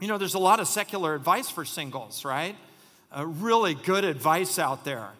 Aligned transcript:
You 0.00 0.08
know, 0.08 0.16
there's 0.16 0.34
a 0.34 0.38
lot 0.38 0.60
of 0.60 0.66
secular 0.66 1.14
advice 1.14 1.50
for 1.50 1.66
singles, 1.66 2.24
right? 2.24 2.56
Uh, 3.14 3.26
really 3.26 3.74
good 3.74 4.04
advice 4.04 4.58
out 4.58 4.82
there. 4.82 5.10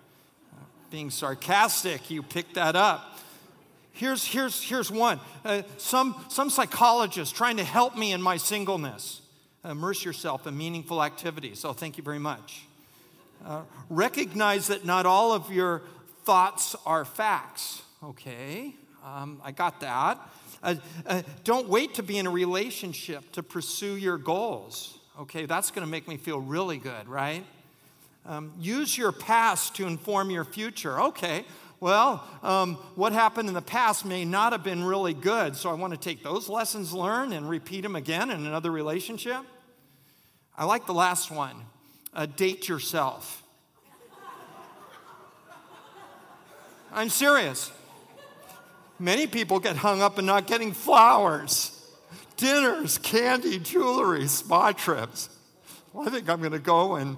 Being 0.91 1.11
sarcastic, 1.11 2.11
you 2.11 2.23
pick 2.23 2.55
that 2.55 2.77
up. 2.77 3.19
Here's, 3.93 4.25
here's, 4.25 4.63
here's 4.63 4.91
one. 4.91 5.21
Uh, 5.45 5.63
some, 5.77 6.17
some 6.31 6.49
psychologist 6.49 7.35
trying 7.35 7.59
to 7.59 7.65
help 7.65 7.95
me 7.95 8.13
in 8.13 8.23
my 8.23 8.39
singleness. 8.39 9.21
Immerse 9.67 10.03
yourself 10.03 10.47
in 10.47 10.57
meaningful 10.57 11.03
activities. 11.03 11.59
So, 11.59 11.75
thank 11.75 11.99
you 11.99 12.03
very 12.03 12.19
much. 12.19 12.63
Uh, 13.45 13.63
recognize 13.91 14.69
that 14.69 14.87
not 14.87 15.05
all 15.05 15.33
of 15.33 15.53
your 15.53 15.83
thoughts 16.25 16.75
are 16.87 17.05
facts. 17.05 17.83
Okay, 18.03 18.73
um, 19.05 19.43
I 19.45 19.51
got 19.51 19.81
that. 19.81 20.19
Uh, 20.63 20.75
uh, 21.07 21.23
don't 21.45 21.69
wait 21.69 21.95
to 21.95 22.03
be 22.03 22.19
in 22.19 22.27
a 22.27 22.31
relationship 22.31 23.33
to 23.33 23.43
pursue 23.43 23.97
your 23.97 24.19
goals. 24.19 24.99
Okay, 25.21 25.47
that's 25.47 25.71
going 25.71 25.87
to 25.87 25.91
make 25.91 26.07
me 26.07 26.17
feel 26.17 26.41
really 26.41 26.79
good, 26.79 27.09
right? 27.09 27.45
Um, 28.27 28.53
use 28.59 28.97
your 28.97 29.13
past 29.13 29.77
to 29.77 29.87
inform 29.87 30.31
your 30.31 30.45
future. 30.45 31.01
Okay, 31.01 31.45
well, 31.81 32.23
um, 32.43 32.75
what 32.95 33.15
happened 33.15 33.49
in 33.49 33.55
the 33.55 33.63
past 33.63 34.05
may 34.05 34.27
not 34.27 34.53
have 34.53 34.63
been 34.63 34.85
really 34.85 35.15
good, 35.15 35.57
so 35.57 35.71
I 35.71 35.75
want 35.75 35.95
to 35.95 35.99
take 35.99 36.23
those 36.23 36.49
lessons 36.49 36.93
learned 36.93 37.33
and 37.33 37.49
repeat 37.49 37.81
them 37.81 37.97
again 37.97 38.31
in 38.31 38.47
another 38.47 38.71
relationship. 38.71 39.41
I 40.57 40.67
like 40.67 40.85
the 40.87 40.93
last 40.93 41.31
one 41.31 41.57
uh, 42.13 42.27
date 42.27 42.69
yourself. 42.69 43.43
I'm 46.93 47.09
serious. 47.09 47.73
Many 49.01 49.27
people 49.27 49.61
get 49.61 49.77
hung 49.77 50.03
up 50.03 50.19
in 50.19 50.27
not 50.27 50.47
getting 50.47 50.73
flowers, 50.73 51.73
dinners, 52.37 52.99
candy, 52.99 53.59
jewelry, 53.59 54.29
spa 54.29 54.73
trips. 54.73 55.31
Well, 55.95 56.07
I 56.07 56.11
think 56.11 56.29
I'm 56.29 56.41
going 56.41 56.53
to 56.53 56.59
go 56.59 56.97
and 56.97 57.17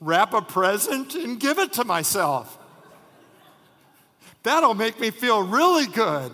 wrap 0.00 0.32
a 0.32 0.40
present 0.40 1.14
and 1.14 1.38
give 1.38 1.58
it 1.58 1.74
to 1.74 1.84
myself. 1.84 2.56
That'll 4.42 4.72
make 4.72 4.98
me 4.98 5.10
feel 5.10 5.42
really 5.42 5.86
good. 5.86 6.32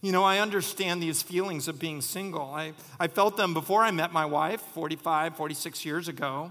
You 0.00 0.10
know, 0.10 0.24
I 0.24 0.38
understand 0.38 1.02
these 1.02 1.22
feelings 1.22 1.68
of 1.68 1.78
being 1.78 2.00
single. 2.00 2.50
I, 2.54 2.72
I 2.98 3.08
felt 3.08 3.36
them 3.36 3.52
before 3.52 3.84
I 3.84 3.90
met 3.90 4.10
my 4.10 4.24
wife 4.24 4.62
45, 4.72 5.36
46 5.36 5.84
years 5.84 6.08
ago. 6.08 6.50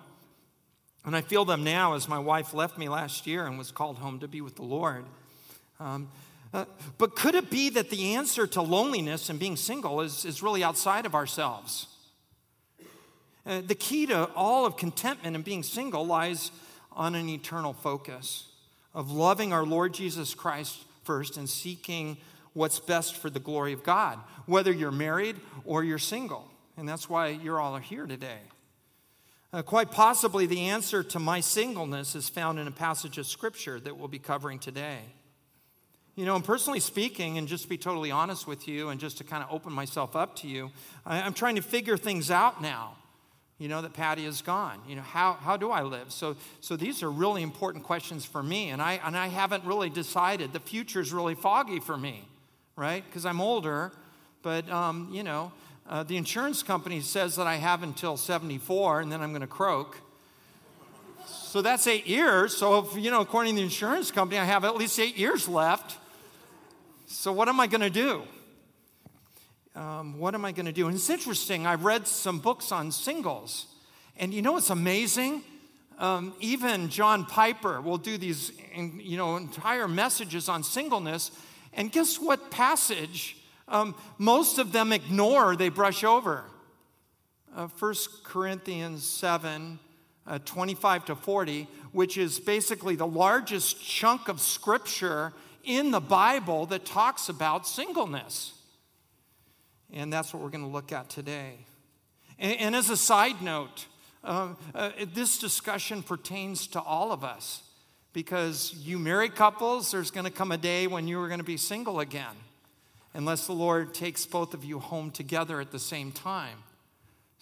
And 1.04 1.16
I 1.16 1.22
feel 1.22 1.44
them 1.44 1.64
now 1.64 1.96
as 1.96 2.08
my 2.08 2.20
wife 2.20 2.54
left 2.54 2.78
me 2.78 2.88
last 2.88 3.26
year 3.26 3.48
and 3.48 3.58
was 3.58 3.72
called 3.72 3.98
home 3.98 4.20
to 4.20 4.28
be 4.28 4.42
with 4.42 4.58
the 4.58 4.62
Lord. 4.62 5.06
Um, 5.82 6.10
uh, 6.54 6.66
but 6.98 7.16
could 7.16 7.34
it 7.34 7.50
be 7.50 7.70
that 7.72 7.90
the 7.90 8.14
answer 8.16 8.46
to 8.46 8.62
loneliness 8.62 9.30
and 9.30 9.40
being 9.40 9.56
single 9.56 10.02
is, 10.02 10.26
is 10.26 10.44
really 10.44 10.64
outside 10.64 11.06
of 11.06 11.16
ourselves? 11.16 11.88
Uh, 13.46 13.62
the 13.66 13.76
key 13.76 14.06
to 14.06 14.30
all 14.36 14.66
of 14.66 14.78
contentment 14.78 15.36
and 15.36 15.44
being 15.44 15.64
single 15.64 16.06
lies 16.06 16.52
on 16.92 17.16
an 17.16 17.28
eternal 17.30 17.74
focus 17.74 18.48
of 18.94 19.12
loving 19.12 19.54
our 19.54 19.66
Lord 19.66 19.94
Jesus 19.94 20.36
Christ 20.36 20.78
first 21.04 21.38
and 21.38 21.50
seeking 21.50 22.18
what's 22.54 22.80
best 22.80 23.16
for 23.16 23.30
the 23.30 23.40
glory 23.40 23.74
of 23.74 23.84
God, 23.84 24.20
whether 24.46 24.72
you're 24.72 24.92
married 24.92 25.38
or 25.66 25.84
you're 25.84 25.98
single. 25.98 26.48
And 26.78 26.88
that's 26.88 27.10
why 27.10 27.30
you're 27.30 27.60
all 27.60 27.78
here 27.78 28.06
today. 28.06 28.40
Uh, 29.54 29.62
quite 29.62 29.92
possibly, 29.92 30.46
the 30.46 30.68
answer 30.68 31.02
to 31.04 31.20
my 31.20 31.40
singleness 31.40 32.14
is 32.14 32.30
found 32.30 32.60
in 32.60 32.68
a 32.68 32.72
passage 32.72 33.18
of 33.18 33.26
Scripture 33.26 33.80
that 33.80 33.98
we'll 33.98 34.08
be 34.08 34.20
covering 34.20 34.60
today. 34.60 35.00
You 36.22 36.28
know, 36.28 36.36
and 36.36 36.46
personally 36.46 36.80
speaking, 36.80 37.40
and 37.40 37.48
just 37.48 37.64
to 37.64 37.70
be 37.70 37.80
totally 37.80 38.12
honest 38.12 38.46
with 38.46 38.68
you, 38.68 38.90
and 38.90 39.00
just 39.00 39.18
to 39.18 39.24
kind 39.24 39.42
of 39.42 39.52
open 39.52 39.74
myself 39.74 40.16
up 40.16 40.36
to 40.36 40.48
you, 40.48 40.70
I, 41.04 41.20
I'm 41.20 41.34
trying 41.34 41.56
to 41.56 41.64
figure 41.64 41.98
things 41.98 42.30
out 42.30 42.62
now. 42.62 42.96
You 43.58 43.68
know, 43.68 43.82
that 43.82 43.94
Patty 43.94 44.28
is 44.28 44.44
gone. 44.44 44.82
You 44.88 44.98
know, 44.98 45.02
how, 45.02 45.34
how 45.34 45.58
do 45.58 45.72
I 45.72 45.82
live? 45.82 46.12
So, 46.12 46.36
so 46.60 46.76
these 46.76 47.02
are 47.02 47.10
really 47.10 47.42
important 47.42 47.86
questions 47.86 48.24
for 48.24 48.44
me, 48.44 48.70
and 48.70 48.84
I, 48.84 49.00
and 49.04 49.18
I 49.18 49.30
haven't 49.30 49.66
really 49.66 49.90
decided. 49.90 50.54
The 50.54 50.60
future 50.60 51.00
is 51.00 51.12
really 51.12 51.34
foggy 51.34 51.80
for 51.80 51.98
me, 51.98 52.24
right? 52.76 53.04
Because 53.04 53.26
I'm 53.26 53.42
older, 53.42 53.92
but, 54.44 54.70
um, 54.70 55.10
you 55.12 55.24
know, 55.24 55.52
uh, 55.90 56.04
the 56.04 56.18
insurance 56.18 56.62
company 56.62 57.02
says 57.02 57.36
that 57.38 57.48
I 57.48 57.56
have 57.56 57.82
until 57.82 58.16
74, 58.16 59.02
and 59.02 59.12
then 59.12 59.22
I'm 59.22 59.32
going 59.32 59.42
to 59.42 59.48
croak. 59.48 59.98
So 61.26 61.64
that's 61.64 61.88
eight 61.88 62.06
years. 62.06 62.56
So, 62.56 62.78
if, 62.78 62.96
you 62.96 63.10
know, 63.10 63.22
according 63.22 63.56
to 63.56 63.62
the 63.62 63.64
insurance 63.64 64.12
company, 64.12 64.40
I 64.40 64.46
have 64.46 64.64
at 64.64 64.76
least 64.76 65.00
eight 65.00 65.18
years 65.18 65.50
left. 65.50 65.98
So, 67.14 67.34
what 67.34 67.50
am 67.50 67.60
I 67.60 67.68
going 67.68 67.82
to 67.82 67.90
do? 67.90 68.24
Um, 69.76 70.18
what 70.18 70.34
am 70.34 70.46
I 70.46 70.54
going 70.54 70.66
to 70.66 70.72
do? 70.72 70.88
And 70.88 70.96
it's 70.96 71.10
interesting, 71.10 71.68
I've 71.68 71.84
read 71.84 72.08
some 72.08 72.40
books 72.40 72.72
on 72.72 72.90
singles. 72.90 73.68
And 74.16 74.34
you 74.34 74.42
know 74.42 74.54
what's 74.54 74.70
amazing? 74.70 75.44
Um, 76.00 76.34
even 76.40 76.88
John 76.88 77.26
Piper 77.26 77.82
will 77.82 77.98
do 77.98 78.18
these 78.18 78.54
you 78.74 79.18
know, 79.18 79.36
entire 79.36 79.90
messages 79.90 80.48
on 80.48 80.64
singleness. 80.64 81.32
And 81.74 81.92
guess 81.92 82.18
what 82.18 82.50
passage 82.50 83.36
um, 83.68 83.94
most 84.18 84.58
of 84.58 84.72
them 84.72 84.94
ignore, 84.94 85.58
they 85.58 85.68
brush 85.68 86.06
over? 86.06 86.46
Uh, 87.54 87.68
1 87.68 87.94
Corinthians 88.24 89.06
7 89.06 89.80
uh, 90.28 90.40
25 90.46 91.06
to 91.06 91.16
40, 91.16 91.68
which 91.92 92.18
is 92.18 92.40
basically 92.40 92.96
the 92.96 93.08
largest 93.08 93.84
chunk 93.84 94.30
of 94.30 94.40
scripture 94.40 95.34
in 95.64 95.92
the 95.92 96.00
Bible 96.00 96.66
that 96.68 96.86
talks 96.86 97.30
about 97.30 97.68
singleness. 97.68 98.54
And 99.94 100.12
that's 100.12 100.34
what 100.34 100.42
we're 100.42 100.50
going 100.50 100.64
to 100.64 100.70
look 100.70 100.92
at 100.92 101.10
today. 101.10 101.66
And, 102.40 102.60
and 102.60 102.76
as 102.76 102.90
a 102.90 102.98
side 102.98 103.42
note, 103.42 103.88
uh, 104.24 104.54
uh, 104.74 104.92
this 105.14 105.38
discussion 105.38 106.04
pertains 106.04 106.68
to 106.68 106.82
all 106.82 107.12
of 107.12 107.24
us 107.24 107.64
because 108.14 108.74
you 108.74 109.00
married 109.00 109.36
couples, 109.36 109.92
there's 109.92 110.12
going 110.12 110.26
to 110.26 110.32
come 110.32 110.52
a 110.52 110.58
day 110.58 110.88
when 110.88 111.08
you 111.08 111.20
are 111.22 111.28
going 111.28 111.40
to 111.40 111.46
be 111.46 111.58
single 111.58 112.00
again, 112.00 112.36
unless 113.14 113.48
the 113.48 113.54
Lord 113.54 113.94
takes 113.94 114.26
both 114.26 114.54
of 114.54 114.64
you 114.64 114.80
home 114.80 115.12
together 115.12 115.62
at 115.62 115.72
the 115.72 115.80
same 115.80 116.12
time. 116.12 116.58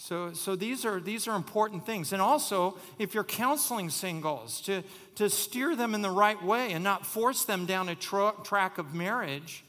So, 0.02 0.32
so 0.32 0.56
these, 0.56 0.86
are, 0.86 1.02
these 1.02 1.28
are 1.28 1.36
important 1.36 1.86
things. 1.86 2.14
And 2.14 2.22
also, 2.22 2.78
if 2.98 3.14
you're 3.14 3.26
counseling 3.26 3.90
singles, 3.90 4.62
to, 4.62 4.82
to 5.16 5.30
steer 5.30 5.76
them 5.76 5.94
in 5.94 6.02
the 6.02 6.10
right 6.10 6.42
way 6.42 6.72
and 6.72 6.82
not 6.82 7.06
force 7.06 7.44
them 7.44 7.66
down 7.66 7.90
a 7.90 7.96
tra- 7.96 8.34
track 8.46 8.78
of 8.78 8.94
marriage 8.96 9.66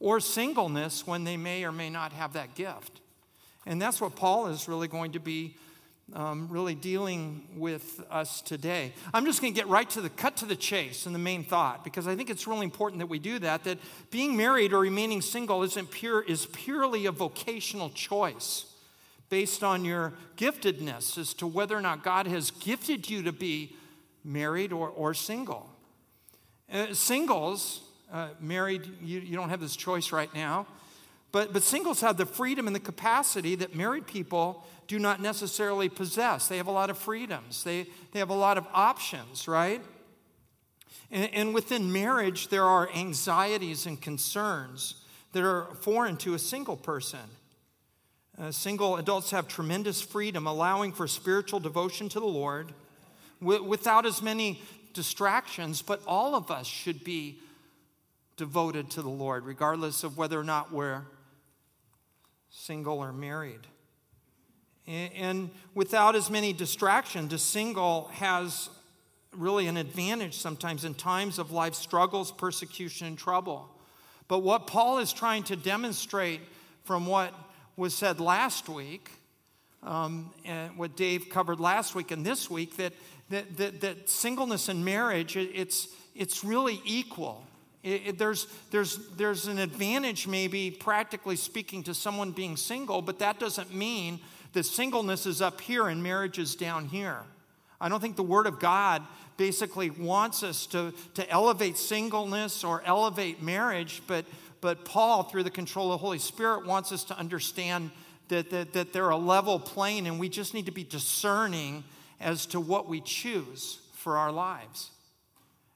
or 0.00 0.20
singleness 0.20 1.06
when 1.06 1.24
they 1.24 1.36
may 1.36 1.64
or 1.64 1.70
may 1.70 1.90
not 1.90 2.14
have 2.14 2.32
that 2.32 2.54
gift. 2.54 3.02
And 3.66 3.80
that's 3.80 4.00
what 4.00 4.16
Paul 4.16 4.46
is 4.46 4.68
really 4.68 4.88
going 4.88 5.12
to 5.12 5.20
be 5.20 5.54
um, 6.14 6.48
really 6.48 6.74
dealing 6.74 7.46
with 7.54 8.02
us 8.10 8.40
today. 8.40 8.94
I'm 9.12 9.26
just 9.26 9.42
going 9.42 9.52
to 9.52 9.60
get 9.60 9.68
right 9.68 9.88
to 9.90 10.00
the 10.00 10.08
cut 10.08 10.38
to 10.38 10.46
the 10.46 10.56
chase 10.56 11.04
and 11.04 11.14
the 11.14 11.18
main 11.18 11.44
thought 11.44 11.84
because 11.84 12.08
I 12.08 12.16
think 12.16 12.30
it's 12.30 12.46
really 12.46 12.64
important 12.64 13.00
that 13.00 13.08
we 13.08 13.18
do 13.18 13.38
that. 13.40 13.64
That 13.64 13.78
being 14.10 14.34
married 14.34 14.72
or 14.72 14.80
remaining 14.80 15.20
single 15.20 15.62
isn't 15.62 15.90
pure 15.90 16.22
is 16.22 16.46
purely 16.46 17.04
a 17.04 17.12
vocational 17.12 17.90
choice 17.90 18.64
based 19.28 19.64
on 19.64 19.84
your 19.84 20.12
giftedness 20.36 21.18
as 21.18 21.34
to 21.34 21.46
whether 21.46 21.76
or 21.76 21.80
not 21.80 22.04
God 22.04 22.26
has 22.26 22.50
gifted 22.50 23.08
you 23.08 23.22
to 23.22 23.32
be 23.32 23.76
married 24.24 24.72
or, 24.72 24.88
or 24.88 25.14
single. 25.14 25.68
Uh, 26.72 26.92
singles, 26.94 27.82
uh, 28.12 28.28
married, 28.40 28.88
you, 29.02 29.20
you 29.20 29.36
don't 29.36 29.50
have 29.50 29.60
this 29.60 29.76
choice 29.76 30.12
right 30.12 30.32
now, 30.34 30.66
but, 31.32 31.52
but 31.52 31.62
singles 31.62 32.00
have 32.00 32.16
the 32.16 32.26
freedom 32.26 32.66
and 32.66 32.76
the 32.76 32.80
capacity 32.80 33.54
that 33.56 33.74
married 33.74 34.06
people 34.06 34.64
do 34.86 34.98
not 34.98 35.20
necessarily 35.20 35.88
possess. 35.88 36.48
They 36.48 36.58
have 36.58 36.68
a 36.68 36.72
lot 36.72 36.90
of 36.90 36.98
freedoms, 36.98 37.64
they, 37.64 37.86
they 38.12 38.18
have 38.18 38.30
a 38.30 38.34
lot 38.34 38.56
of 38.58 38.66
options, 38.72 39.48
right? 39.48 39.82
And, 41.10 41.34
and 41.34 41.54
within 41.54 41.92
marriage, 41.92 42.48
there 42.48 42.64
are 42.64 42.88
anxieties 42.94 43.86
and 43.86 44.00
concerns 44.00 44.96
that 45.32 45.44
are 45.44 45.74
foreign 45.80 46.16
to 46.18 46.34
a 46.34 46.38
single 46.38 46.76
person. 46.76 47.20
Uh, 48.36 48.50
single 48.50 48.96
adults 48.96 49.30
have 49.30 49.46
tremendous 49.46 50.02
freedom, 50.02 50.46
allowing 50.46 50.92
for 50.92 51.06
spiritual 51.06 51.60
devotion 51.60 52.08
to 52.08 52.18
the 52.18 52.26
Lord 52.26 52.72
w- 53.40 53.62
without 53.62 54.06
as 54.06 54.22
many 54.22 54.60
distractions, 54.92 55.82
but 55.82 56.00
all 56.06 56.34
of 56.34 56.50
us 56.50 56.66
should 56.66 57.04
be 57.04 57.38
devoted 58.36 58.90
to 58.90 59.02
the 59.02 59.08
Lord, 59.08 59.44
regardless 59.44 60.02
of 60.02 60.16
whether 60.18 60.38
or 60.38 60.44
not 60.44 60.72
we're 60.72 61.02
single 62.50 62.98
or 62.98 63.12
married. 63.12 63.60
And, 64.86 65.12
and 65.12 65.50
without 65.74 66.16
as 66.16 66.28
many 66.28 66.52
distractions, 66.52 67.32
a 67.32 67.38
single 67.38 68.10
has 68.14 68.68
really 69.36 69.68
an 69.68 69.76
advantage 69.76 70.36
sometimes 70.36 70.84
in 70.84 70.94
times 70.94 71.38
of 71.38 71.52
life 71.52 71.74
struggles, 71.74 72.32
persecution, 72.32 73.06
and 73.06 73.18
trouble. 73.18 73.68
But 74.26 74.40
what 74.40 74.66
Paul 74.66 74.98
is 74.98 75.12
trying 75.12 75.44
to 75.44 75.56
demonstrate 75.56 76.40
from 76.84 77.06
what 77.06 77.32
was 77.76 77.94
said 77.94 78.20
last 78.20 78.68
week, 78.68 79.10
um, 79.82 80.30
and 80.44 80.76
what 80.78 80.96
Dave 80.96 81.28
covered 81.28 81.60
last 81.60 81.94
week 81.94 82.10
and 82.10 82.24
this 82.24 82.48
week, 82.48 82.76
that, 82.76 82.92
that, 83.30 83.56
that, 83.56 83.80
that 83.80 84.08
singleness 84.08 84.68
and 84.68 84.84
marriage, 84.84 85.36
it's, 85.36 85.88
it's 86.14 86.44
really 86.44 86.80
equal. 86.84 87.44
It, 87.82 88.02
it, 88.06 88.18
there's, 88.18 88.46
there's, 88.70 88.96
there's 89.16 89.46
an 89.46 89.58
advantage, 89.58 90.26
maybe, 90.26 90.70
practically 90.70 91.36
speaking, 91.36 91.82
to 91.84 91.94
someone 91.94 92.32
being 92.32 92.56
single, 92.56 93.02
but 93.02 93.18
that 93.18 93.38
doesn't 93.38 93.74
mean 93.74 94.20
that 94.54 94.64
singleness 94.64 95.26
is 95.26 95.42
up 95.42 95.60
here 95.60 95.88
and 95.88 96.02
marriage 96.02 96.38
is 96.38 96.54
down 96.54 96.86
here. 96.86 97.18
I 97.80 97.88
don't 97.88 98.00
think 98.00 98.16
the 98.16 98.22
Word 98.22 98.46
of 98.46 98.60
God 98.60 99.02
basically 99.36 99.90
wants 99.90 100.42
us 100.42 100.64
to, 100.66 100.94
to 101.14 101.28
elevate 101.28 101.76
singleness 101.76 102.64
or 102.64 102.82
elevate 102.86 103.42
marriage, 103.42 104.00
but, 104.06 104.24
but 104.64 104.86
Paul, 104.86 105.24
through 105.24 105.42
the 105.42 105.50
control 105.50 105.92
of 105.92 106.00
the 106.00 106.06
Holy 106.06 106.18
Spirit, 106.18 106.64
wants 106.64 106.90
us 106.90 107.04
to 107.04 107.18
understand 107.18 107.90
that, 108.28 108.48
that, 108.48 108.72
that 108.72 108.94
they're 108.94 109.10
a 109.10 109.16
level 109.18 109.60
plane 109.60 110.06
and 110.06 110.18
we 110.18 110.30
just 110.30 110.54
need 110.54 110.64
to 110.64 110.72
be 110.72 110.84
discerning 110.84 111.84
as 112.18 112.46
to 112.46 112.58
what 112.58 112.88
we 112.88 113.02
choose 113.02 113.80
for 113.92 114.16
our 114.16 114.32
lives. 114.32 114.90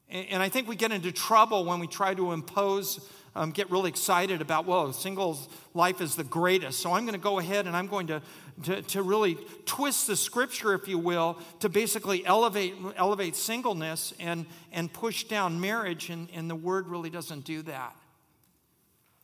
And 0.08 0.42
I 0.42 0.48
think 0.48 0.68
we 0.68 0.74
get 0.74 0.90
into 0.90 1.12
trouble 1.12 1.66
when 1.66 1.80
we 1.80 1.86
try 1.86 2.14
to 2.14 2.32
impose, 2.32 3.06
um, 3.36 3.50
get 3.50 3.70
really 3.70 3.90
excited 3.90 4.40
about, 4.40 4.64
well, 4.64 4.90
singles 4.94 5.50
life 5.74 6.00
is 6.00 6.16
the 6.16 6.24
greatest. 6.24 6.80
So 6.80 6.94
I'm 6.94 7.02
going 7.02 7.12
to 7.12 7.22
go 7.22 7.38
ahead 7.38 7.66
and 7.66 7.76
I'm 7.76 7.88
going 7.88 8.06
to, 8.06 8.22
to, 8.62 8.80
to 8.80 9.02
really 9.02 9.36
twist 9.66 10.06
the 10.06 10.16
scripture, 10.16 10.72
if 10.72 10.88
you 10.88 10.96
will, 10.96 11.38
to 11.60 11.68
basically 11.68 12.24
elevate, 12.24 12.74
elevate 12.96 13.36
singleness 13.36 14.14
and, 14.18 14.46
and 14.72 14.90
push 14.90 15.24
down 15.24 15.60
marriage. 15.60 16.08
And, 16.08 16.30
and 16.32 16.48
the 16.48 16.56
word 16.56 16.88
really 16.88 17.10
doesn't 17.10 17.44
do 17.44 17.60
that. 17.64 17.94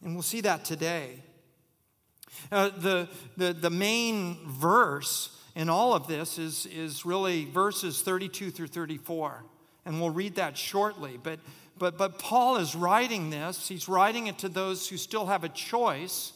And 0.05 0.15
we'll 0.15 0.23
see 0.23 0.43
that 0.43 0.65
today. 0.65 1.23
Uh, 2.53 2.71
the, 2.77 3.09
the, 3.37 3.53
the 3.53 3.71
main 3.71 4.39
verse 4.47 5.37
in 5.57 5.69
all 5.69 5.95
of 5.95 6.07
this 6.07 6.39
is, 6.39 6.67
is 6.67 7.05
really 7.05 7.47
verses 7.47 8.03
32 8.03 8.51
through 8.51 8.67
34 8.67 9.45
and 9.85 10.01
we'll 10.01 10.11
read 10.11 10.37
that 10.37 10.57
shortly. 10.57 11.19
But, 11.23 11.41
but, 11.79 11.99
but 11.99 12.19
Paul 12.19 12.57
is 12.57 12.75
writing 12.75 13.31
this, 13.31 13.69
he's 13.69 13.89
writing 13.89 14.27
it 14.27 14.39
to 14.39 14.49
those 14.49 14.89
who 14.89 14.97
still 14.97 15.27
have 15.27 15.45
a 15.45 15.49
choice, 15.49 16.33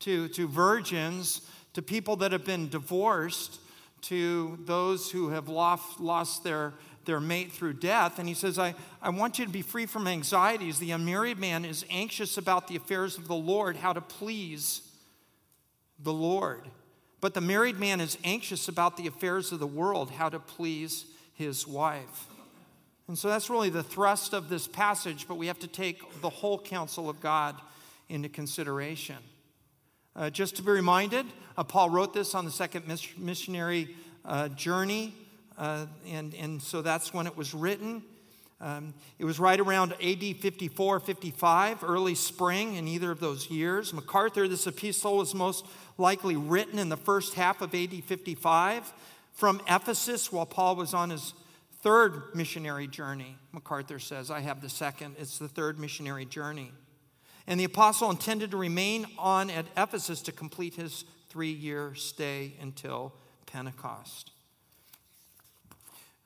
to, 0.00 0.28
to 0.28 0.48
virgins, 0.48 1.42
to 1.74 1.82
people 1.82 2.16
that 2.16 2.32
have 2.32 2.44
been 2.44 2.68
divorced, 2.68 3.60
to 4.02 4.58
those 4.64 5.10
who 5.10 5.28
have 5.28 5.48
lost, 5.48 6.00
lost 6.00 6.42
their, 6.44 6.74
their 7.04 7.20
mate 7.20 7.52
through 7.52 7.74
death. 7.74 8.18
And 8.18 8.28
he 8.28 8.34
says, 8.34 8.58
I, 8.58 8.74
I 9.00 9.10
want 9.10 9.38
you 9.38 9.44
to 9.44 9.50
be 9.50 9.62
free 9.62 9.86
from 9.86 10.06
anxieties. 10.06 10.78
The 10.78 10.90
unmarried 10.90 11.38
man 11.38 11.64
is 11.64 11.84
anxious 11.90 12.36
about 12.36 12.68
the 12.68 12.76
affairs 12.76 13.18
of 13.18 13.28
the 13.28 13.34
Lord, 13.34 13.76
how 13.76 13.92
to 13.92 14.00
please 14.00 14.82
the 15.98 16.12
Lord. 16.12 16.62
But 17.20 17.34
the 17.34 17.40
married 17.40 17.78
man 17.78 18.00
is 18.00 18.18
anxious 18.24 18.68
about 18.68 18.96
the 18.96 19.06
affairs 19.06 19.52
of 19.52 19.60
the 19.60 19.66
world, 19.66 20.10
how 20.10 20.28
to 20.28 20.40
please 20.40 21.06
his 21.34 21.66
wife. 21.66 22.26
And 23.08 23.18
so 23.18 23.28
that's 23.28 23.50
really 23.50 23.70
the 23.70 23.82
thrust 23.82 24.32
of 24.32 24.48
this 24.48 24.66
passage, 24.66 25.26
but 25.28 25.36
we 25.36 25.46
have 25.48 25.58
to 25.60 25.66
take 25.66 26.20
the 26.20 26.30
whole 26.30 26.58
counsel 26.58 27.08
of 27.08 27.20
God 27.20 27.56
into 28.08 28.28
consideration. 28.28 29.16
Uh, 30.14 30.30
just 30.30 30.56
to 30.56 30.62
be 30.62 30.70
reminded, 30.70 31.26
uh, 31.56 31.64
Paul 31.64 31.90
wrote 31.90 32.12
this 32.12 32.34
on 32.34 32.44
the 32.44 32.50
second 32.50 32.86
missionary 33.16 33.96
uh, 34.24 34.48
journey, 34.48 35.14
uh, 35.58 35.86
and, 36.08 36.34
and 36.34 36.62
so 36.62 36.82
that's 36.82 37.12
when 37.12 37.26
it 37.26 37.36
was 37.36 37.54
written. 37.54 38.02
Um, 38.60 38.94
it 39.18 39.24
was 39.24 39.40
right 39.40 39.58
around 39.58 39.92
AD 39.94 40.36
54, 40.36 41.00
55, 41.00 41.82
early 41.82 42.14
spring 42.14 42.76
in 42.76 42.86
either 42.86 43.10
of 43.10 43.18
those 43.18 43.50
years. 43.50 43.92
MacArthur, 43.92 44.46
this 44.46 44.68
epistle 44.68 45.16
was 45.16 45.34
most 45.34 45.66
likely 45.98 46.36
written 46.36 46.78
in 46.78 46.88
the 46.88 46.96
first 46.96 47.34
half 47.34 47.60
of 47.60 47.74
AD 47.74 48.04
55 48.04 48.92
from 49.32 49.60
Ephesus 49.68 50.30
while 50.30 50.46
Paul 50.46 50.76
was 50.76 50.94
on 50.94 51.10
his 51.10 51.34
third 51.80 52.34
missionary 52.34 52.86
journey, 52.86 53.36
MacArthur 53.50 53.98
says. 53.98 54.30
I 54.30 54.40
have 54.40 54.60
the 54.60 54.68
second. 54.68 55.16
It's 55.18 55.38
the 55.38 55.48
third 55.48 55.80
missionary 55.80 56.24
journey. 56.24 56.72
And 57.48 57.58
the 57.58 57.64
apostle 57.64 58.10
intended 58.10 58.52
to 58.52 58.56
remain 58.56 59.06
on 59.18 59.50
at 59.50 59.66
Ephesus 59.76 60.22
to 60.22 60.32
complete 60.32 60.76
his 60.76 61.04
three 61.28 61.50
year 61.50 61.94
stay 61.96 62.54
until 62.60 63.12
Pentecost. 63.46 64.30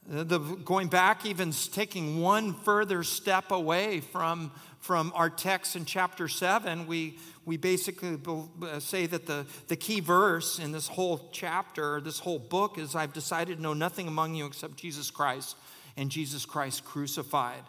The, 0.09 0.39
going 0.39 0.87
back, 0.87 1.27
even 1.27 1.51
taking 1.51 2.21
one 2.21 2.55
further 2.55 3.03
step 3.03 3.51
away 3.51 4.01
from, 4.01 4.53
from 4.79 5.13
our 5.17 5.29
text 5.29 5.75
in 5.75 5.85
chapter 5.85 6.29
7, 6.29 6.87
we, 6.87 7.19
we 7.45 7.57
basically 7.57 8.17
uh, 8.63 8.79
say 8.79 9.07
that 9.07 9.27
the, 9.27 9.47
the 9.67 9.75
key 9.75 9.99
verse 9.99 10.61
in 10.61 10.71
this 10.71 10.87
whole 10.87 11.29
chapter, 11.33 12.01
this 12.01 12.21
whole 12.21 12.39
book, 12.39 12.79
is 12.79 12.95
I've 12.95 13.13
decided 13.13 13.57
to 13.57 13.63
know 13.63 13.75
nothing 13.75 14.07
among 14.07 14.37
you 14.37 14.47
except 14.47 14.77
Jesus 14.77 15.11
Christ 15.11 15.57
and 15.97 16.09
Jesus 16.09 16.47
Christ 16.47 16.85
crucified. 16.85 17.63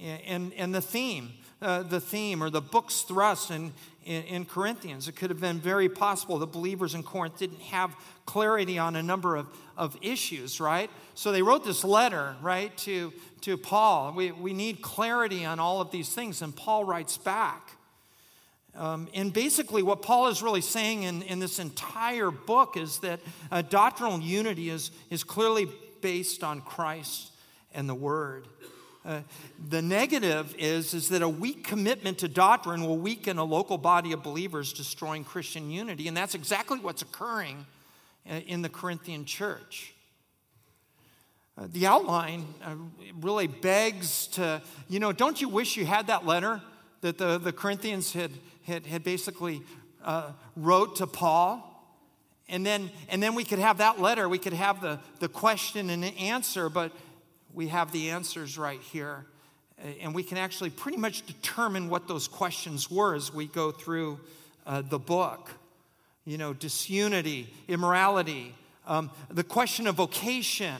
And, 0.00 0.54
and 0.54 0.74
the 0.74 0.80
theme, 0.80 1.32
uh, 1.60 1.82
the 1.82 2.00
theme 2.00 2.42
or 2.42 2.48
the 2.48 2.62
book's 2.62 3.02
thrust 3.02 3.50
in, 3.50 3.72
in, 4.04 4.22
in, 4.24 4.44
Corinthians, 4.44 5.08
it 5.08 5.16
could 5.16 5.30
have 5.30 5.40
been 5.40 5.58
very 5.58 5.88
possible 5.88 6.38
the 6.38 6.46
believers 6.46 6.94
in 6.94 7.02
Corinth 7.02 7.38
didn't 7.38 7.60
have 7.60 7.94
clarity 8.26 8.78
on 8.78 8.96
a 8.96 9.02
number 9.02 9.36
of, 9.36 9.46
of 9.76 9.96
issues, 10.02 10.60
right? 10.60 10.90
So 11.14 11.32
they 11.32 11.42
wrote 11.42 11.64
this 11.64 11.84
letter, 11.84 12.36
right, 12.42 12.76
to, 12.78 13.12
to 13.42 13.56
Paul. 13.56 14.12
We, 14.14 14.32
we 14.32 14.52
need 14.52 14.82
clarity 14.82 15.44
on 15.44 15.58
all 15.58 15.80
of 15.80 15.90
these 15.90 16.14
things. 16.14 16.42
And 16.42 16.54
Paul 16.54 16.84
writes 16.84 17.16
back. 17.16 17.70
Um, 18.76 19.08
and 19.14 19.32
basically, 19.32 19.82
what 19.82 20.02
Paul 20.02 20.28
is 20.28 20.42
really 20.42 20.60
saying 20.60 21.04
in, 21.04 21.22
in 21.22 21.38
this 21.38 21.58
entire 21.58 22.30
book 22.30 22.76
is 22.76 22.98
that 22.98 23.20
uh, 23.50 23.62
doctrinal 23.62 24.18
unity 24.18 24.68
is, 24.68 24.90
is 25.10 25.22
clearly 25.22 25.68
based 26.00 26.42
on 26.42 26.60
Christ 26.60 27.30
and 27.72 27.88
the 27.88 27.94
Word. 27.94 28.46
Uh, 29.04 29.20
the 29.68 29.82
negative 29.82 30.54
is, 30.58 30.94
is 30.94 31.10
that 31.10 31.20
a 31.20 31.28
weak 31.28 31.62
commitment 31.62 32.18
to 32.18 32.28
doctrine 32.28 32.82
will 32.86 32.96
weaken 32.96 33.36
a 33.36 33.44
local 33.44 33.76
body 33.76 34.12
of 34.12 34.22
believers, 34.22 34.72
destroying 34.72 35.24
Christian 35.24 35.70
unity. 35.70 36.08
And 36.08 36.16
that's 36.16 36.34
exactly 36.34 36.78
what's 36.78 37.02
occurring 37.02 37.66
uh, 38.30 38.36
in 38.46 38.62
the 38.62 38.70
Corinthian 38.70 39.26
church. 39.26 39.94
Uh, 41.58 41.66
the 41.70 41.86
outline 41.86 42.46
uh, 42.64 42.74
really 43.20 43.46
begs 43.46 44.26
to, 44.28 44.62
you 44.88 44.98
know, 44.98 45.12
don't 45.12 45.40
you 45.40 45.50
wish 45.50 45.76
you 45.76 45.84
had 45.84 46.06
that 46.06 46.24
letter 46.24 46.62
that 47.02 47.18
the, 47.18 47.36
the 47.36 47.52
Corinthians 47.52 48.14
had, 48.14 48.30
had, 48.66 48.86
had 48.86 49.04
basically 49.04 49.60
uh, 50.02 50.32
wrote 50.56 50.96
to 50.96 51.06
Paul? 51.06 51.70
And 52.48 52.64
then, 52.64 52.90
and 53.08 53.22
then 53.22 53.34
we 53.34 53.44
could 53.44 53.58
have 53.58 53.78
that 53.78 54.00
letter, 54.00 54.28
we 54.28 54.38
could 54.38 54.52
have 54.52 54.80
the, 54.80 54.98
the 55.18 55.28
question 55.28 55.90
and 55.90 56.04
answer, 56.04 56.68
but 56.68 56.92
we 57.54 57.68
have 57.68 57.92
the 57.92 58.10
answers 58.10 58.58
right 58.58 58.80
here. 58.80 59.26
And 60.00 60.14
we 60.14 60.22
can 60.22 60.38
actually 60.38 60.70
pretty 60.70 60.98
much 60.98 61.26
determine 61.26 61.88
what 61.88 62.08
those 62.08 62.28
questions 62.28 62.90
were 62.90 63.14
as 63.14 63.32
we 63.32 63.46
go 63.46 63.70
through 63.70 64.20
uh, 64.66 64.82
the 64.82 64.98
book. 64.98 65.50
You 66.24 66.38
know, 66.38 66.54
disunity, 66.54 67.52
immorality, 67.68 68.54
um, 68.86 69.10
the 69.30 69.44
question 69.44 69.86
of 69.86 69.96
vocation, 69.96 70.76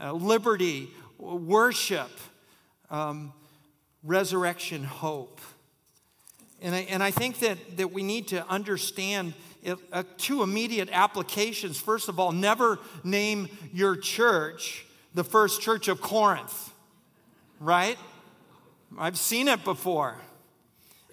uh, 0.00 0.12
liberty, 0.12 0.90
worship, 1.18 2.10
um, 2.90 3.32
resurrection, 4.04 4.84
hope. 4.84 5.40
And 6.62 6.74
I, 6.74 6.78
and 6.88 7.02
I 7.02 7.10
think 7.10 7.40
that, 7.40 7.58
that 7.78 7.92
we 7.92 8.02
need 8.02 8.28
to 8.28 8.46
understand 8.48 9.34
it, 9.62 9.76
uh, 9.92 10.04
two 10.18 10.42
immediate 10.44 10.88
applications. 10.92 11.78
First 11.80 12.08
of 12.08 12.20
all, 12.20 12.30
never 12.30 12.78
name 13.02 13.48
your 13.72 13.96
church 13.96 14.85
the 15.16 15.24
first 15.24 15.62
church 15.62 15.88
of 15.88 16.02
Corinth, 16.02 16.70
right? 17.58 17.96
I've 18.98 19.18
seen 19.18 19.48
it 19.48 19.64
before. 19.64 20.14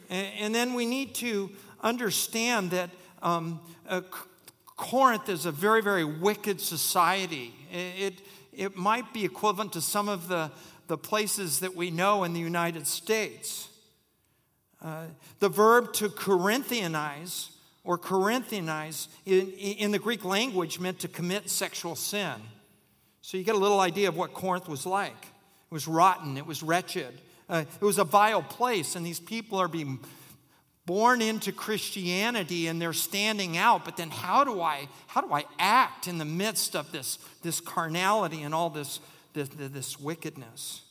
And, 0.09 0.53
then 0.53 0.73
we 0.73 0.85
need 0.85 1.15
to 1.15 1.49
understand 1.81 2.71
that 2.71 2.89
um, 3.21 3.61
uh, 3.87 4.01
Corinth 4.75 5.29
is 5.29 5.45
a 5.45 5.51
very, 5.51 5.81
very 5.81 6.03
wicked 6.03 6.59
society. 6.59 7.53
It, 7.71 8.15
it 8.51 8.75
might 8.75 9.13
be 9.13 9.23
equivalent 9.23 9.71
to 9.73 9.81
some 9.81 10.09
of 10.09 10.27
the, 10.27 10.51
the 10.87 10.97
places 10.97 11.61
that 11.61 11.73
we 11.73 11.89
know 11.89 12.25
in 12.25 12.33
the 12.33 12.41
United 12.41 12.85
States. 12.85 13.69
Uh, 14.81 15.05
the 15.39 15.47
verb 15.47 15.93
to 15.93 16.09
Corinthianize 16.09 17.51
or 17.85 17.97
Corinthianize 17.97 19.07
in, 19.25 19.49
in 19.51 19.91
the 19.91 19.99
Greek 19.99 20.25
language 20.25 20.77
meant 20.77 20.99
to 20.99 21.07
commit 21.07 21.49
sexual 21.49 21.95
sin. 21.95 22.33
So 23.23 23.37
you 23.37 23.45
get 23.45 23.55
a 23.55 23.57
little 23.57 23.79
idea 23.79 24.09
of 24.09 24.17
what 24.17 24.33
Corinth 24.33 24.67
was 24.67 24.85
like. 24.85 25.15
It 25.15 25.71
was 25.73 25.87
rotten, 25.87 26.35
it 26.37 26.45
was 26.45 26.61
wretched, 26.61 27.21
uh, 27.49 27.63
it 27.81 27.85
was 27.85 27.97
a 27.97 28.03
vile 28.03 28.43
place, 28.43 28.97
and 28.97 29.05
these 29.05 29.19
people 29.19 29.57
are 29.59 29.69
being 29.69 29.99
born 30.85 31.21
into 31.21 31.53
Christianity 31.53 32.67
and 32.67 32.81
they're 32.81 32.91
standing 32.91 33.55
out. 33.57 33.85
But 33.85 33.95
then 33.95 34.09
how 34.09 34.43
do 34.43 34.61
I 34.61 34.89
how 35.07 35.21
do 35.21 35.33
I 35.33 35.45
act 35.57 36.09
in 36.09 36.17
the 36.17 36.25
midst 36.25 36.75
of 36.75 36.91
this, 36.91 37.17
this 37.41 37.61
carnality 37.61 38.41
and 38.43 38.53
all 38.53 38.69
this, 38.69 38.99
this, 39.31 39.47
this 39.47 39.97
wickedness? 39.97 40.81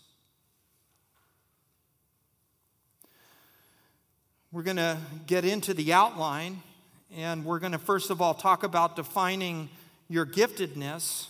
We're 4.51 4.63
going 4.63 4.79
to 4.79 4.97
get 5.27 5.45
into 5.45 5.75
the 5.75 5.93
outline, 5.93 6.63
and 7.15 7.45
we're 7.45 7.59
going 7.59 7.73
to 7.73 7.79
first 7.79 8.09
of 8.09 8.23
all 8.23 8.33
talk 8.33 8.63
about 8.63 8.97
defining 8.97 9.69
your 10.09 10.25
giftedness. 10.25 11.27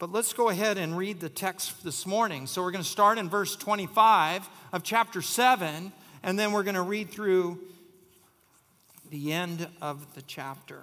But 0.00 0.10
let's 0.12 0.32
go 0.32 0.48
ahead 0.48 0.78
and 0.78 0.96
read 0.96 1.20
the 1.20 1.28
text 1.28 1.84
this 1.84 2.06
morning. 2.06 2.46
So 2.46 2.62
we're 2.62 2.70
going 2.70 2.82
to 2.82 2.88
start 2.88 3.18
in 3.18 3.28
verse 3.28 3.54
25 3.54 4.48
of 4.72 4.82
chapter 4.82 5.20
7, 5.20 5.92
and 6.22 6.38
then 6.38 6.52
we're 6.52 6.62
going 6.62 6.74
to 6.74 6.80
read 6.80 7.10
through 7.10 7.58
the 9.10 9.30
end 9.34 9.68
of 9.82 10.14
the 10.14 10.22
chapter. 10.22 10.80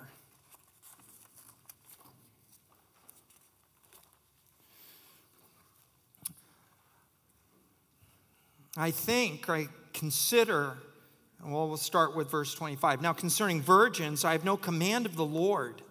I 8.77 8.91
think, 8.91 9.49
I 9.49 9.69
consider, 9.93 10.77
well, 11.43 11.67
we'll 11.67 11.77
start 11.77 12.15
with 12.15 12.29
verse 12.29 12.53
25. 12.53 13.01
Now, 13.01 13.13
concerning 13.13 13.63
virgins, 13.63 14.23
I 14.23 14.33
have 14.33 14.45
no 14.45 14.57
command 14.57 15.07
of 15.07 15.15
the 15.15 15.25
Lord, 15.25 15.81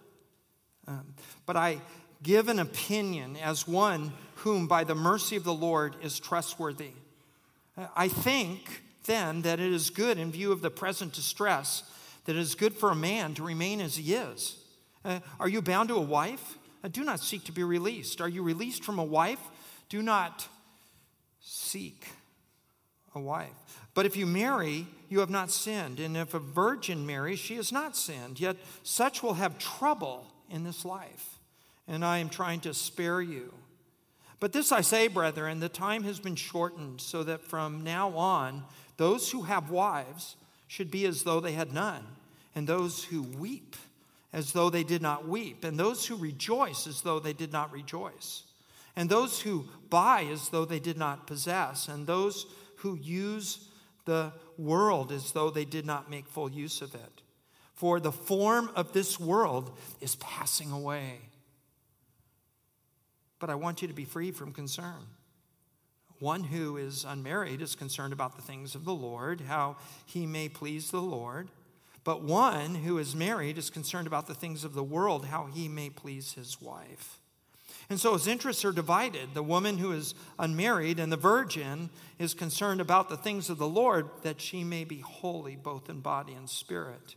um, 0.87 1.13
but 1.45 1.57
I 1.57 1.81
give 2.27 2.49
an 2.49 2.59
opinion 2.59 3.37
as 3.37 3.65
one 3.65 4.11
whom, 4.35 4.67
by 4.67 4.83
the 4.83 4.93
mercy 4.93 5.37
of 5.37 5.45
the 5.45 5.53
Lord, 5.53 5.95
is 6.03 6.19
trustworthy. 6.19 6.91
I 7.95 8.09
think, 8.09 8.83
then, 9.05 9.43
that 9.43 9.61
it 9.61 9.71
is 9.71 9.89
good 9.89 10.17
in 10.17 10.29
view 10.29 10.51
of 10.51 10.61
the 10.61 10.69
present 10.69 11.13
distress, 11.13 11.83
that 12.25 12.35
it 12.35 12.39
is 12.39 12.53
good 12.53 12.73
for 12.73 12.91
a 12.91 12.95
man 12.95 13.33
to 13.35 13.43
remain 13.43 13.79
as 13.79 13.95
he 13.95 14.13
is. 14.13 14.57
Uh, 15.05 15.21
are 15.39 15.47
you 15.47 15.61
bound 15.61 15.87
to 15.87 15.95
a 15.95 16.01
wife? 16.01 16.57
Uh, 16.83 16.89
do 16.89 17.05
not 17.05 17.21
seek 17.21 17.45
to 17.45 17.53
be 17.53 17.63
released. 17.63 18.19
Are 18.19 18.27
you 18.27 18.43
released 18.43 18.83
from 18.83 18.99
a 18.99 19.05
wife? 19.05 19.39
Do 19.87 20.01
not 20.01 20.49
seek 21.39 22.07
a 23.15 23.21
wife. 23.21 23.79
But 23.93 24.05
if 24.05 24.17
you 24.17 24.25
marry, 24.25 24.85
you 25.07 25.19
have 25.19 25.29
not 25.29 25.49
sinned. 25.49 26.01
And 26.01 26.17
if 26.17 26.33
a 26.33 26.39
virgin 26.39 27.05
marries, 27.05 27.39
she 27.39 27.55
has 27.55 27.71
not 27.71 27.95
sinned. 27.95 28.37
Yet 28.37 28.57
such 28.83 29.23
will 29.23 29.35
have 29.35 29.57
trouble 29.57 30.27
in 30.49 30.65
this 30.65 30.83
life. 30.83 31.36
And 31.87 32.03
I 32.03 32.17
am 32.17 32.29
trying 32.29 32.59
to 32.61 32.73
spare 32.73 33.21
you. 33.21 33.53
But 34.39 34.53
this 34.53 34.71
I 34.71 34.81
say, 34.81 35.07
brethren, 35.07 35.59
the 35.59 35.69
time 35.69 36.03
has 36.03 36.19
been 36.19 36.35
shortened, 36.35 37.01
so 37.01 37.23
that 37.23 37.41
from 37.41 37.83
now 37.83 38.15
on, 38.15 38.63
those 38.97 39.31
who 39.31 39.43
have 39.43 39.71
wives 39.71 40.35
should 40.67 40.91
be 40.91 41.05
as 41.05 41.23
though 41.23 41.39
they 41.39 41.53
had 41.53 41.73
none, 41.73 42.05
and 42.53 42.67
those 42.67 43.05
who 43.05 43.23
weep 43.23 43.75
as 44.33 44.51
though 44.53 44.69
they 44.69 44.83
did 44.83 45.01
not 45.01 45.27
weep, 45.27 45.63
and 45.63 45.79
those 45.79 46.05
who 46.05 46.15
rejoice 46.15 46.85
as 46.85 47.01
though 47.01 47.19
they 47.19 47.33
did 47.33 47.51
not 47.51 47.71
rejoice, 47.71 48.43
and 48.95 49.09
those 49.09 49.41
who 49.41 49.65
buy 49.89 50.27
as 50.31 50.49
though 50.49 50.65
they 50.65 50.79
did 50.79 50.97
not 50.97 51.25
possess, 51.25 51.87
and 51.87 52.05
those 52.05 52.45
who 52.77 52.95
use 52.95 53.69
the 54.05 54.31
world 54.57 55.11
as 55.11 55.31
though 55.31 55.49
they 55.49 55.65
did 55.65 55.85
not 55.85 56.09
make 56.09 56.27
full 56.27 56.51
use 56.51 56.81
of 56.81 56.93
it. 56.93 57.21
For 57.73 57.99
the 57.99 58.11
form 58.11 58.69
of 58.75 58.93
this 58.93 59.19
world 59.19 59.77
is 60.01 60.15
passing 60.15 60.71
away. 60.71 61.19
But 63.39 63.49
I 63.49 63.55
want 63.55 63.81
you 63.81 63.87
to 63.87 63.93
be 63.93 64.05
free 64.05 64.31
from 64.31 64.51
concern. 64.51 65.07
One 66.19 66.45
who 66.45 66.77
is 66.77 67.05
unmarried 67.07 67.61
is 67.61 67.75
concerned 67.75 68.13
about 68.13 68.35
the 68.35 68.41
things 68.41 68.73
of 68.73 68.85
the 68.85 68.93
Lord, 68.93 69.41
how 69.41 69.77
he 70.05 70.25
may 70.25 70.49
please 70.49 70.89
the 70.89 71.01
Lord. 71.01 71.49
But 72.03 72.23
one 72.23 72.75
who 72.75 72.97
is 72.97 73.15
married 73.15 73.57
is 73.57 73.69
concerned 73.69 74.07
about 74.07 74.27
the 74.27 74.33
things 74.33 74.63
of 74.63 74.73
the 74.73 74.83
world, 74.83 75.25
how 75.25 75.47
he 75.53 75.67
may 75.67 75.89
please 75.89 76.33
his 76.33 76.61
wife. 76.61 77.19
And 77.89 77.99
so 77.99 78.13
his 78.13 78.27
interests 78.27 78.65
are 78.65 78.71
divided. 78.71 79.33
The 79.33 79.43
woman 79.43 79.77
who 79.77 79.91
is 79.91 80.15
unmarried 80.39 80.99
and 80.99 81.11
the 81.11 81.17
virgin 81.17 81.89
is 82.17 82.33
concerned 82.33 82.81
about 82.81 83.09
the 83.09 83.17
things 83.17 83.49
of 83.49 83.57
the 83.57 83.67
Lord 83.67 84.09
that 84.23 84.41
she 84.41 84.63
may 84.63 84.83
be 84.83 84.99
holy 84.99 85.55
both 85.55 85.89
in 85.89 85.99
body 85.99 86.33
and 86.33 86.49
spirit. 86.49 87.15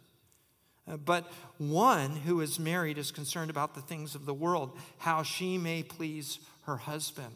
Uh, 0.89 0.97
but 0.97 1.31
one 1.59 2.17
who 2.17 2.41
is 2.41 2.59
married 2.59 2.99
is 2.99 3.11
concerned 3.11 3.51
about 3.51 3.75
the 3.75 3.81
things 3.81 4.15
of 4.15 4.27
the 4.27 4.35
world, 4.35 4.77
how 4.99 5.23
she 5.23 5.59
may 5.59 5.83
please 5.83 6.39
her 6.63 6.77
husband. 6.77 7.35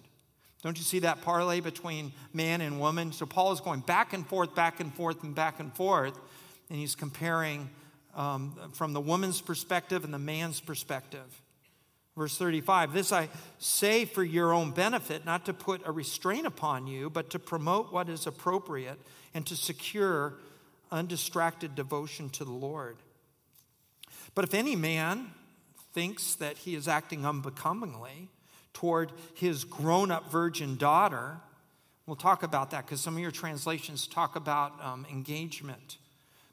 Don't 0.63 0.79
you 0.79 0.85
see 0.85 1.01
that 1.01 1.21
parlay 1.21 1.61
between 1.61 2.13
man 2.33 2.61
and 2.61 2.81
woman? 2.81 3.13
So 3.13 3.27
Paul 3.27 3.53
is 3.53 3.61
going 3.61 3.81
back 3.81 4.15
and 4.15 4.27
forth, 4.27 4.55
back 4.55 4.81
and 4.81 4.93
forth, 4.95 5.23
and 5.23 5.35
back 5.35 5.61
and 5.61 5.75
forth, 5.75 6.19
and 6.71 6.79
he's 6.79 6.95
comparing 6.95 7.69
um, 8.15 8.57
from 8.73 8.95
the 8.95 9.01
woman's 9.01 9.43
perspective 9.43 10.05
and 10.05 10.15
the 10.15 10.19
man's 10.19 10.61
perspective. 10.61 11.43
Verse 12.17 12.39
35 12.39 12.93
This 12.93 13.13
I 13.13 13.29
say 13.59 14.05
for 14.05 14.25
your 14.25 14.53
own 14.53 14.71
benefit, 14.71 15.25
not 15.25 15.45
to 15.47 15.53
put 15.53 15.83
a 15.85 15.93
restraint 15.93 16.47
upon 16.47 16.87
you, 16.87 17.11
but 17.11 17.31
to 17.31 17.39
promote 17.39 17.93
what 17.93 18.09
is 18.09 18.27
appropriate 18.27 18.99
and 19.35 19.47
to 19.47 19.57
secure 19.57 20.35
undistracted 20.91 21.75
devotion 21.75 22.31
to 22.31 22.45
the 22.45 22.53
Lord. 22.53 22.97
But 24.35 24.45
if 24.45 24.55
any 24.55 24.76
man 24.76 25.31
thinks 25.93 26.35
that 26.37 26.59
he 26.59 26.75
is 26.75 26.88
acting 26.88 27.25
unbecomingly 27.25 28.29
toward 28.73 29.12
his 29.35 29.64
grown 29.64 30.11
up 30.11 30.31
virgin 30.31 30.76
daughter, 30.76 31.37
we'll 32.07 32.17
talk 32.17 32.43
about 32.43 32.73
that 32.73 32.85
because 32.85 33.00
some 33.00 33.14
of 33.14 33.21
your 33.21 33.31
translations 33.31 34.07
talk 34.07 34.37
about 34.37 34.73
um, 34.85 35.07
engagement. 35.11 35.99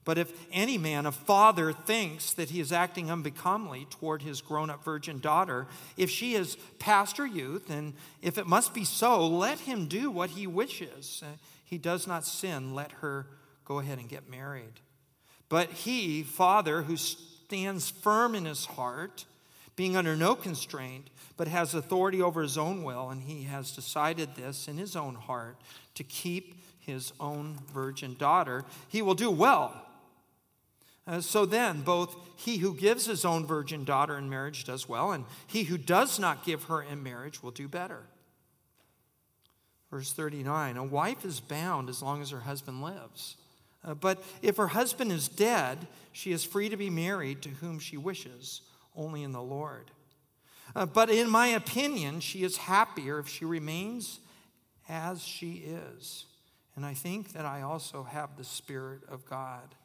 But 0.04 0.18
if 0.18 0.32
any 0.52 0.78
man, 0.78 1.06
a 1.06 1.12
father, 1.12 1.74
thinks 1.74 2.34
that 2.34 2.50
he 2.50 2.60
is 2.60 2.72
acting 2.72 3.12
unbecomingly 3.12 3.86
toward 3.90 4.24
his 4.24 4.42
grown 4.42 4.70
up 4.70 4.84
virgin 4.84 5.20
daughter, 5.20 5.68
if 5.96 6.10
she 6.10 6.34
is 6.34 6.58
past 6.80 7.18
her 7.18 7.26
youth, 7.26 7.70
and 7.70 7.94
if 8.22 8.38
it 8.38 8.48
must 8.48 8.74
be 8.74 8.84
so, 8.84 9.28
let 9.28 9.60
him 9.60 9.86
do 9.86 10.10
what 10.10 10.32
he 10.32 10.48
wishes. 10.48 11.22
Uh, 11.24 11.38
he 11.64 11.78
does 11.78 12.08
not 12.08 12.26
sin, 12.26 12.74
let 12.74 12.92
her 12.94 13.28
go 13.64 13.80
ahead 13.80 14.00
and 14.00 14.10
get 14.10 14.30
married. 14.30 14.82
But 15.50 15.70
he, 15.72 16.24
father, 16.24 16.82
who 16.82 16.98
stands 17.52 17.90
firm 17.90 18.34
in 18.34 18.46
his 18.46 18.66
heart, 18.66 19.26
being 19.76 19.98
under 19.98 20.16
no 20.16 20.36
constraint, 20.36 21.10
but 21.38 21.48
has 21.48 21.74
authority 21.74 22.22
over 22.22 22.42
his 22.42 22.58
own 22.58 22.84
will, 22.84 23.10
and 23.10 23.24
he 23.24 23.44
has 23.44 23.72
decided 23.72 24.36
this 24.36 24.68
in 24.68 24.78
his 24.78 24.96
own 24.96 25.16
heart 25.16 25.58
to 25.96 26.04
keep 26.04 26.56
his 26.80 27.14
own 27.20 27.58
virgin 27.74 28.16
daughter, 28.18 28.64
he 28.88 29.02
will 29.02 29.16
do 29.16 29.30
well 29.30 29.86
uh, 31.08 31.20
so 31.20 31.46
then, 31.46 31.82
both 31.82 32.16
he 32.36 32.58
who 32.58 32.76
gives 32.76 33.06
his 33.06 33.26
own 33.26 33.46
virgin 33.46 33.84
daughter 33.84 34.18
in 34.18 34.30
marriage 34.30 34.64
does 34.64 34.88
well, 34.88 35.12
and 35.12 35.26
he 35.48 35.64
who 35.64 35.78
does 35.78 36.20
not 36.20 36.46
give 36.46 36.66
her 36.66 36.82
in 36.82 37.02
marriage 37.02 37.42
will 37.42 37.52
do 37.52 37.68
better. 37.68 38.04
Verse 39.90 40.14
39 40.14 40.78
A 40.78 40.84
wife 40.84 41.26
is 41.26 41.40
bound 41.40 41.90
as 41.90 42.02
long 42.02 42.22
as 42.22 42.30
her 42.30 42.42
husband 42.42 42.82
lives. 42.82 43.36
Uh, 43.84 43.94
but 43.94 44.24
if 44.42 44.58
her 44.58 44.68
husband 44.68 45.12
is 45.12 45.28
dead, 45.28 45.88
she 46.12 46.32
is 46.32 46.44
free 46.44 46.70
to 46.70 46.78
be 46.78 46.90
married 46.90 47.42
to 47.42 47.50
whom 47.50 47.80
she 47.80 47.98
wishes, 47.98 48.62
only 48.96 49.24
in 49.24 49.32
the 49.32 49.42
Lord. 49.42 49.92
Uh, 50.76 50.86
but 50.86 51.10
in 51.10 51.30
my 51.30 51.48
opinion, 51.48 52.20
she 52.20 52.44
is 52.44 52.58
happier 52.58 53.20
if 53.20 53.28
she 53.28 53.46
remains 53.46 54.20
as 54.88 55.22
she 55.22 55.66
is. 55.66 56.26
And 56.76 56.86
I 56.86 56.94
think 56.94 57.34
that 57.34 57.46
I 57.46 57.62
also 57.62 58.04
have 58.04 58.38
the 58.38 58.44
Spirit 58.44 59.02
of 59.10 59.26
God. 59.26 59.76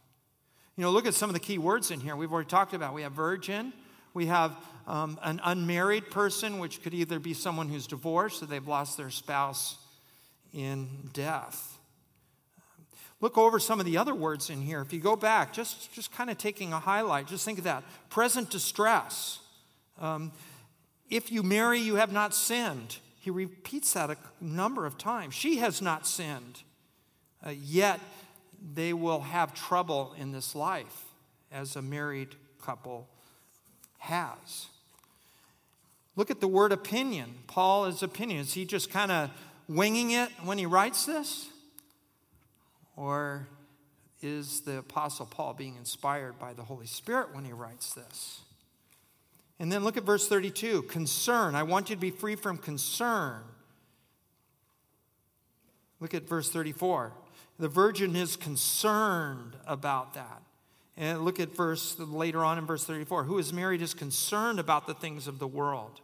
You 0.76 0.83
know, 0.83 0.91
look 0.91 1.07
at 1.07 1.15
some 1.15 1.31
of 1.31 1.35
the 1.35 1.41
key 1.41 1.59
words 1.59 1.91
in 1.91 2.00
here. 2.00 2.15
We've 2.15 2.33
already 2.33 2.49
talked 2.49 2.75
about. 2.75 2.95
We 2.95 3.03
have 3.03 3.12
virgin. 3.12 3.73
We 4.12 4.26
have 4.26 4.57
um, 4.87 5.19
an 5.23 5.41
unmarried 5.43 6.11
person, 6.11 6.59
which 6.59 6.83
could 6.83 6.95
either 6.95 7.19
be 7.19 7.35
someone 7.35 7.69
who's 7.69 7.87
divorced 7.87 8.43
or 8.43 8.47
they've 8.47 8.67
lost 8.67 8.97
their 8.97 9.11
spouse 9.11 9.76
in 10.53 11.11
death. 11.12 11.75
Look 13.20 13.38
over 13.38 13.58
some 13.58 13.80
of 13.80 13.87
the 13.87 13.96
other 13.96 14.14
words 14.14 14.50
in 14.50 14.61
here. 14.61 14.82
If 14.82 14.92
you 14.92 15.00
go 15.00 15.16
back, 15.16 15.52
just, 15.52 15.92
just 15.92 16.12
kind 16.12 16.28
of 16.28 16.37
taking 16.37 16.73
a 16.73 16.78
highlight, 16.78 17.26
just 17.26 17.44
think 17.44 17.58
of 17.58 17.64
that. 17.64 17.82
Present 18.11 18.50
distress. 18.50 19.38
Um, 19.99 20.32
if 21.08 21.32
you 21.32 21.42
marry, 21.42 21.80
you 21.80 21.94
have 21.94 22.12
not 22.12 22.35
sinned. 22.35 22.99
He 23.18 23.30
repeats 23.30 23.94
that 23.94 24.11
a 24.11 24.16
number 24.40 24.85
of 24.85 24.99
times. 24.99 25.35
She 25.35 25.56
has 25.56 25.80
not 25.80 26.06
sinned. 26.06 26.62
Uh, 27.44 27.50
yet 27.50 28.00
they 28.75 28.92
will 28.92 29.20
have 29.20 29.54
trouble 29.54 30.14
in 30.18 30.32
this 30.32 30.54
life 30.54 31.04
as 31.50 31.76
a 31.76 31.82
married 31.82 32.35
couple 32.61 33.08
has. 33.99 34.66
Look 36.16 36.30
at 36.30 36.40
the 36.40 36.49
word 36.49 36.73
opinion. 36.73 37.35
Paul 37.46 37.87
is 37.87 38.02
opinion. 38.02 38.40
Is 38.40 38.54
he 38.54 38.64
just 38.64 38.90
kind 38.90 39.11
of 39.11 39.30
winging 39.68 40.12
it 40.12 40.30
when 40.44 40.58
he 40.58 40.66
writes 40.66 41.06
this? 41.06 41.49
Or 42.97 43.47
is 44.23 44.62
the 44.62 44.79
Apostle 44.79 45.26
Paul 45.26 45.55
being 45.55 45.76
inspired 45.76 46.38
by 46.38 46.55
the 46.55 46.62
Holy 46.62 46.87
Spirit 46.87 47.35
when 47.35 47.45
he 47.45 47.53
writes 47.53 47.93
this? 47.95 48.41
And 49.59 49.71
then 49.71 49.85
look 49.85 49.97
at 49.97 50.03
verse 50.03 50.29
32 50.29 50.83
concern. 50.83 51.55
I 51.55 51.62
want 51.62 51.91
you 51.91 51.97
to 51.97 52.00
be 52.00 52.11
free 52.11 52.35
from 52.35 52.59
concern. 52.59 53.43
Look 56.00 56.15
at 56.15 56.29
verse 56.29 56.50
34. 56.50 57.12
The 57.59 57.69
virgin 57.69 58.17
is 58.17 58.37
concerned 58.37 59.57
about 59.67 60.15
that. 60.15 60.43
And 60.97 61.25
look 61.25 61.41
at 61.41 61.55
verse 61.55 61.99
later 61.99 62.45
on 62.45 62.59
in 62.59 62.67
verse 62.67 62.85
34. 62.85 63.25
Who 63.25 63.38
is 63.38 63.53
married 63.53 63.83
is 63.83 63.95
concerned 63.95 64.59
about 64.59 64.87
the 64.87 64.95
things 64.95 65.26
of 65.26 65.38
the 65.38 65.47
world. 65.47 66.00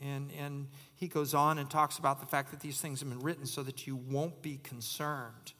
And, 0.00 0.30
and 0.38 0.68
he 0.96 1.08
goes 1.08 1.34
on 1.34 1.58
and 1.58 1.70
talks 1.70 1.98
about 1.98 2.20
the 2.20 2.26
fact 2.26 2.50
that 2.50 2.60
these 2.60 2.80
things 2.80 3.00
have 3.00 3.08
been 3.08 3.20
written 3.20 3.46
so 3.46 3.62
that 3.62 3.86
you 3.86 3.96
won't 3.96 4.42
be 4.42 4.58
concerned. 4.62 5.52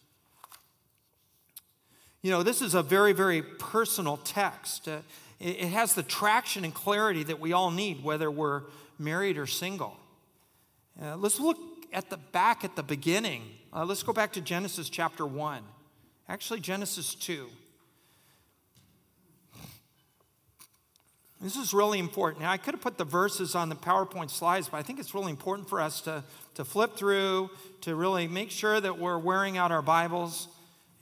You 2.23 2.31
know, 2.31 2.43
this 2.43 2.63
is 2.63 2.75
a 2.75 2.83
very, 2.83 3.13
very 3.13 3.43
personal 3.43 4.17
text. 4.17 4.89
Uh, 4.89 4.99
it, 5.39 5.61
it 5.61 5.69
has 5.69 5.95
the 5.95 6.03
traction 6.03 6.65
and 6.65 6.75
clarity 6.75 7.23
that 7.25 7.39
we 7.39 7.53
all 7.53 7.71
need, 7.71 8.03
whether 8.03 8.31
we're 8.31 8.63
married 8.99 9.37
or 9.37 9.47
single. 9.47 9.97
Uh, 11.01 11.17
let's 11.17 11.39
look 11.39 11.59
at 11.93 12.09
the 12.09 12.17
back 12.17 12.65
at 12.65 12.75
the 12.75 12.83
beginning. 12.83 13.43
Uh, 13.73 13.85
let's 13.85 14.03
go 14.03 14.15
back 14.15 14.33
to 14.33 14.41
Genesis 14.41 14.89
chapter 14.89 15.27
1. 15.27 15.63
Actually, 16.29 16.61
Genesis 16.61 17.15
2. 17.15 17.47
This 21.47 21.55
is 21.55 21.73
really 21.73 22.01
important. 22.01 22.43
Now, 22.43 22.51
I 22.51 22.57
could 22.57 22.75
have 22.75 22.81
put 22.81 22.99
the 22.99 23.05
verses 23.05 23.55
on 23.55 23.69
the 23.69 23.77
PowerPoint 23.77 24.31
slides, 24.31 24.69
but 24.69 24.79
I 24.79 24.83
think 24.83 24.99
it's 24.99 25.15
really 25.15 25.31
important 25.31 25.69
for 25.69 25.81
us 25.81 26.01
to, 26.01 26.25
to 26.57 26.65
flip 26.65 26.97
through, 26.97 27.51
to 27.83 27.95
really 27.95 28.27
make 28.27 28.51
sure 28.51 28.81
that 28.81 28.99
we're 28.99 29.17
wearing 29.17 29.57
out 29.57 29.71
our 29.71 29.81
Bibles. 29.81 30.49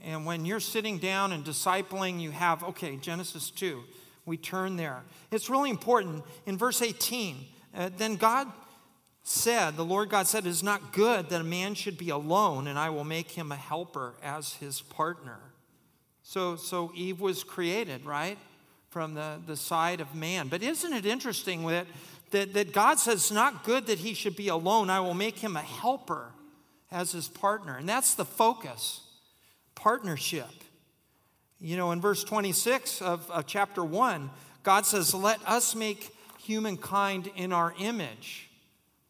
And 0.03 0.27
when 0.27 0.45
you're 0.45 0.61
sitting 0.61 0.99
down 0.99 1.33
and 1.33 1.47
discipling, 1.47 2.21
you 2.21 2.31
have, 2.31 2.63
okay, 2.63 2.97
Genesis 2.97 3.49
2, 3.53 3.85
we 4.27 4.37
turn 4.37 4.77
there. 4.77 5.01
It's 5.31 5.49
really 5.49 5.71
important. 5.71 6.23
In 6.45 6.59
verse 6.59 6.83
18, 6.83 7.39
uh, 7.75 7.89
then 7.97 8.17
God 8.17 8.47
said, 9.23 9.79
the 9.79 9.85
Lord 9.85 10.11
God 10.11 10.27
said, 10.27 10.45
It 10.45 10.51
is 10.51 10.63
not 10.63 10.93
good 10.93 11.31
that 11.31 11.41
a 11.41 11.45
man 11.45 11.75
should 11.75 11.97
be 11.97 12.11
alone, 12.11 12.67
and 12.67 12.79
I 12.79 12.91
will 12.91 13.05
make 13.05 13.31
him 13.31 13.51
a 13.51 13.57
helper 13.57 14.13
as 14.23 14.53
his 14.57 14.83
partner. 14.83 15.39
So, 16.23 16.57
so 16.57 16.93
Eve 16.95 17.19
was 17.19 17.45
created, 17.45 18.05
right? 18.05 18.37
From 18.95 19.15
the, 19.15 19.41
the 19.45 19.57
side 19.57 20.01
of 20.01 20.15
man. 20.15 20.47
But 20.47 20.63
isn't 20.63 20.93
it 20.93 21.05
interesting 21.05 21.67
that, 21.67 21.89
that, 22.31 22.55
that 22.55 22.73
God 22.73 23.01
says 23.01 23.15
it's 23.15 23.33
not 23.33 23.65
good 23.65 23.89
that 23.89 23.99
he 23.99 24.15
should 24.15 24.37
be 24.37 24.47
alone? 24.47 24.89
I 24.89 25.01
will 25.01 25.15
make 25.15 25.41
him 25.41 25.57
a 25.57 25.63
helper 25.63 26.29
as 26.93 27.11
his 27.11 27.27
partner. 27.27 27.77
And 27.77 27.89
that's 27.89 28.15
the 28.15 28.25
focus 28.25 29.01
partnership. 29.75 30.49
You 31.61 31.77
know, 31.77 31.91
in 31.91 32.01
verse 32.01 32.23
26 32.23 33.03
of, 33.03 33.29
of 33.33 33.49
chapter 33.49 33.83
1, 33.83 34.31
God 34.63 34.87
says, 34.87 35.13
Let 35.13 35.41
us 35.45 35.75
make 35.75 36.15
humankind 36.39 37.29
in 37.35 37.53
our 37.53 37.75
image 37.81 38.49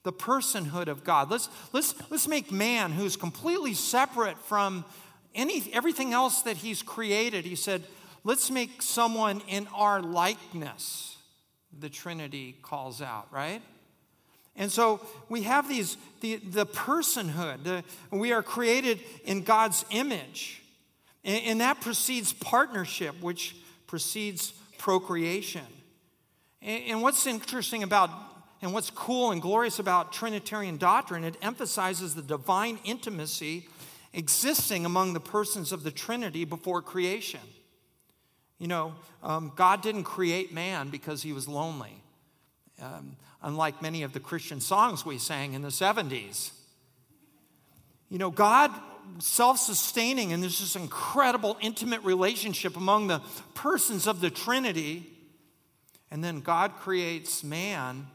the 0.03 0.15
personhood 0.15 0.89
of 0.89 1.05
God. 1.05 1.31
Let's, 1.31 1.51
let's, 1.75 1.95
let's 2.11 2.27
make 2.27 2.51
man 2.51 2.93
who's 2.93 3.17
completely 3.17 3.75
separate 3.75 4.39
from 4.39 4.87
any, 5.35 5.71
everything 5.75 6.15
else 6.15 6.41
that 6.43 6.57
he's 6.57 6.81
created. 6.81 7.45
He 7.45 7.55
said, 7.55 7.83
Let's 8.25 8.51
make 8.51 8.81
someone 8.81 9.43
in 9.49 9.69
our 9.75 10.01
likeness, 10.01 11.19
the 11.79 11.91
Trinity 11.91 12.57
calls 12.63 13.03
out, 13.03 13.29
right? 13.31 13.61
And 14.57 14.73
so 14.73 15.01
we 15.29 15.43
have 15.43 15.69
these, 15.69 15.97
the, 16.21 16.37
the 16.37 16.65
personhood. 16.65 17.65
The, 17.65 17.85
we 18.11 18.33
are 18.33 18.43
created 18.43 19.01
in 19.25 19.43
God's 19.43 19.85
image. 19.91 20.63
And, 21.25 21.45
and 21.45 21.61
that 21.61 21.81
precedes 21.81 22.33
partnership, 22.33 23.21
which 23.21 23.57
precedes 23.87 24.53
procreation. 24.79 25.67
And, 26.63 26.85
and 26.85 27.03
what's 27.03 27.27
interesting 27.27 27.83
about 27.83 28.11
and 28.63 28.73
what's 28.73 28.89
cool 28.89 29.31
and 29.31 29.43
glorious 29.43 29.79
about 29.79 30.11
Trinitarian 30.11 30.79
doctrine, 30.79 31.23
it 31.25 31.37
emphasizes 31.43 32.15
the 32.15 32.23
divine 32.23 32.79
intimacy 32.85 33.69
existing 34.15 34.87
among 34.87 35.13
the 35.13 35.21
persons 35.21 35.71
of 35.71 35.83
the 35.83 35.91
Trinity 35.91 36.47
before 36.47 36.81
creation. 36.81 37.41
You 38.65 38.69
know, 38.69 38.95
um, 39.23 39.53
God 39.57 39.83
didn't 39.83 40.05
create 40.05 40.51
man 40.51 40.89
because 40.89 41.23
he 41.23 41.35
was 41.35 41.47
lonely, 41.47 42.01
um, 42.81 43.15
unlike 43.43 43.83
many 43.83 44.05
of 44.05 44.15
the 44.15 44.21
Christian 44.21 44.59
songs 44.59 45.05
we 45.05 45.19
sang 45.19 45.53
in 45.53 45.61
the 45.61 45.69
70s. 45.69 46.51
You 48.09 48.17
know, 48.17 48.31
God 48.31 48.71
self 49.19 49.59
sustaining, 49.59 50.33
and 50.33 50.43
there's 50.43 50.61
this 50.61 50.77
incredible 50.77 51.59
intimate 51.61 52.03
relationship 52.05 52.75
among 52.79 53.09
the 53.09 53.21
persons 53.53 54.07
of 54.07 54.23
the 54.23 54.31
Trinity. 54.31 55.11
And 56.11 56.25
then 56.25 56.41
God 56.41 56.77
creates 56.77 57.45
man, 57.45 58.07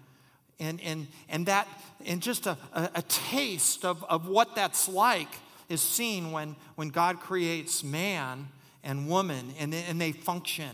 and, 0.60 0.82
and, 0.82 1.06
and 1.30 1.46
that, 1.46 1.68
and 2.08 2.24
just 2.24 2.48
a, 2.48 2.58
a, 2.74 2.90
a 2.96 3.02
taste 3.04 3.86
of, 3.86 4.04
of 4.06 4.28
what 4.28 4.56
that's 4.56 4.90
like 4.90 5.30
is 5.70 5.80
seen 5.80 6.32
when, 6.32 6.56
when 6.74 6.90
God 6.90 7.20
creates 7.20 7.84
man 7.84 8.48
and 8.84 9.08
woman, 9.08 9.54
and, 9.60 9.74
and 9.74 10.00
they 10.00 10.12
function, 10.12 10.72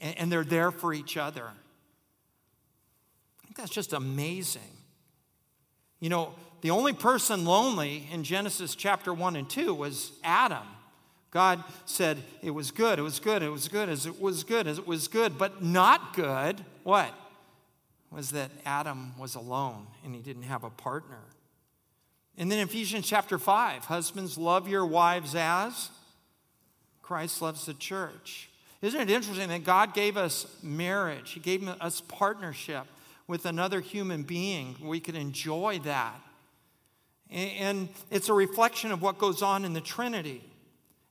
and, 0.00 0.18
and 0.18 0.32
they're 0.32 0.44
there 0.44 0.70
for 0.70 0.92
each 0.92 1.16
other. 1.16 1.44
I 1.44 3.44
think 3.44 3.56
that's 3.56 3.70
just 3.70 3.92
amazing. 3.92 4.62
You 6.00 6.08
know, 6.08 6.34
the 6.62 6.70
only 6.70 6.92
person 6.92 7.44
lonely 7.44 8.08
in 8.12 8.24
Genesis 8.24 8.74
chapter 8.74 9.12
1 9.12 9.36
and 9.36 9.48
2 9.48 9.74
was 9.74 10.12
Adam. 10.24 10.66
God 11.30 11.62
said 11.86 12.18
it 12.42 12.50
was 12.50 12.70
good, 12.70 12.98
it 12.98 13.02
was 13.02 13.18
good, 13.18 13.42
it 13.42 13.48
was 13.48 13.68
good, 13.68 13.88
as 13.88 14.06
it 14.06 14.20
was 14.20 14.44
good, 14.44 14.66
as 14.66 14.78
it 14.78 14.86
was 14.86 15.08
good, 15.08 15.38
but 15.38 15.62
not 15.62 16.14
good, 16.14 16.62
what? 16.82 17.12
Was 18.10 18.32
that 18.32 18.50
Adam 18.66 19.18
was 19.18 19.34
alone 19.34 19.86
and 20.04 20.14
he 20.14 20.20
didn't 20.20 20.42
have 20.42 20.62
a 20.62 20.70
partner. 20.70 21.20
And 22.36 22.52
then 22.52 22.58
Ephesians 22.58 23.06
chapter 23.06 23.38
5 23.38 23.86
husbands, 23.86 24.36
love 24.36 24.68
your 24.68 24.84
wives 24.84 25.34
as 25.34 25.90
Christ 27.12 27.42
loves 27.42 27.66
the 27.66 27.74
church. 27.74 28.48
Isn't 28.80 28.98
it 29.02 29.10
interesting 29.10 29.50
that 29.50 29.64
God 29.64 29.92
gave 29.92 30.16
us 30.16 30.46
marriage? 30.62 31.32
He 31.32 31.40
gave 31.40 31.68
us 31.68 32.00
partnership 32.00 32.86
with 33.26 33.44
another 33.44 33.80
human 33.80 34.22
being. 34.22 34.76
We 34.82 34.98
could 34.98 35.14
enjoy 35.14 35.80
that. 35.80 36.18
And 37.30 37.90
it's 38.10 38.30
a 38.30 38.32
reflection 38.32 38.92
of 38.92 39.02
what 39.02 39.18
goes 39.18 39.42
on 39.42 39.66
in 39.66 39.74
the 39.74 39.82
Trinity. 39.82 40.42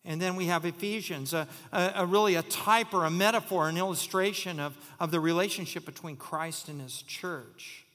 And 0.03 0.19
then 0.19 0.35
we 0.35 0.47
have 0.47 0.65
Ephesians, 0.65 1.35
a, 1.35 1.47
a, 1.71 1.91
a, 1.97 2.05
really 2.07 2.33
a 2.33 2.41
type 2.41 2.95
or 2.95 3.05
a 3.05 3.11
metaphor, 3.11 3.69
an 3.69 3.77
illustration 3.77 4.59
of, 4.59 4.75
of 4.99 5.11
the 5.11 5.19
relationship 5.19 5.85
between 5.85 6.15
Christ 6.15 6.67
and 6.67 6.81
his 6.81 7.03
church. 7.03 7.85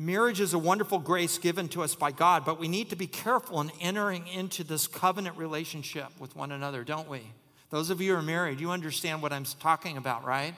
Marriage 0.00 0.40
is 0.40 0.54
a 0.54 0.58
wonderful 0.58 0.98
grace 0.98 1.36
given 1.36 1.68
to 1.68 1.82
us 1.82 1.94
by 1.94 2.10
God, 2.10 2.46
but 2.46 2.58
we 2.58 2.68
need 2.68 2.88
to 2.88 2.96
be 2.96 3.06
careful 3.06 3.60
in 3.60 3.70
entering 3.82 4.26
into 4.28 4.64
this 4.64 4.86
covenant 4.86 5.36
relationship 5.36 6.06
with 6.18 6.34
one 6.34 6.52
another, 6.52 6.84
don't 6.84 7.06
we? 7.06 7.20
Those 7.68 7.90
of 7.90 8.00
you 8.00 8.12
who 8.12 8.18
are 8.18 8.22
married, 8.22 8.60
you 8.60 8.70
understand 8.70 9.20
what 9.20 9.30
I'm 9.30 9.44
talking 9.44 9.98
about, 9.98 10.24
right? 10.24 10.54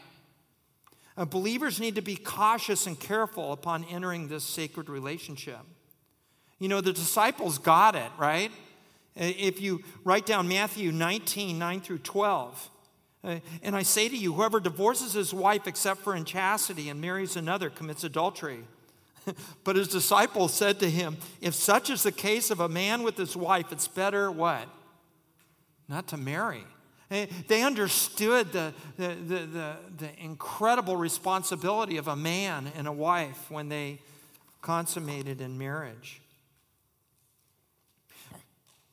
Uh, 1.16 1.24
believers 1.24 1.81
need 1.81 1.96
to 1.96 2.02
be 2.02 2.14
cautious 2.14 2.87
and 2.87 3.00
careful 3.00 3.50
upon 3.50 3.83
entering 3.87 4.28
this 4.28 4.44
sacred 4.44 4.88
relationship. 4.88 5.59
You 6.61 6.68
know, 6.68 6.81
the 6.81 6.92
disciples 6.92 7.59
got 7.59 7.96
it, 7.96 8.12
right? 8.16 8.52
Uh, 9.20 9.24
if 9.24 9.61
you 9.61 9.83
write 10.05 10.24
down 10.24 10.46
Matthew 10.46 10.92
19, 10.92 11.59
9 11.59 11.81
through 11.81 11.98
12, 11.98 12.70
uh, 13.24 13.40
and 13.64 13.74
I 13.74 13.83
say 13.83 14.09
to 14.09 14.16
you, 14.16 14.35
whoever 14.35 14.61
divorces 14.61 15.14
his 15.14 15.35
wife 15.35 15.66
except 15.66 16.02
for 16.02 16.14
in 16.14 16.24
chastity 16.24 16.88
and 16.88 17.00
marries 17.00 17.35
another 17.35 17.70
commits 17.70 18.05
adultery. 18.05 18.62
but 19.65 19.77
his 19.77 19.89
disciples 19.89 20.55
said 20.55 20.81
to 20.81 20.91
him, 20.91 21.17
If 21.41 21.55
such 21.55 21.91
is 21.91 22.03
the 22.03 22.13
case 22.13 22.51
of 22.51 22.61
a 22.61 22.69
man 22.69 23.03
with 23.03 23.17
his 23.17 23.37
wife, 23.37 23.73
it's 23.73 23.89
better 23.89 24.31
what? 24.31 24.69
Not 25.89 26.09
to 26.09 26.17
marry. 26.17 26.65
Eh, 27.11 27.27
they 27.49 27.63
understood 27.63 28.53
the, 28.53 28.73
the, 28.97 29.09
the, 29.09 29.39
the, 29.47 29.77
the 29.99 30.23
incredible 30.23 30.97
responsibility 30.97 31.99
of 31.99 32.09
a 32.09 32.17
man 32.17 32.73
and 32.77 32.87
a 32.87 32.93
wife 32.93 33.51
when 33.51 33.69
they 33.69 33.99
consummated 34.63 35.41
in 35.41 35.59
marriage. 35.59 36.23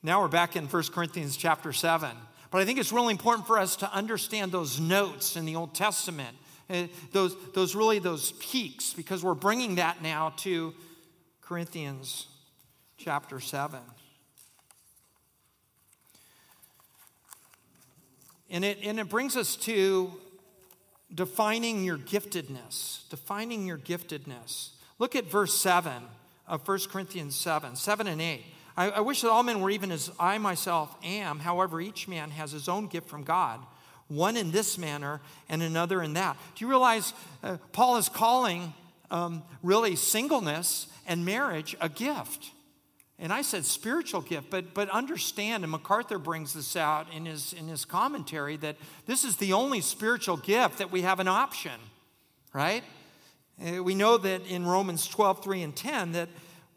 Now 0.02 0.22
we're 0.22 0.28
back 0.28 0.56
in 0.56 0.66
1 0.66 0.82
Corinthians 0.92 1.36
chapter 1.36 1.72
7. 1.72 2.10
But 2.50 2.62
I 2.62 2.64
think 2.64 2.78
it's 2.78 2.92
really 2.92 3.12
important 3.12 3.46
for 3.46 3.58
us 3.58 3.76
to 3.76 3.92
understand 3.92 4.50
those 4.50 4.80
notes 4.80 5.36
in 5.36 5.44
the 5.44 5.56
Old 5.56 5.74
Testament 5.74 6.36
those, 7.12 7.36
those 7.52 7.74
really 7.74 7.98
those 7.98 8.32
peaks, 8.32 8.92
because 8.92 9.24
we're 9.24 9.34
bringing 9.34 9.76
that 9.76 10.02
now 10.02 10.32
to 10.38 10.72
Corinthians 11.40 12.26
chapter 12.96 13.40
7. 13.40 13.80
And 18.50 18.64
it, 18.64 18.78
and 18.82 18.98
it 18.98 19.08
brings 19.08 19.36
us 19.36 19.56
to 19.56 20.12
defining 21.14 21.84
your 21.84 21.98
giftedness. 21.98 23.08
Defining 23.08 23.66
your 23.66 23.78
giftedness. 23.78 24.70
Look 24.98 25.16
at 25.16 25.30
verse 25.30 25.56
7 25.56 25.92
of 26.46 26.66
1 26.66 26.78
Corinthians 26.90 27.36
7, 27.36 27.76
7 27.76 28.06
and 28.06 28.20
8. 28.20 28.44
I, 28.76 28.90
I 28.90 29.00
wish 29.00 29.22
that 29.22 29.30
all 29.30 29.42
men 29.42 29.60
were 29.60 29.70
even 29.70 29.90
as 29.92 30.10
I 30.18 30.38
myself 30.38 30.94
am. 31.02 31.40
However, 31.40 31.80
each 31.80 32.08
man 32.08 32.30
has 32.30 32.52
his 32.52 32.68
own 32.68 32.86
gift 32.86 33.08
from 33.08 33.24
God 33.24 33.60
one 34.10 34.36
in 34.36 34.50
this 34.50 34.76
manner 34.76 35.20
and 35.48 35.62
another 35.62 36.02
in 36.02 36.14
that. 36.14 36.36
Do 36.54 36.64
you 36.64 36.68
realize 36.68 37.14
uh, 37.42 37.56
Paul 37.72 37.96
is 37.96 38.08
calling 38.08 38.74
um, 39.10 39.42
really 39.62 39.96
singleness 39.96 40.88
and 41.06 41.24
marriage 41.24 41.76
a 41.80 41.88
gift? 41.88 42.50
And 43.18 43.32
I 43.32 43.42
said 43.42 43.66
spiritual 43.66 44.22
gift, 44.22 44.48
but, 44.50 44.72
but 44.72 44.88
understand, 44.88 45.62
and 45.62 45.70
MacArthur 45.70 46.18
brings 46.18 46.54
this 46.54 46.74
out 46.74 47.06
in 47.14 47.26
his, 47.26 47.52
in 47.52 47.68
his 47.68 47.84
commentary, 47.84 48.56
that 48.58 48.76
this 49.06 49.24
is 49.24 49.36
the 49.36 49.52
only 49.52 49.82
spiritual 49.82 50.38
gift 50.38 50.78
that 50.78 50.90
we 50.90 51.02
have 51.02 51.20
an 51.20 51.28
option, 51.28 51.78
right? 52.54 52.82
Uh, 53.62 53.82
we 53.82 53.94
know 53.94 54.16
that 54.16 54.46
in 54.46 54.66
Romans 54.66 55.06
12, 55.06 55.44
3 55.44 55.62
and 55.62 55.76
10, 55.76 56.12
that 56.12 56.30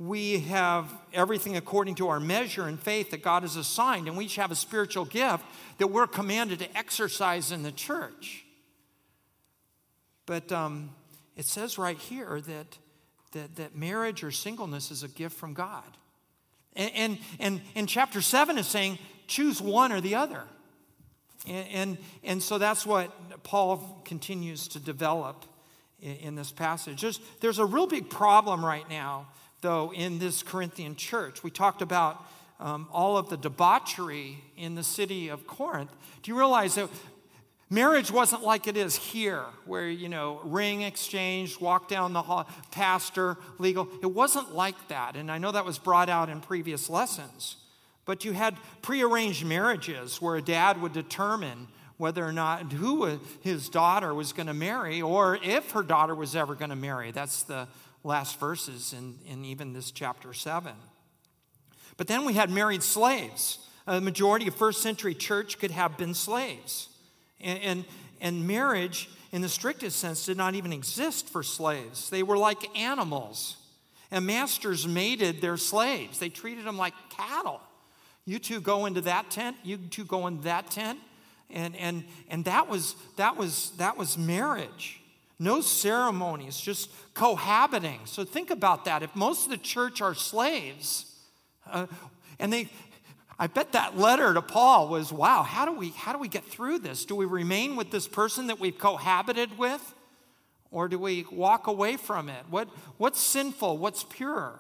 we 0.08 0.40
have 0.40 0.92
everything 1.14 1.56
according 1.56 1.96
to 1.96 2.10
our 2.10 2.20
measure 2.20 2.64
and 2.64 2.80
faith 2.80 3.12
that 3.12 3.22
God 3.22 3.44
has 3.44 3.56
assigned, 3.56 4.08
and 4.08 4.18
we 4.18 4.26
each 4.26 4.36
have 4.36 4.52
a 4.52 4.56
spiritual 4.56 5.06
gift 5.06 5.46
that 5.78 5.88
we're 5.88 6.08
commanded 6.08 6.60
to 6.60 6.78
exercise 6.78 7.52
in 7.52 7.64
the 7.64 7.72
church. 7.72 8.46
But 10.26 10.52
um, 10.52 10.92
it 11.36 11.46
says 11.46 11.78
right 11.78 11.98
here 11.98 12.42
that, 12.42 12.78
that, 13.32 13.56
that 13.56 13.76
marriage 13.76 14.24
or 14.24 14.32
singleness 14.32 14.92
is 14.92 15.04
a 15.04 15.08
gift 15.08 15.36
from 15.36 15.54
God. 15.54 15.98
And, 16.76 16.92
and, 16.96 17.18
and, 17.40 17.62
and 17.76 17.90
chapter 17.90 18.22
7 18.22 18.58
is 18.58 18.68
saying, 18.68 18.98
choose 19.28 19.62
one 19.62 19.92
or 19.92 20.02
the 20.02 20.16
other. 20.16 20.44
And, 21.48 21.68
and, 21.68 21.98
and 22.24 22.44
so 22.44 22.58
that's 22.58 22.86
what 22.86 23.44
Paul 23.44 24.02
continues 24.06 24.68
to 24.70 24.80
develop 24.80 25.46
in, 26.02 26.16
in 26.16 26.36
this 26.36 26.52
passage. 26.52 27.02
There's, 27.02 27.20
there's 27.42 27.60
a 27.60 27.66
real 27.66 27.88
big 27.88 28.10
problem 28.10 28.66
right 28.66 28.88
now, 28.90 29.28
though, 29.64 29.92
in 29.92 30.20
this 30.20 30.44
Corinthian 30.44 30.96
church. 30.96 31.44
We 31.44 31.50
talked 31.50 31.82
about 31.82 32.24
um, 32.60 32.88
all 32.94 33.18
of 33.18 33.30
the 33.30 33.38
debauchery 33.38 34.38
in 34.56 34.76
the 34.76 34.84
city 34.84 35.30
of 35.30 35.48
Corinth. 35.48 35.90
Do 36.22 36.30
you 36.30 36.38
realize 36.38 36.76
that 36.76 36.90
Marriage 37.74 38.12
wasn't 38.12 38.44
like 38.44 38.68
it 38.68 38.78
is 38.78 38.96
here, 38.96 39.46
where, 39.66 39.90
you 39.90 40.08
know, 40.08 40.40
ring 40.44 40.84
exchange, 40.84 41.60
walk 41.60 41.88
down 41.88 42.14
the 42.14 42.22
hall, 42.22 42.48
pastor, 42.70 43.36
legal. 43.58 43.88
It 44.04 44.12
wasn't 44.12 44.54
like 44.54 44.90
that. 44.90 45.16
And 45.16 45.32
I 45.32 45.40
know 45.40 45.52
that 45.52 45.66
was 45.66 45.80
brought 45.80 46.08
out 46.08 46.30
in 46.30 46.40
previous 46.40 46.88
lessons. 46.88 47.56
But 48.06 48.26
you 48.26 48.34
had 48.34 48.58
prearranged 48.84 49.44
marriages 49.44 50.22
where 50.22 50.36
a 50.36 50.42
dad 50.42 50.84
would 50.84 50.94
determine 50.94 51.68
whether 51.98 52.24
or 52.24 52.32
not 52.32 52.72
who 52.74 53.20
his 53.42 53.70
daughter 53.70 54.14
was 54.14 54.34
going 54.34 54.48
to 54.48 54.54
marry 54.54 55.02
or 55.02 55.40
if 55.42 55.72
her 55.72 55.82
daughter 55.82 56.14
was 56.14 56.36
ever 56.36 56.54
going 56.54 56.70
to 56.70 56.76
marry. 56.76 57.10
That's 57.10 57.42
the 57.42 57.68
last 58.04 58.40
verses 58.40 58.94
in, 58.94 59.16
in 59.28 59.46
even 59.46 59.74
this 59.74 59.92
chapter 59.92 60.34
7. 60.34 60.74
But 61.98 62.08
then 62.08 62.26
we 62.26 62.34
had 62.34 62.50
married 62.50 62.84
slaves. 62.84 63.60
A 63.88 64.02
majority 64.02 64.48
of 64.48 64.56
first 64.56 64.82
century 64.82 65.14
church 65.14 65.60
could 65.60 65.72
have 65.72 65.98
been 65.98 66.14
slaves. 66.14 66.90
And, 67.40 67.60
and, 67.60 67.86
and 68.22 68.48
marriage, 68.48 69.10
in 69.32 69.42
the 69.42 69.50
strictest 69.50 70.00
sense, 70.00 70.26
did 70.26 70.38
not 70.38 70.56
even 70.56 70.74
exist 70.74 71.30
for 71.30 71.44
slaves. 71.44 72.10
They 72.10 72.24
were 72.24 72.38
like 72.38 72.78
animals. 72.78 73.58
And 74.12 74.26
masters 74.26 74.88
mated 74.88 75.42
their 75.42 75.58
slaves, 75.58 76.20
they 76.20 76.30
treated 76.30 76.66
them 76.66 76.78
like 76.78 76.94
cattle. 77.10 77.62
You 78.26 78.40
two 78.40 78.62
go 78.62 78.86
into 78.86 79.02
that 79.02 79.30
tent, 79.30 79.58
you 79.64 79.78
two 79.78 80.06
go 80.06 80.28
into 80.28 80.44
that 80.44 80.72
tent. 80.72 81.00
And, 81.50 81.76
and, 81.76 82.04
and 82.30 82.46
that, 82.46 82.68
was, 82.68 82.96
that, 83.18 83.38
was, 83.38 83.72
that 83.78 83.98
was 83.98 84.18
marriage. 84.18 85.03
No 85.40 85.62
ceremonies, 85.62 86.60
just 86.60 86.90
cohabiting. 87.14 88.02
So 88.06 88.24
think 88.24 88.52
about 88.52 88.86
that. 88.86 89.04
If 89.04 89.16
most 89.16 89.46
of 89.46 89.52
the 89.52 89.58
church 89.58 90.02
are 90.02 90.14
slaves, 90.14 91.06
uh, 91.70 91.88
and 92.40 92.54
they, 92.54 92.70
I 93.40 93.48
bet 93.48 93.72
that 93.74 93.98
letter 93.98 94.34
to 94.34 94.42
Paul 94.42 94.90
was, 94.90 95.12
wow, 95.12 95.44
how 95.44 95.66
do 95.66 95.74
we 95.74 95.90
how 95.90 96.14
do 96.14 96.20
we 96.20 96.28
get 96.28 96.46
through 96.46 96.80
this? 96.80 97.06
Do 97.06 97.16
we 97.16 97.26
remain 97.26 97.76
with 97.76 97.92
this 97.92 98.08
person 98.08 98.48
that 98.48 98.60
we've 98.60 98.78
cohabited 98.78 99.58
with? 99.58 99.94
Or 100.74 100.88
do 100.88 100.98
we 100.98 101.26
walk 101.32 101.68
away 101.68 101.98
from 101.98 102.30
it? 102.30 102.44
What, 102.50 102.68
what's 102.98 103.20
sinful? 103.20 103.78
What's 103.78 104.04
pure? 104.04 104.60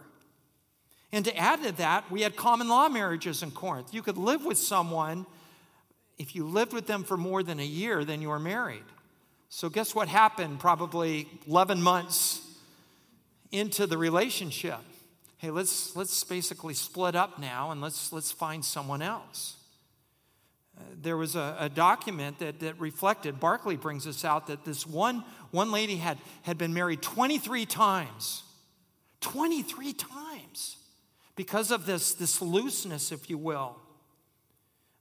And 1.11 1.25
to 1.25 1.35
add 1.35 1.63
to 1.63 1.71
that, 1.73 2.09
we 2.11 2.21
had 2.21 2.35
common 2.35 2.67
law 2.67 2.87
marriages 2.87 3.41
in 3.41 3.49
Corinth. 3.49 3.93
You 3.93 4.03
could 4.03 4.17
live 4.17 4.45
with 4.45 4.59
someone, 4.59 5.25
if 6.19 6.35
you 6.35 6.45
lived 6.45 6.71
with 6.71 6.85
them 6.85 7.03
for 7.03 7.17
more 7.17 7.41
than 7.41 7.59
a 7.59 7.65
year, 7.65 8.05
then 8.05 8.21
you 8.21 8.29
were 8.29 8.39
married. 8.39 8.83
So, 9.55 9.69
guess 9.69 9.93
what 9.93 10.07
happened 10.07 10.59
probably 10.59 11.27
11 11.47 11.79
months 11.79 12.41
into 13.51 13.85
the 13.85 13.99
relationship? 13.99 14.79
hey, 15.37 15.51
let's, 15.51 15.93
let's 15.95 16.23
basically 16.23 16.73
split 16.73 17.15
up 17.15 17.37
now 17.37 17.69
and 17.71 17.81
let's, 17.81 18.13
let's 18.13 18.31
find 18.31 18.63
someone 18.63 19.01
else. 19.01 19.57
There 20.99 21.17
was 21.17 21.35
a, 21.35 21.57
a, 21.59 21.69
document 21.69 22.39
that, 22.39 22.61
that 22.61 22.79
reflected, 22.79 23.41
Barclay 23.41 23.75
brings 23.75 24.07
us 24.07 24.23
out, 24.23 24.47
that 24.47 24.63
this 24.63 24.87
one, 24.87 25.23
one 25.51 25.69
lady 25.69 25.97
had, 25.97 26.17
had 26.43 26.57
been 26.57 26.73
married 26.73 27.01
23 27.01 27.65
times. 27.65 28.43
23 29.19 29.91
times 29.93 30.77
because 31.35 31.71
of 31.71 31.85
this, 31.85 32.13
this 32.13 32.41
looseness, 32.41 33.11
if 33.11 33.29
you 33.29 33.37
will. 33.37 33.75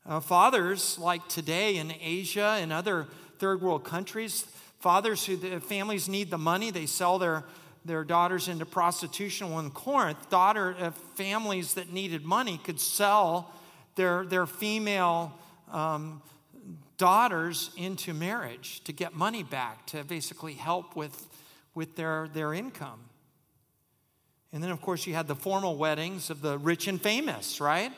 Uh, 0.04 0.18
fathers, 0.18 0.98
like 0.98 1.28
today 1.28 1.76
in 1.76 1.94
Asia 2.00 2.58
and 2.60 2.72
other 2.72 3.06
third 3.42 3.60
world 3.60 3.82
countries, 3.82 4.46
fathers 4.78 5.26
who 5.26 5.36
the 5.36 5.58
families 5.58 6.08
need 6.08 6.30
the 6.30 6.38
money, 6.38 6.70
they 6.70 6.86
sell 6.86 7.18
their, 7.18 7.42
their 7.84 8.04
daughters 8.04 8.46
into 8.46 8.64
prostitution. 8.64 9.50
Well, 9.50 9.58
in 9.58 9.72
Corinth, 9.72 10.30
daughter 10.30 10.92
families 11.16 11.74
that 11.74 11.92
needed 11.92 12.24
money 12.24 12.60
could 12.62 12.78
sell 12.78 13.52
their, 13.96 14.24
their 14.24 14.46
female 14.46 15.32
um, 15.72 16.22
daughters 16.98 17.70
into 17.76 18.14
marriage 18.14 18.84
to 18.84 18.92
get 18.92 19.12
money 19.12 19.42
back, 19.42 19.86
to 19.86 20.04
basically 20.04 20.52
help 20.52 20.94
with, 20.94 21.26
with 21.74 21.96
their, 21.96 22.28
their 22.32 22.54
income. 22.54 23.00
And 24.52 24.62
then, 24.62 24.70
of 24.70 24.80
course, 24.80 25.04
you 25.04 25.14
had 25.14 25.26
the 25.26 25.34
formal 25.34 25.76
weddings 25.76 26.30
of 26.30 26.42
the 26.42 26.58
rich 26.58 26.86
and 26.86 27.02
famous, 27.02 27.60
right? 27.60 27.90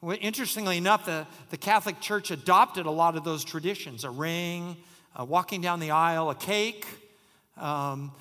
Well, 0.00 0.16
interestingly 0.20 0.76
enough, 0.76 1.06
the, 1.06 1.26
the 1.50 1.56
Catholic 1.56 2.00
Church 2.00 2.30
adopted 2.30 2.86
a 2.86 2.90
lot 2.90 3.16
of 3.16 3.24
those 3.24 3.42
traditions 3.42 4.04
a 4.04 4.10
ring, 4.10 4.76
uh, 5.18 5.24
walking 5.24 5.60
down 5.60 5.80
the 5.80 5.90
aisle, 5.90 6.30
a 6.30 6.36
cake. 6.36 6.86
Um, 7.56 8.12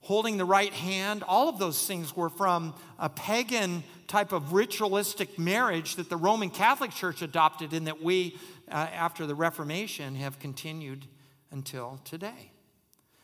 holding 0.00 0.38
the 0.38 0.44
right 0.44 0.72
hand, 0.72 1.22
all 1.22 1.48
of 1.48 1.60
those 1.60 1.86
things 1.86 2.16
were 2.16 2.28
from 2.28 2.74
a 2.98 3.08
pagan 3.08 3.84
type 4.08 4.32
of 4.32 4.52
ritualistic 4.52 5.38
marriage 5.38 5.94
that 5.96 6.10
the 6.10 6.16
Roman 6.16 6.50
Catholic 6.50 6.90
Church 6.90 7.22
adopted 7.22 7.72
and 7.72 7.86
that 7.86 8.02
we, 8.02 8.36
uh, 8.68 8.74
after 8.74 9.24
the 9.24 9.36
Reformation, 9.36 10.16
have 10.16 10.40
continued 10.40 11.06
until 11.52 12.00
today. 12.04 12.50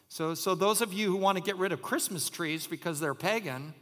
So, 0.09 0.35
so, 0.35 0.55
those 0.55 0.81
of 0.81 0.92
you 0.92 1.09
who 1.09 1.16
want 1.16 1.38
to 1.38 1.42
get 1.42 1.57
rid 1.57 1.72
of 1.72 1.83
Christmas 1.83 2.31
trees 2.31 2.68
because 2.68 3.00
they're 3.00 3.14
pagan, 3.14 3.74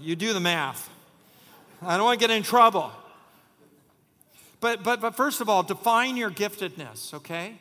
you 0.00 0.14
do 0.14 0.32
the 0.32 0.40
math. 0.40 0.90
I 1.82 1.96
don't 1.96 2.04
want 2.04 2.20
to 2.20 2.26
get 2.26 2.34
in 2.34 2.42
trouble. 2.42 2.90
But, 4.60 4.82
but, 4.82 5.00
but 5.00 5.16
first 5.16 5.40
of 5.40 5.48
all, 5.48 5.62
define 5.62 6.16
your 6.16 6.30
giftedness, 6.30 7.14
okay? 7.14 7.54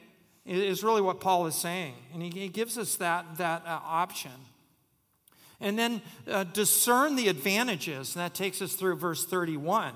is 0.48 0.84
really 0.84 1.02
what 1.02 1.20
Paul 1.20 1.46
is 1.48 1.56
saying. 1.56 1.94
And 2.14 2.24
he, 2.24 2.30
he 2.30 2.48
gives 2.48 2.78
us 2.78 2.96
that, 2.96 3.38
that 3.38 3.64
uh, 3.66 3.80
option. 3.84 4.32
And 5.60 5.78
then 5.78 6.02
uh, 6.30 6.46
discern 6.46 7.16
the 7.16 7.28
advantages, 7.28 8.16
and 8.16 8.24
that 8.24 8.34
takes 8.34 8.62
us 8.62 8.74
through 8.74 8.96
verse 8.96 9.26
31. 9.26 9.94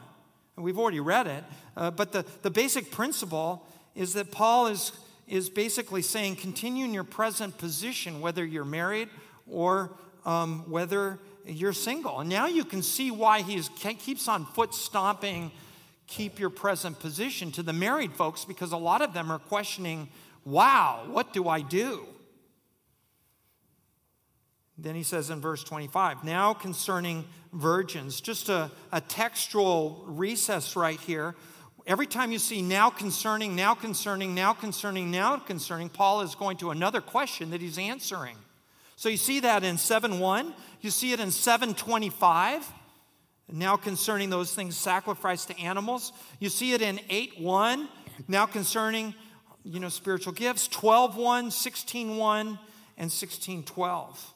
And 0.55 0.65
we've 0.65 0.77
already 0.77 0.99
read 0.99 1.27
it, 1.27 1.43
uh, 1.77 1.91
but 1.91 2.11
the, 2.11 2.25
the 2.41 2.51
basic 2.51 2.91
principle 2.91 3.65
is 3.95 4.13
that 4.13 4.31
Paul 4.31 4.67
is, 4.67 4.91
is 5.27 5.49
basically 5.49 6.01
saying 6.01 6.35
continue 6.35 6.83
in 6.83 6.93
your 6.93 7.03
present 7.03 7.57
position, 7.57 8.19
whether 8.19 8.43
you're 8.43 8.65
married 8.65 9.07
or 9.49 9.91
um, 10.25 10.69
whether 10.69 11.19
you're 11.45 11.73
single. 11.73 12.19
And 12.19 12.29
now 12.29 12.47
you 12.47 12.63
can 12.63 12.81
see 12.81 13.11
why 13.11 13.41
he 13.41 13.61
keeps 13.61 14.27
on 14.27 14.45
foot 14.45 14.73
stomping, 14.73 15.51
keep 16.07 16.39
your 16.39 16.49
present 16.49 16.99
position 16.99 17.51
to 17.53 17.63
the 17.63 17.73
married 17.73 18.13
folks, 18.13 18.45
because 18.45 18.71
a 18.71 18.77
lot 18.77 19.01
of 19.01 19.13
them 19.13 19.31
are 19.31 19.39
questioning 19.39 20.09
Wow, 20.43 21.03
what 21.07 21.33
do 21.33 21.47
I 21.47 21.61
do? 21.61 22.05
Then 24.77 24.95
he 24.95 25.03
says 25.03 25.29
in 25.29 25.39
verse 25.39 25.63
25, 25.63 26.23
now 26.23 26.53
concerning 26.53 27.25
virgins, 27.53 28.19
just 28.19 28.49
a, 28.49 28.71
a 28.91 28.99
textual 29.01 30.03
recess 30.07 30.75
right 30.75 30.99
here. 30.99 31.35
Every 31.85 32.07
time 32.07 32.31
you 32.31 32.39
see 32.39 32.61
now 32.61 32.89
concerning, 32.89 33.55
now 33.55 33.75
concerning, 33.75 34.33
now 34.33 34.53
concerning, 34.53 35.11
now 35.11 35.37
concerning, 35.37 35.89
Paul 35.89 36.21
is 36.21 36.33
going 36.33 36.57
to 36.57 36.71
another 36.71 37.01
question 37.01 37.51
that 37.51 37.61
he's 37.61 37.77
answering. 37.77 38.37
So 39.01 39.09
you 39.09 39.17
see 39.17 39.39
that 39.39 39.63
in 39.63 39.79
7 39.79 40.19
1, 40.19 40.53
you 40.81 40.91
see 40.91 41.11
it 41.11 41.19
in 41.19 41.31
725, 41.31 42.71
now 43.51 43.75
concerning 43.75 44.29
those 44.29 44.53
things 44.53 44.77
sacrificed 44.77 45.47
to 45.47 45.59
animals. 45.59 46.13
You 46.39 46.49
see 46.49 46.73
it 46.73 46.83
in 46.83 46.99
8 47.09 47.39
1, 47.39 47.89
now 48.27 48.45
concerning 48.45 49.15
you 49.63 49.79
know, 49.79 49.89
spiritual 49.89 50.33
gifts 50.33 50.67
12 50.67 51.17
1, 51.17 51.49
16 51.49 52.15
1, 52.15 52.59
and 52.99 53.11
16 53.11 53.63
12. 53.63 54.33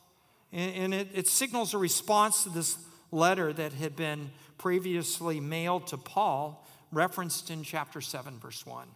And, 0.51 0.75
and 0.75 0.93
it, 0.95 1.09
it 1.13 1.27
signals 1.27 1.75
a 1.75 1.77
response 1.77 2.41
to 2.45 2.49
this 2.49 2.79
letter 3.11 3.53
that 3.53 3.73
had 3.73 3.95
been 3.95 4.31
previously 4.57 5.39
mailed 5.39 5.85
to 5.85 5.97
Paul, 5.97 6.67
referenced 6.91 7.51
in 7.51 7.61
chapter 7.61 8.01
7, 8.01 8.39
verse 8.39 8.65
1. 8.65 8.87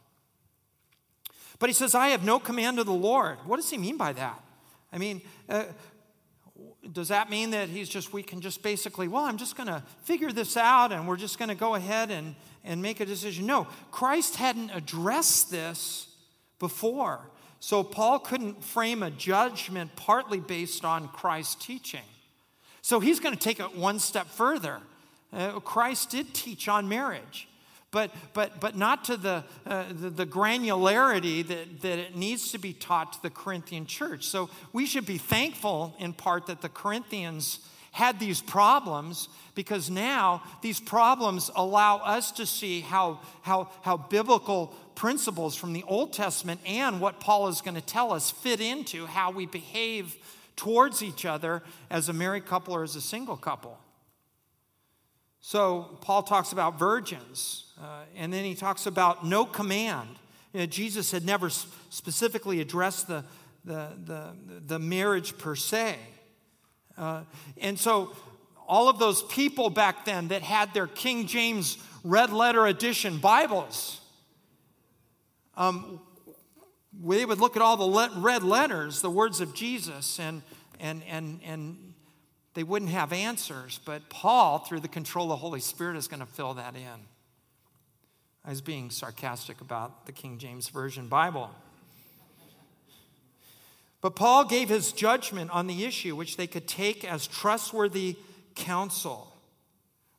But 1.59 1.69
he 1.69 1.73
says, 1.73 1.93
I 1.93 2.07
have 2.07 2.23
no 2.23 2.39
command 2.39 2.79
of 2.79 2.87
the 2.87 2.91
Lord. 2.91 3.37
What 3.45 3.57
does 3.57 3.69
he 3.69 3.77
mean 3.77 3.97
by 3.97 4.13
that? 4.13 4.43
I 4.91 4.97
mean, 4.97 5.21
uh, 5.47 5.65
does 6.91 7.09
that 7.09 7.29
mean 7.29 7.51
that 7.51 7.69
he's 7.69 7.89
just, 7.89 8.13
we 8.13 8.23
can 8.23 8.41
just 8.41 8.63
basically, 8.63 9.07
well, 9.07 9.25
I'm 9.25 9.37
just 9.37 9.55
going 9.55 9.67
to 9.67 9.83
figure 10.03 10.31
this 10.31 10.57
out 10.57 10.91
and 10.91 11.07
we're 11.07 11.17
just 11.17 11.37
going 11.37 11.49
to 11.49 11.55
go 11.55 11.75
ahead 11.75 12.11
and, 12.11 12.35
and 12.63 12.81
make 12.81 12.99
a 12.99 13.05
decision? 13.05 13.45
No, 13.45 13.67
Christ 13.91 14.35
hadn't 14.37 14.71
addressed 14.71 15.51
this 15.51 16.07
before. 16.57 17.29
So 17.59 17.83
Paul 17.83 18.19
couldn't 18.19 18.63
frame 18.63 19.03
a 19.03 19.11
judgment 19.11 19.95
partly 19.95 20.39
based 20.39 20.85
on 20.85 21.09
Christ's 21.09 21.55
teaching. 21.55 22.01
So 22.81 22.99
he's 22.99 23.19
going 23.19 23.35
to 23.35 23.41
take 23.41 23.59
it 23.59 23.75
one 23.75 23.99
step 23.99 24.27
further. 24.27 24.79
Uh, 25.31 25.59
Christ 25.59 26.09
did 26.09 26.33
teach 26.33 26.67
on 26.67 26.87
marriage, 26.87 27.48
but, 27.91 28.11
but, 28.33 28.59
but 28.59 28.75
not 28.75 29.05
to 29.05 29.17
the, 29.17 29.43
uh, 29.65 29.85
the, 29.89 30.09
the, 30.09 30.25
granularity 30.25 31.45
that, 31.47 31.81
that 31.81 31.97
it 31.97 32.15
needs 32.15 32.51
to 32.51 32.59
be 32.59 32.71
taught 32.71 33.13
to 33.13 33.21
the 33.23 33.31
Corinthian 33.31 33.87
church. 33.87 34.25
So 34.25 34.49
we 34.73 34.85
should 34.85 35.05
be 35.05 35.17
thankful 35.17 35.95
in 35.99 36.13
part 36.13 36.47
that 36.47 36.61
the 36.61 36.69
Corinthians 36.69 37.59
had 37.91 38.19
these 38.19 38.41
problems 38.41 39.27
because 39.55 39.89
now 39.89 40.43
these 40.61 40.79
problems 40.79 41.49
allow 41.55 41.97
us 41.97 42.31
to 42.33 42.45
see 42.45 42.81
how, 42.81 43.19
how, 43.41 43.69
how 43.81 43.97
biblical 43.97 44.67
principles 44.93 45.55
from 45.55 45.73
the 45.73 45.83
Old 45.83 46.13
Testament 46.13 46.59
and 46.67 47.01
what 47.01 47.19
Paul 47.19 47.47
is 47.47 47.61
going 47.61 47.75
to 47.75 47.81
tell 47.81 48.13
us 48.13 48.29
fit 48.29 48.61
into 48.61 49.07
how 49.07 49.31
we 49.31 49.47
behave 49.47 50.15
towards 50.55 51.01
each 51.01 51.25
other 51.25 51.63
as 51.89 52.09
a 52.09 52.13
married 52.13 52.45
couple 52.45 52.75
or 52.75 52.83
as 52.83 52.95
a 52.95 53.01
single 53.01 53.37
couple. 53.37 53.79
So, 55.41 55.97
Paul 56.01 56.23
talks 56.23 56.51
about 56.51 56.77
virgins, 56.77 57.71
uh, 57.81 58.03
and 58.15 58.31
then 58.33 58.43
he 58.43 58.55
talks 58.55 58.85
about 58.85 59.25
no 59.25 59.45
command. 59.45 60.09
You 60.53 60.61
know, 60.61 60.65
Jesus 60.65 61.11
had 61.11 61.25
never 61.25 61.49
specifically 61.49 62.59
addressed 62.59 63.07
the, 63.07 63.23
the, 63.63 63.93
the, 64.03 64.33
the 64.67 64.79
marriage 64.79 65.37
per 65.37 65.55
se. 65.55 65.95
Uh, 66.97 67.23
and 67.57 67.79
so, 67.79 68.15
all 68.67 68.89
of 68.89 68.99
those 68.99 69.23
people 69.23 69.69
back 69.69 70.05
then 70.05 70.27
that 70.27 70.43
had 70.43 70.73
their 70.73 70.87
King 70.87 71.25
James 71.25 71.77
red 72.03 72.31
letter 72.31 72.67
edition 72.67 73.17
Bibles, 73.17 74.01
um, 75.55 76.01
they 77.01 77.25
would 77.25 77.39
look 77.39 77.55
at 77.55 77.61
all 77.61 77.77
the 77.77 78.09
red 78.17 78.43
letters, 78.43 79.01
the 79.01 79.09
words 79.09 79.39
of 79.39 79.53
Jesus, 79.55 80.19
and, 80.19 80.41
and, 80.79 81.01
and, 81.07 81.39
and 81.43 81.88
they 82.53 82.63
wouldn't 82.63 82.91
have 82.91 83.13
answers. 83.13 83.79
But 83.85 84.09
Paul, 84.09 84.59
through 84.59 84.79
the 84.81 84.87
control 84.87 85.25
of 85.25 85.29
the 85.29 85.35
Holy 85.37 85.59
Spirit, 85.59 85.97
is 85.97 86.07
going 86.07 86.19
to 86.19 86.25
fill 86.25 86.53
that 86.55 86.75
in. 86.75 87.07
I 88.45 88.49
was 88.49 88.61
being 88.61 88.89
sarcastic 88.89 89.61
about 89.61 90.05
the 90.05 90.11
King 90.11 90.37
James 90.37 90.69
Version 90.69 91.07
Bible. 91.07 91.51
But 94.01 94.15
Paul 94.15 94.45
gave 94.45 94.69
his 94.69 94.91
judgment 94.91 95.51
on 95.51 95.67
the 95.67 95.83
issue, 95.83 96.15
which 96.15 96.37
they 96.37 96.47
could 96.47 96.67
take 96.67 97.03
as 97.03 97.27
trustworthy 97.27 98.15
counsel. 98.55 99.28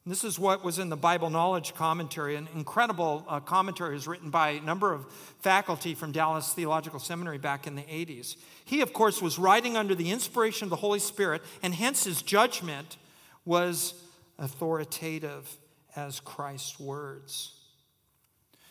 This 0.06 0.24
is 0.24 0.38
what 0.38 0.64
was 0.64 0.78
in 0.78 0.88
the 0.88 0.96
Bible 0.96 1.28
Knowledge 1.28 1.74
Commentary, 1.74 2.34
an 2.34 2.48
incredible 2.54 3.24
uh, 3.28 3.38
commentary 3.40 3.92
was 3.92 4.08
written 4.08 4.30
by 4.30 4.50
a 4.50 4.60
number 4.62 4.94
of 4.94 5.06
faculty 5.40 5.94
from 5.94 6.10
Dallas 6.10 6.54
Theological 6.54 6.98
Seminary 6.98 7.36
back 7.36 7.66
in 7.66 7.76
the 7.76 7.82
80s. 7.82 8.36
He, 8.64 8.80
of 8.80 8.94
course, 8.94 9.20
was 9.20 9.38
writing 9.38 9.76
under 9.76 9.94
the 9.94 10.10
inspiration 10.10 10.64
of 10.64 10.70
the 10.70 10.76
Holy 10.76 11.00
Spirit, 11.00 11.42
and 11.62 11.74
hence 11.74 12.04
his 12.04 12.22
judgment 12.22 12.96
was 13.44 13.92
authoritative 14.38 15.58
as 15.94 16.18
Christ's 16.20 16.80
words. 16.80 17.52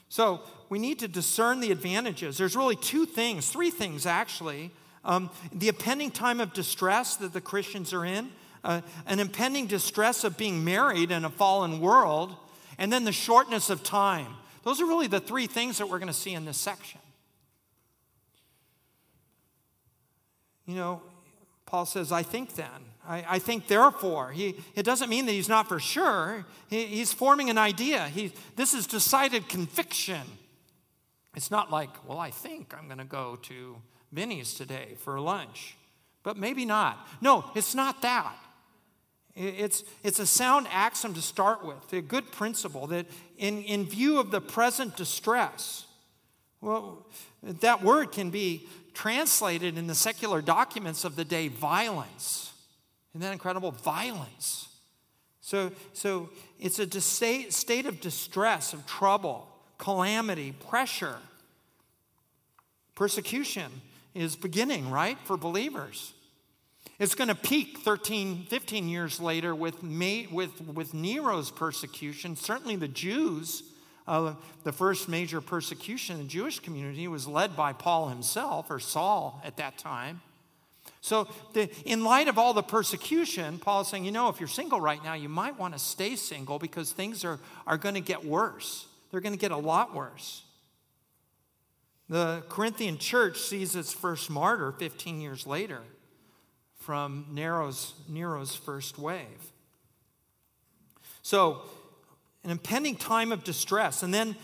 So 0.09 0.41
we 0.69 0.79
need 0.79 0.97
to 0.99 1.07
discern 1.07 1.59
the 1.59 1.71
advantages. 1.71 2.39
There's 2.39 2.55
really 2.55 2.75
two 2.75 3.05
things, 3.05 3.51
three 3.51 3.69
things 3.69 4.07
actually, 4.07 4.71
um, 5.05 5.29
the 5.53 5.67
impending 5.67 6.09
time 6.09 6.39
of 6.39 6.53
distress 6.53 7.17
that 7.17 7.33
the 7.33 7.41
Christians 7.41 7.93
are 7.93 8.03
in, 8.03 8.31
uh, 8.63 8.81
an 9.05 9.19
impending 9.19 9.67
distress 9.67 10.23
of 10.23 10.37
being 10.37 10.63
married 10.63 11.11
in 11.11 11.25
a 11.25 11.29
fallen 11.29 11.79
world, 11.79 12.35
and 12.77 12.91
then 12.91 13.03
the 13.03 13.11
shortness 13.11 13.69
of 13.69 13.83
time. 13.83 14.35
Those 14.63 14.81
are 14.81 14.85
really 14.85 15.07
the 15.07 15.19
three 15.19 15.47
things 15.47 15.77
that 15.77 15.89
we're 15.89 15.99
going 15.99 16.07
to 16.07 16.13
see 16.13 16.33
in 16.33 16.45
this 16.45 16.57
section. 16.57 16.99
You 20.65 20.75
know, 20.75 21.01
Paul 21.65 21.85
says, 21.85 22.11
I 22.11 22.23
think 22.23 22.55
then. 22.55 22.67
I, 23.07 23.25
I 23.27 23.39
think 23.39 23.67
therefore. 23.67 24.31
He, 24.31 24.55
it 24.75 24.83
doesn't 24.83 25.09
mean 25.09 25.25
that 25.25 25.31
he's 25.31 25.49
not 25.49 25.67
for 25.67 25.79
sure. 25.79 26.45
He, 26.69 26.85
he's 26.85 27.11
forming 27.11 27.49
an 27.49 27.57
idea. 27.57 28.07
He, 28.07 28.31
this 28.55 28.73
is 28.73 28.85
decided 28.85 29.49
conviction. 29.49 30.21
It's 31.35 31.49
not 31.49 31.71
like, 31.71 31.89
well, 32.07 32.19
I 32.19 32.31
think 32.31 32.73
I'm 32.77 32.85
going 32.85 32.99
to 32.99 33.03
go 33.05 33.37
to 33.43 33.77
Vinny's 34.11 34.53
today 34.53 34.95
for 34.99 35.19
lunch, 35.19 35.75
but 36.23 36.37
maybe 36.37 36.65
not. 36.65 37.07
No, 37.21 37.45
it's 37.55 37.73
not 37.73 38.01
that. 38.01 38.35
It's, 39.39 39.85
it's 40.03 40.19
a 40.19 40.27
sound 40.27 40.67
axiom 40.69 41.13
to 41.13 41.21
start 41.21 41.65
with, 41.65 41.93
a 41.93 42.01
good 42.01 42.29
principle 42.29 42.87
that 42.87 43.05
in, 43.37 43.63
in 43.63 43.85
view 43.85 44.19
of 44.19 44.31
the 44.31 44.41
present 44.41 44.97
distress, 44.97 45.85
well, 46.59 47.07
that 47.41 47.81
word 47.81 48.11
can 48.11 48.31
be 48.31 48.67
translated 48.93 49.77
in 49.77 49.87
the 49.87 49.95
secular 49.95 50.41
documents 50.41 51.05
of 51.05 51.15
the 51.15 51.23
day 51.23 51.47
violence. 51.47 52.51
Isn't 53.11 53.21
that 53.21 53.31
incredible? 53.31 53.71
Violence. 53.71 54.67
So, 55.39 55.71
so 55.93 56.29
it's 56.59 56.79
a 56.79 56.99
state, 56.99 57.53
state 57.53 57.85
of 57.85 58.01
distress, 58.01 58.73
of 58.73 58.85
trouble, 58.85 59.47
calamity, 59.77 60.51
pressure, 60.67 61.15
persecution 62.93 63.71
is 64.13 64.35
beginning, 64.35 64.91
right, 64.91 65.17
for 65.23 65.37
believers. 65.37 66.13
It's 66.99 67.15
going 67.15 67.29
to 67.29 67.35
peak 67.35 67.77
13, 67.79 68.45
15 68.49 68.89
years 68.89 69.21
later 69.21 69.55
with, 69.55 69.81
with, 69.81 70.61
with 70.61 70.93
Nero's 70.93 71.49
persecution. 71.49 72.35
Certainly, 72.35 72.75
the 72.75 72.89
Jews, 72.89 73.63
uh, 74.05 74.33
the 74.65 74.73
first 74.73 75.07
major 75.07 75.39
persecution 75.39 76.17
in 76.17 76.23
the 76.23 76.27
Jewish 76.27 76.59
community 76.59 77.07
was 77.07 77.25
led 77.25 77.55
by 77.55 77.71
Paul 77.71 78.09
himself, 78.09 78.69
or 78.69 78.79
Saul 78.79 79.41
at 79.45 79.55
that 79.57 79.77
time. 79.77 80.19
So, 80.99 81.29
the, 81.53 81.69
in 81.85 82.03
light 82.03 82.27
of 82.27 82.37
all 82.37 82.53
the 82.53 82.63
persecution, 82.63 83.59
Paul 83.59 83.81
is 83.81 83.87
saying, 83.87 84.03
you 84.03 84.11
know, 84.11 84.27
if 84.27 84.41
you're 84.41 84.49
single 84.49 84.81
right 84.81 85.01
now, 85.01 85.13
you 85.13 85.29
might 85.29 85.57
want 85.57 85.73
to 85.75 85.79
stay 85.79 86.17
single 86.17 86.59
because 86.59 86.91
things 86.91 87.23
are, 87.23 87.39
are 87.65 87.77
going 87.77 87.95
to 87.95 88.01
get 88.01 88.25
worse. 88.25 88.87
They're 89.09 89.21
going 89.21 89.33
to 89.33 89.39
get 89.39 89.51
a 89.51 89.57
lot 89.57 89.95
worse. 89.95 90.43
The 92.09 92.43
Corinthian 92.49 92.97
church 92.97 93.39
sees 93.39 93.73
its 93.77 93.93
first 93.93 94.29
martyr 94.29 94.73
15 94.73 95.21
years 95.21 95.47
later 95.47 95.79
from 96.89 97.23
Nero's, 97.31 97.93
Nero's 98.07 98.55
first 98.55 98.97
wave. 98.97 99.51
So, 101.21 101.61
an 102.43 102.49
impending 102.49 102.95
time 102.95 103.31
of 103.31 103.43
distress, 103.43 104.01
and 104.01 104.11
then 104.11 104.35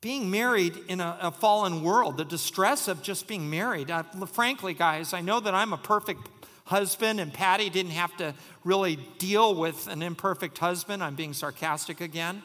being 0.00 0.30
married 0.30 0.78
in 0.86 1.00
a, 1.00 1.18
a 1.22 1.30
fallen 1.32 1.82
world, 1.82 2.18
the 2.18 2.24
distress 2.24 2.86
of 2.86 3.02
just 3.02 3.26
being 3.26 3.50
married. 3.50 3.90
I, 3.90 4.04
frankly, 4.30 4.74
guys, 4.74 5.12
I 5.12 5.22
know 5.22 5.40
that 5.40 5.54
I'm 5.54 5.72
a 5.72 5.76
perfect 5.76 6.20
husband, 6.66 7.18
and 7.18 7.34
Patty 7.34 7.68
didn't 7.68 7.90
have 7.90 8.16
to 8.18 8.32
really 8.62 9.00
deal 9.18 9.56
with 9.56 9.88
an 9.88 10.02
imperfect 10.02 10.56
husband. 10.58 11.02
I'm 11.02 11.16
being 11.16 11.32
sarcastic 11.32 12.00
again. 12.00 12.42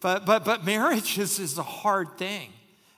But, 0.00 0.26
but, 0.26 0.44
but 0.44 0.66
marriage 0.66 1.18
is, 1.18 1.38
is 1.38 1.56
a 1.56 1.62
hard 1.62 2.18
thing. 2.18 2.52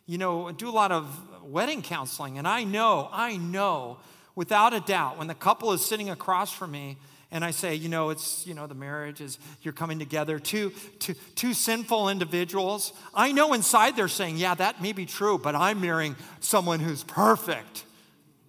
You 0.09 0.19
know, 0.19 0.49
I 0.49 0.53
do 0.53 0.69
a 0.69 0.73
lot 0.73 0.91
of 0.91 1.17
wedding 1.53 1.83
counseling, 1.83 2.39
and 2.39 2.49
I 2.49 2.65
know, 2.65 3.09
I 3.13 3.37
know 3.37 3.99
without 4.35 4.73
a 4.73 4.81
doubt 4.81 5.19
when 5.19 5.29
the 5.29 5.35
couple 5.35 5.73
is 5.73 5.85
sitting 5.85 6.11
across 6.11 6.53
from 6.53 6.71
me 6.71 6.97
and 7.31 7.43
I 7.45 7.51
say, 7.51 7.75
you 7.75 7.89
know, 7.89 8.11
it's, 8.11 8.47
you 8.47 8.53
know, 8.53 8.67
the 8.67 8.75
marriage 8.75 9.23
is, 9.23 9.39
you're 9.63 9.73
coming 9.73 9.99
together, 9.99 10.39
two, 10.39 10.71
two, 10.99 11.15
two 11.35 11.55
sinful 11.55 12.11
individuals. 12.11 12.93
I 13.15 13.33
know 13.33 13.55
inside 13.55 13.97
they're 13.97 14.09
saying, 14.09 14.37
yeah, 14.37 14.55
that 14.55 14.83
may 14.83 14.93
be 14.93 15.07
true, 15.07 15.39
but 15.39 15.55
I'm 15.55 15.81
marrying 15.81 16.15
someone 16.41 16.79
who's 16.79 17.03
perfect, 17.03 17.85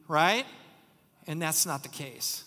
right? 0.10 0.46
And 1.28 1.42
that's 1.42 1.66
not 1.66 1.84
the 1.84 1.90
case. 1.90 2.43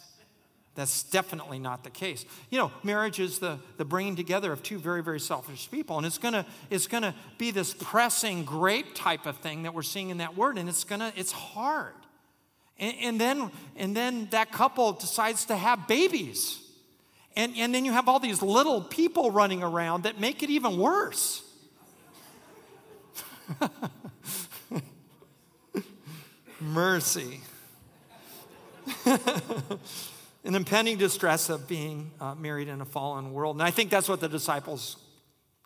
That's 0.76 1.02
definitely 1.04 1.58
not 1.58 1.84
the 1.84 1.90
case. 1.90 2.26
You 2.50 2.58
know, 2.58 2.70
marriage 2.82 3.18
is 3.18 3.38
the, 3.38 3.58
the 3.78 3.84
bringing 3.84 4.14
together 4.14 4.52
of 4.52 4.62
two 4.62 4.78
very, 4.78 5.02
very 5.02 5.18
selfish 5.18 5.70
people. 5.70 5.96
And 5.96 6.06
it's 6.06 6.18
gonna, 6.18 6.44
it's 6.68 6.86
gonna 6.86 7.14
be 7.38 7.50
this 7.50 7.72
pressing 7.72 8.44
grape 8.44 8.94
type 8.94 9.24
of 9.24 9.38
thing 9.38 9.62
that 9.62 9.72
we're 9.72 9.82
seeing 9.82 10.10
in 10.10 10.18
that 10.18 10.36
word, 10.36 10.58
and 10.58 10.68
it's 10.68 10.84
gonna, 10.84 11.14
it's 11.16 11.32
hard. 11.32 11.94
And, 12.78 12.94
and 13.00 13.18
then, 13.20 13.50
and 13.74 13.96
then 13.96 14.28
that 14.32 14.52
couple 14.52 14.92
decides 14.92 15.46
to 15.46 15.56
have 15.56 15.88
babies. 15.88 16.60
And, 17.34 17.54
and 17.56 17.74
then 17.74 17.86
you 17.86 17.92
have 17.92 18.06
all 18.06 18.20
these 18.20 18.42
little 18.42 18.82
people 18.82 19.30
running 19.30 19.62
around 19.62 20.02
that 20.02 20.20
make 20.20 20.42
it 20.42 20.50
even 20.50 20.78
worse. 20.78 21.42
Mercy. 26.60 27.40
an 30.46 30.54
impending 30.54 30.96
distress 30.96 31.50
of 31.50 31.66
being 31.66 32.12
uh, 32.20 32.36
married 32.36 32.68
in 32.68 32.80
a 32.80 32.84
fallen 32.84 33.32
world. 33.32 33.56
And 33.56 33.62
I 33.62 33.72
think 33.72 33.90
that's 33.90 34.08
what 34.08 34.20
the 34.20 34.28
disciples 34.28 34.96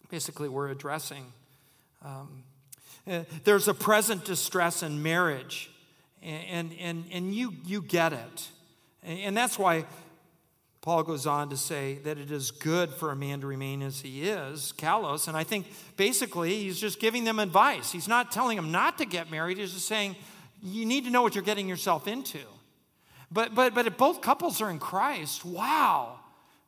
basically 0.08 0.48
were 0.48 0.70
addressing. 0.70 1.32
Um, 2.02 2.44
uh, 3.06 3.24
there's 3.44 3.68
a 3.68 3.74
present 3.74 4.24
distress 4.24 4.82
in 4.82 5.02
marriage, 5.02 5.70
and, 6.22 6.72
and, 6.80 7.04
and 7.12 7.34
you, 7.34 7.52
you 7.66 7.82
get 7.82 8.14
it. 8.14 8.48
And 9.02 9.36
that's 9.36 9.58
why 9.58 9.84
Paul 10.80 11.02
goes 11.02 11.26
on 11.26 11.50
to 11.50 11.58
say 11.58 11.98
that 12.04 12.16
it 12.16 12.30
is 12.30 12.50
good 12.50 12.88
for 12.90 13.10
a 13.10 13.16
man 13.16 13.42
to 13.42 13.46
remain 13.46 13.82
as 13.82 14.00
he 14.00 14.28
is, 14.28 14.72
callous. 14.72 15.28
And 15.28 15.36
I 15.36 15.44
think 15.44 15.66
basically 15.96 16.54
he's 16.54 16.80
just 16.80 17.00
giving 17.00 17.24
them 17.24 17.38
advice. 17.38 17.92
He's 17.92 18.08
not 18.08 18.32
telling 18.32 18.56
them 18.56 18.72
not 18.72 18.96
to 18.98 19.04
get 19.04 19.30
married, 19.30 19.58
he's 19.58 19.74
just 19.74 19.88
saying, 19.88 20.16
you 20.62 20.86
need 20.86 21.04
to 21.04 21.10
know 21.10 21.20
what 21.20 21.34
you're 21.34 21.44
getting 21.44 21.68
yourself 21.68 22.08
into. 22.08 22.40
But, 23.30 23.54
but, 23.54 23.74
but 23.74 23.86
if 23.86 23.96
both 23.96 24.20
couples 24.20 24.60
are 24.60 24.70
in 24.70 24.78
Christ, 24.78 25.44
wow. 25.44 26.18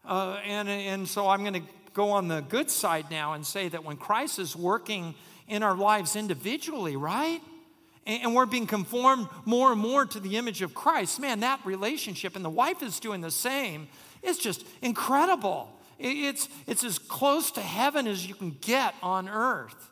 Uh, 0.04 0.40
and, 0.44 0.68
and 0.68 1.08
so 1.08 1.28
I'm 1.28 1.40
going 1.40 1.54
to 1.54 1.68
go 1.92 2.10
on 2.10 2.28
the 2.28 2.40
good 2.40 2.70
side 2.70 3.06
now 3.10 3.34
and 3.34 3.44
say 3.44 3.68
that 3.68 3.84
when 3.84 3.96
Christ 3.96 4.38
is 4.38 4.54
working 4.56 5.14
in 5.48 5.62
our 5.62 5.76
lives 5.76 6.16
individually, 6.16 6.96
right? 6.96 7.40
and 8.04 8.34
we're 8.34 8.46
being 8.46 8.66
conformed 8.66 9.28
more 9.44 9.72
and 9.72 9.80
more 9.80 10.04
to 10.04 10.18
the 10.18 10.36
image 10.36 10.60
of 10.62 10.74
Christ, 10.74 11.20
man, 11.20 11.40
that 11.40 11.60
relationship, 11.64 12.34
and 12.34 12.44
the 12.44 12.50
wife 12.50 12.82
is 12.82 12.98
doing 12.98 13.20
the 13.20 13.30
same, 13.30 13.88
it's 14.22 14.38
just 14.38 14.66
incredible. 14.80 15.72
It's, 15.98 16.48
it's 16.66 16.82
as 16.82 16.98
close 16.98 17.52
to 17.52 17.60
heaven 17.60 18.08
as 18.08 18.26
you 18.26 18.34
can 18.34 18.56
get 18.60 18.94
on 19.02 19.28
earth. 19.28 19.90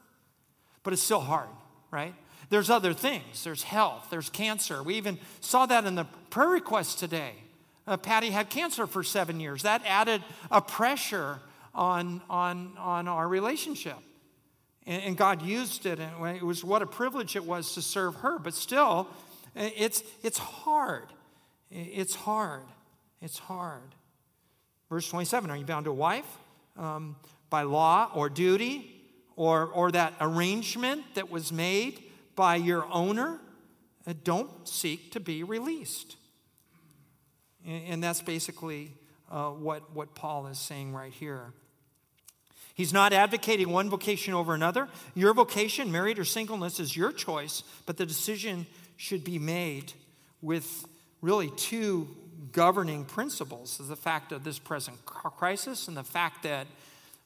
But 0.82 0.92
it's 0.92 1.02
still 1.02 1.20
hard, 1.20 1.48
right? 1.90 2.14
There's 2.50 2.68
other 2.68 2.92
things. 2.92 3.44
There's 3.44 3.62
health, 3.62 4.08
there's 4.10 4.28
cancer. 4.28 4.82
We 4.82 4.96
even 4.96 5.18
saw 5.40 5.66
that 5.66 5.86
in 5.86 5.94
the 5.94 6.04
prayer 6.30 6.48
request 6.48 6.98
today. 6.98 7.32
Uh, 7.86 7.96
Patty 7.96 8.30
had 8.30 8.50
cancer 8.50 8.86
for 8.86 9.02
seven 9.02 9.40
years. 9.40 9.62
That 9.62 9.82
added 9.86 10.22
a 10.50 10.60
pressure 10.60 11.40
on, 11.74 12.20
on, 12.28 12.72
on 12.76 13.08
our 13.08 13.26
relationship. 13.26 13.96
And, 14.86 15.02
and 15.02 15.16
God 15.16 15.42
used 15.42 15.86
it, 15.86 15.98
and 15.98 16.36
it 16.36 16.42
was 16.42 16.64
what 16.64 16.82
a 16.82 16.86
privilege 16.86 17.36
it 17.36 17.44
was 17.44 17.74
to 17.74 17.82
serve 17.82 18.16
her. 18.16 18.38
But 18.38 18.54
still, 18.54 19.08
it's, 19.54 20.02
it's 20.22 20.38
hard. 20.38 21.06
It's 21.70 22.14
hard. 22.14 22.64
It's 23.22 23.38
hard. 23.38 23.94
Verse 24.88 25.08
27 25.08 25.50
Are 25.50 25.56
you 25.56 25.64
bound 25.64 25.84
to 25.84 25.92
a 25.92 25.94
wife 25.94 26.26
um, 26.76 27.16
by 27.48 27.62
law 27.62 28.10
or 28.14 28.28
duty 28.28 29.02
or, 29.36 29.66
or 29.66 29.92
that 29.92 30.14
arrangement 30.20 31.02
that 31.14 31.30
was 31.30 31.52
made 31.52 32.09
by 32.40 32.56
your 32.56 32.86
owner? 32.90 33.38
Uh, 34.06 34.14
don't 34.24 34.66
seek 34.66 35.12
to 35.12 35.20
be 35.20 35.42
released. 35.42 36.16
And, 37.66 38.02
that's 38.02 38.22
basically 38.22 38.92
uh, 39.30 39.50
what, 39.50 39.94
what 39.94 40.14
Paul 40.14 40.46
is 40.46 40.58
saying 40.58 40.94
right 40.94 41.12
here. 41.12 41.52
He's 42.74 42.94
not 42.94 43.12
advocating 43.12 43.68
one 43.68 43.90
vocation 43.90 44.32
over 44.32 44.54
another. 44.54 44.88
Your 45.14 45.34
vocation, 45.34 45.92
married 45.92 46.18
or 46.18 46.24
singleness, 46.24 46.80
is 46.80 46.96
your 46.96 47.12
choice, 47.12 47.62
but 47.84 47.98
the 47.98 48.06
decision 48.06 48.64
should 48.96 49.22
be 49.22 49.38
made 49.38 49.92
with 50.40 50.86
really 51.20 51.50
two 51.58 52.08
governing 52.52 53.04
principles 53.04 53.76
the 53.86 53.96
fact 53.96 54.32
of 54.32 54.44
this 54.44 54.58
present 54.58 54.96
crisis 55.04 55.88
and 55.88 55.96
the 55.96 56.02
fact 56.02 56.44
that 56.44 56.66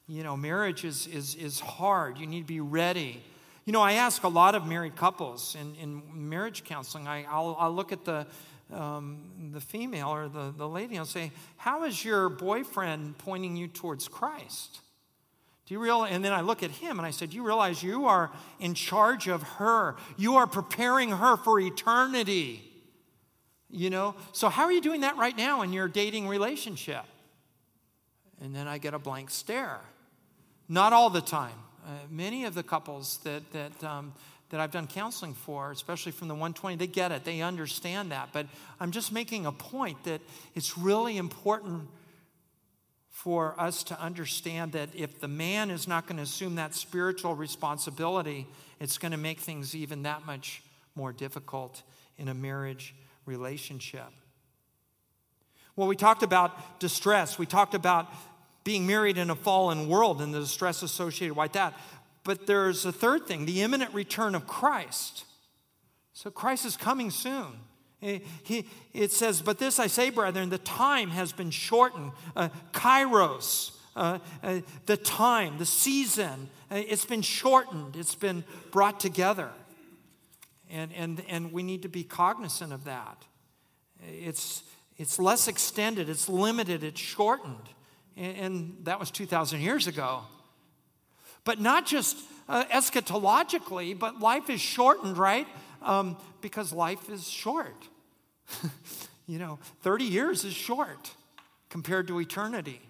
you 0.09 0.23
know 0.23 0.35
marriage 0.35 0.83
is, 0.83 1.07
is, 1.07 1.35
is 1.35 1.61
hard 1.61 2.17
you 2.17 2.27
need 2.27 2.41
to 2.41 2.45
be 2.45 2.59
ready 2.59 3.23
you 3.65 3.73
know 3.73 3.81
i 3.81 3.93
ask 3.93 4.23
a 4.23 4.27
lot 4.27 4.55
of 4.55 4.65
married 4.65 4.95
couples 4.95 5.55
in, 5.59 5.75
in 5.75 6.01
marriage 6.29 6.63
counseling 6.63 7.07
I, 7.07 7.25
will 7.39 7.57
I'll 7.59 7.73
look 7.73 7.91
at 7.91 8.05
the, 8.05 8.25
um, 8.71 9.51
the 9.51 9.61
female 9.61 10.09
or 10.09 10.29
the, 10.29 10.53
the 10.55 10.67
lady 10.67 10.95
and 10.95 10.99
i'll 10.99 11.05
say 11.05 11.31
how 11.57 11.83
is 11.83 12.05
your 12.05 12.29
boyfriend 12.29 13.17
pointing 13.17 13.55
you 13.55 13.67
towards 13.67 14.07
christ 14.07 14.79
do 15.65 15.73
you 15.73 15.79
realize? 15.79 16.11
And 16.13 16.23
then 16.23 16.31
I 16.31 16.41
look 16.41 16.61
at 16.61 16.69
him 16.69 16.99
and 16.99 17.05
I 17.05 17.11
said, 17.11 17.31
Do 17.31 17.37
you 17.37 17.45
realize 17.45 17.81
you 17.81 18.05
are 18.05 18.31
in 18.59 18.75
charge 18.75 19.27
of 19.27 19.41
her? 19.43 19.95
You 20.15 20.35
are 20.35 20.45
preparing 20.45 21.09
her 21.09 21.37
for 21.37 21.59
eternity. 21.59 22.63
You 23.71 23.89
know? 23.89 24.15
So, 24.31 24.49
how 24.49 24.63
are 24.65 24.71
you 24.71 24.81
doing 24.81 25.01
that 25.01 25.17
right 25.17 25.35
now 25.35 25.63
in 25.63 25.73
your 25.73 25.87
dating 25.87 26.27
relationship? 26.27 27.03
And 28.41 28.55
then 28.55 28.67
I 28.67 28.77
get 28.77 28.93
a 28.93 28.99
blank 28.99 29.31
stare. 29.31 29.79
Not 30.69 30.93
all 30.93 31.09
the 31.09 31.21
time. 31.21 31.57
Uh, 31.85 31.89
many 32.09 32.45
of 32.45 32.55
the 32.55 32.63
couples 32.63 33.19
that, 33.23 33.43
that, 33.53 33.83
um, 33.83 34.11
that 34.49 34.59
I've 34.59 34.71
done 34.71 34.87
counseling 34.87 35.35
for, 35.35 35.71
especially 35.71 36.11
from 36.11 36.29
the 36.29 36.33
120, 36.33 36.77
they 36.77 36.87
get 36.87 37.11
it, 37.11 37.23
they 37.23 37.41
understand 37.41 38.11
that. 38.11 38.29
But 38.33 38.47
I'm 38.79 38.89
just 38.89 39.11
making 39.11 39.45
a 39.45 39.51
point 39.51 40.03
that 40.05 40.21
it's 40.55 40.79
really 40.79 41.17
important 41.17 41.87
for 43.11 43.53
us 43.59 43.83
to 43.83 44.01
understand 44.01 44.71
that 44.71 44.89
if 44.95 45.19
the 45.19 45.27
man 45.27 45.69
is 45.69 45.87
not 45.87 46.07
going 46.07 46.17
to 46.17 46.23
assume 46.23 46.55
that 46.55 46.73
spiritual 46.73 47.35
responsibility, 47.35 48.47
it's 48.79 48.97
going 48.97 49.11
to 49.11 49.17
make 49.17 49.39
things 49.39 49.75
even 49.75 50.03
that 50.03 50.25
much 50.25 50.63
more 50.95 51.13
difficult 51.13 51.83
in 52.17 52.29
a 52.29 52.33
marriage 52.33 52.95
relationship. 53.27 54.07
Well, 55.75 55.87
we 55.87 55.95
talked 55.95 56.23
about 56.23 56.79
distress. 56.79 57.37
We 57.37 57.45
talked 57.45 57.75
about 57.75 58.11
being 58.65 58.85
married 58.85 59.17
in 59.17 59.29
a 59.29 59.35
fallen 59.35 59.87
world 59.87 60.21
and 60.21 60.33
the 60.33 60.39
distress 60.41 60.83
associated 60.83 61.37
with 61.37 61.53
that. 61.53 61.79
But 62.25 62.47
there's 62.47 62.85
a 62.85 62.91
third 62.91 63.25
thing 63.27 63.45
the 63.45 63.61
imminent 63.61 63.93
return 63.93 64.35
of 64.35 64.45
Christ. 64.45 65.23
So 66.11 66.29
Christ 66.29 66.65
is 66.65 66.75
coming 66.75 67.11
soon. 67.11 67.59
He, 68.01 68.65
it 68.93 69.11
says, 69.11 69.41
But 69.41 69.57
this 69.57 69.79
I 69.79 69.87
say, 69.87 70.09
brethren, 70.09 70.49
the 70.49 70.57
time 70.57 71.09
has 71.11 71.31
been 71.31 71.49
shortened. 71.49 72.11
Uh, 72.35 72.49
kairos, 72.71 73.71
uh, 73.95 74.19
uh, 74.43 74.59
the 74.85 74.97
time, 74.97 75.57
the 75.57 75.65
season, 75.65 76.49
uh, 76.69 76.75
it's 76.75 77.05
been 77.05 77.21
shortened, 77.21 77.95
it's 77.95 78.15
been 78.15 78.43
brought 78.71 78.99
together. 78.99 79.49
And, 80.69 80.91
and, 80.93 81.23
and 81.29 81.51
we 81.51 81.63
need 81.63 81.83
to 81.83 81.89
be 81.89 82.03
cognizant 82.03 82.73
of 82.73 82.83
that. 82.83 83.23
It's, 84.03 84.63
it's 84.97 85.19
less 85.19 85.47
extended, 85.47 86.09
it's 86.09 86.27
limited, 86.29 86.83
it's 86.83 86.99
shortened. 86.99 87.69
And, 88.17 88.77
that 88.83 88.99
was 88.99 89.11
2,000 89.11 89.59
years 89.61 89.87
ago. 89.87 90.21
But 91.43 91.59
not 91.59 91.85
just 91.85 92.17
uh, 92.47 92.63
eschatologically, 92.65 93.97
but 93.97 94.19
life 94.19 94.49
is 94.49 94.61
shortened, 94.61 95.17
right? 95.17 95.47
Um, 95.81 96.17
because 96.41 96.71
life 96.71 97.09
is 97.09 97.27
short. 97.27 97.75
you 99.27 99.39
know, 99.39 99.59
30 99.81 100.05
years 100.05 100.43
is 100.43 100.53
short 100.53 101.11
compared 101.69 102.07
to 102.07 102.19
eternity. 102.19 102.81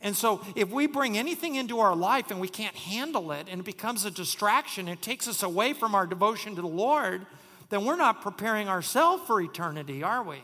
And 0.00 0.14
so, 0.14 0.42
if 0.54 0.70
we 0.70 0.86
bring 0.86 1.16
anything 1.16 1.54
into 1.54 1.80
our 1.80 1.96
life 1.96 2.30
and 2.30 2.38
we 2.38 2.48
can't 2.48 2.76
handle 2.76 3.32
it 3.32 3.46
and 3.50 3.60
it 3.60 3.64
becomes 3.64 4.04
a 4.04 4.10
distraction, 4.10 4.86
it 4.86 5.00
takes 5.00 5.26
us 5.26 5.42
away 5.42 5.72
from 5.72 5.94
our 5.94 6.06
devotion 6.06 6.54
to 6.56 6.60
the 6.60 6.68
Lord, 6.68 7.24
then 7.70 7.86
we're 7.86 7.96
not 7.96 8.20
preparing 8.20 8.68
ourselves 8.68 9.22
for 9.26 9.40
eternity, 9.40 10.02
are 10.02 10.22
we? 10.22 10.42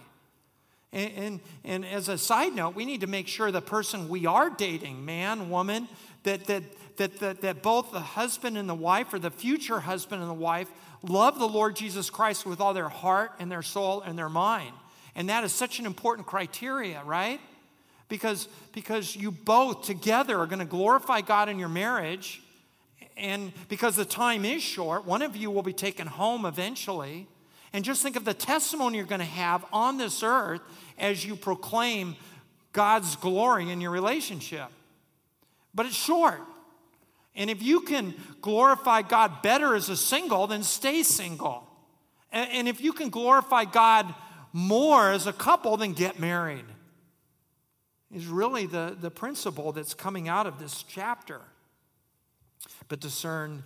And, 0.93 1.13
and, 1.17 1.41
and, 1.65 1.85
as 1.85 2.09
a 2.09 2.19
side 2.19 2.55
note, 2.55 2.75
we 2.75 2.85
need 2.85 3.03
to 3.03 3.07
make 3.07 3.29
sure 3.29 3.53
the 3.53 3.61
person 3.61 4.09
we 4.09 4.27
are 4.27 4.51
dating, 4.51 5.05
man, 5.05 5.49
woman, 5.49 5.89
that, 6.25 6.47
that, 6.47 6.65
that, 6.97 7.21
that, 7.21 7.41
that 7.43 7.63
both 7.63 7.93
the 7.93 8.01
husband 8.01 8.59
and 8.59 8.69
the 8.69 8.75
wife, 8.75 9.15
or 9.15 9.21
the 9.21 9.31
future 9.31 9.81
husband 9.81 10.21
and 10.21 10.29
the 10.29 10.35
wife, 10.35 10.69
love 11.03 11.39
the 11.39 11.49
Lord 11.49 11.77
Jesus 11.77 12.11
Christ 12.11 12.45
with 12.45 12.61
all 12.61 12.75
their 12.75 12.89
heart 12.89 13.33
and 13.39 13.51
their 13.51 13.63
soul 13.63 14.01
and 14.01 14.19
their 14.19 14.29
mind. 14.29 14.75
And 15.15 15.29
that 15.29 15.45
is 15.45 15.53
such 15.53 15.79
an 15.79 15.87
important 15.87 16.27
criteria, 16.27 17.03
right? 17.05 17.41
Because, 18.09 18.49
because 18.73 19.15
you 19.15 19.31
both 19.31 19.85
together 19.85 20.39
are 20.41 20.47
going 20.47 20.59
to 20.59 20.65
glorify 20.65 21.21
God 21.21 21.49
in 21.49 21.59
your 21.59 21.69
marriage. 21.69 22.43
And 23.17 23.53
because 23.69 23.97
the 23.97 24.05
time 24.05 24.45
is 24.45 24.63
short, 24.63 25.05
one 25.05 25.23
of 25.23 25.37
you 25.37 25.51
will 25.51 25.63
be 25.63 25.73
taken 25.73 26.07
home 26.07 26.45
eventually. 26.45 27.29
And 27.73 27.85
just 27.85 28.03
think 28.03 28.17
of 28.17 28.25
the 28.25 28.35
testimony 28.35 28.99
you're 28.99 29.07
going 29.07 29.21
to 29.21 29.25
have 29.25 29.65
on 29.73 29.97
this 29.97 30.23
earth 30.23 30.61
as 30.99 31.25
you 31.25 31.37
proclaim 31.37 32.17
God's 32.73 33.17
glory 33.17 33.71
in 33.71 33.81
your 33.81 33.91
relationship. 33.91 34.69
But 35.75 35.87
it's 35.87 35.95
short. 35.95 36.41
And 37.35 37.49
if 37.49 37.63
you 37.63 37.81
can 37.81 38.15
glorify 38.41 39.03
God 39.03 39.43
better 39.43 39.75
as 39.75 39.89
a 39.89 39.97
single, 39.97 40.47
then 40.47 40.63
stay 40.63 41.03
single. 41.03 41.67
And 42.33 42.69
if 42.69 42.81
you 42.81 42.93
can 42.93 43.09
glorify 43.09 43.65
God 43.65 44.15
more 44.53 45.11
as 45.11 45.27
a 45.27 45.33
couple, 45.33 45.77
then 45.77 45.93
get 45.93 46.19
married. 46.19 46.65
Is 48.13 48.27
really 48.27 48.67
the, 48.67 48.97
the 49.01 49.11
principle 49.11 49.71
that's 49.71 49.95
coming 49.95 50.29
out 50.29 50.47
of 50.47 50.59
this 50.59 50.83
chapter. 50.83 51.41
But 52.89 52.99
discern 53.01 53.63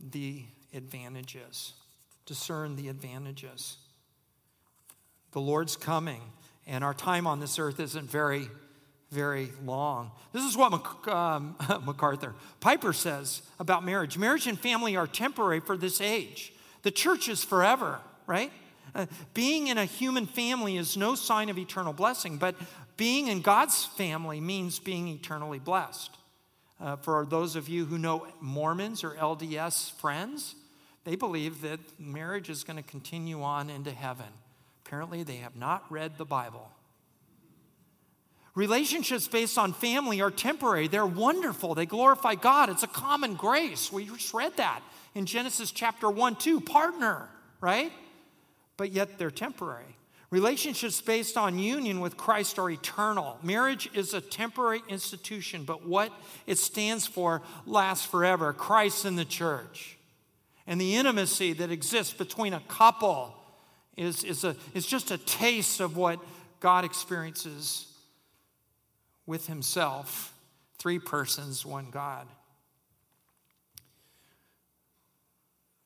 the 0.00 0.42
advantages. 0.72 1.72
Discern 2.26 2.76
the 2.76 2.88
advantages. 2.88 3.76
The 5.32 5.40
Lord's 5.40 5.76
coming, 5.76 6.20
and 6.66 6.84
our 6.84 6.94
time 6.94 7.26
on 7.26 7.40
this 7.40 7.58
earth 7.58 7.80
isn't 7.80 8.10
very 8.10 8.48
very 9.14 9.50
long. 9.64 10.10
This 10.32 10.42
is 10.42 10.56
what 10.56 10.72
Mac- 10.72 11.08
um, 11.08 11.56
MacArthur 11.86 12.34
Piper 12.60 12.92
says 12.92 13.42
about 13.60 13.84
marriage. 13.84 14.18
Marriage 14.18 14.46
and 14.46 14.58
family 14.58 14.96
are 14.96 15.06
temporary 15.06 15.60
for 15.60 15.76
this 15.76 16.00
age. 16.00 16.52
The 16.82 16.90
church 16.90 17.28
is 17.28 17.44
forever, 17.44 18.00
right? 18.26 18.50
Uh, 18.94 19.06
being 19.32 19.68
in 19.68 19.78
a 19.78 19.84
human 19.84 20.26
family 20.26 20.76
is 20.76 20.96
no 20.96 21.14
sign 21.14 21.48
of 21.48 21.58
eternal 21.58 21.92
blessing, 21.92 22.36
but 22.36 22.56
being 22.96 23.28
in 23.28 23.40
God's 23.40 23.84
family 23.84 24.40
means 24.40 24.78
being 24.78 25.08
eternally 25.08 25.58
blessed. 25.58 26.10
Uh, 26.80 26.96
for 26.96 27.24
those 27.24 27.56
of 27.56 27.68
you 27.68 27.86
who 27.86 27.96
know 27.96 28.26
Mormons 28.40 29.04
or 29.04 29.12
LDS 29.12 29.92
friends, 29.92 30.54
they 31.04 31.16
believe 31.16 31.60
that 31.62 31.80
marriage 31.98 32.48
is 32.50 32.64
going 32.64 32.76
to 32.76 32.82
continue 32.82 33.42
on 33.42 33.70
into 33.70 33.90
heaven. 33.90 34.26
Apparently, 34.84 35.22
they 35.22 35.36
have 35.36 35.56
not 35.56 35.84
read 35.90 36.18
the 36.18 36.24
Bible. 36.24 36.70
Relationships 38.54 39.26
based 39.26 39.58
on 39.58 39.72
family 39.72 40.20
are 40.20 40.30
temporary. 40.30 40.86
They're 40.86 41.04
wonderful. 41.04 41.74
They 41.74 41.86
glorify 41.86 42.36
God. 42.36 42.70
It's 42.70 42.84
a 42.84 42.88
common 42.88 43.34
grace. 43.34 43.92
We 43.92 44.06
just 44.06 44.32
read 44.32 44.56
that 44.58 44.80
in 45.14 45.26
Genesis 45.26 45.72
chapter 45.72 46.08
1, 46.08 46.36
2. 46.36 46.60
Partner, 46.60 47.28
right? 47.60 47.92
But 48.76 48.92
yet 48.92 49.18
they're 49.18 49.30
temporary. 49.30 49.96
Relationships 50.30 51.00
based 51.00 51.36
on 51.36 51.58
union 51.58 52.00
with 52.00 52.16
Christ 52.16 52.58
are 52.58 52.70
eternal. 52.70 53.38
Marriage 53.42 53.88
is 53.94 54.14
a 54.14 54.20
temporary 54.20 54.82
institution, 54.88 55.64
but 55.64 55.86
what 55.86 56.12
it 56.46 56.58
stands 56.58 57.06
for 57.06 57.42
lasts 57.66 58.06
forever 58.06 58.52
Christ 58.52 59.04
and 59.04 59.18
the 59.18 59.24
church. 59.24 59.96
And 60.66 60.80
the 60.80 60.96
intimacy 60.96 61.52
that 61.54 61.70
exists 61.70 62.12
between 62.12 62.54
a 62.54 62.60
couple 62.60 63.34
is, 63.96 64.24
is, 64.24 64.44
a, 64.44 64.56
is 64.72 64.86
just 64.86 65.10
a 65.10 65.18
taste 65.18 65.80
of 65.80 65.96
what 65.96 66.18
God 66.60 66.84
experiences 66.84 67.86
with 69.26 69.46
Himself. 69.46 70.34
Three 70.78 70.98
persons, 70.98 71.64
one 71.64 71.90
God. 71.90 72.26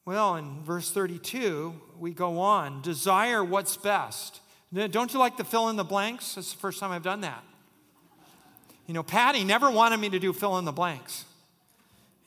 Well, 0.04 0.36
in 0.36 0.62
verse 0.62 0.90
32, 0.90 1.74
we 1.98 2.12
go 2.12 2.38
on 2.38 2.80
desire 2.80 3.44
what's 3.44 3.76
best. 3.76 4.40
Don't 4.72 5.12
you 5.12 5.18
like 5.18 5.36
to 5.36 5.44
fill 5.44 5.68
in 5.68 5.76
the 5.76 5.84
blanks? 5.84 6.34
That's 6.34 6.52
the 6.52 6.58
first 6.58 6.80
time 6.80 6.92
I've 6.92 7.02
done 7.02 7.20
that. 7.22 7.44
You 8.86 8.94
know, 8.94 9.02
Patty 9.02 9.44
never 9.44 9.70
wanted 9.70 9.98
me 9.98 10.08
to 10.08 10.18
do 10.18 10.32
fill 10.32 10.56
in 10.58 10.64
the 10.64 10.72
blanks. 10.72 11.26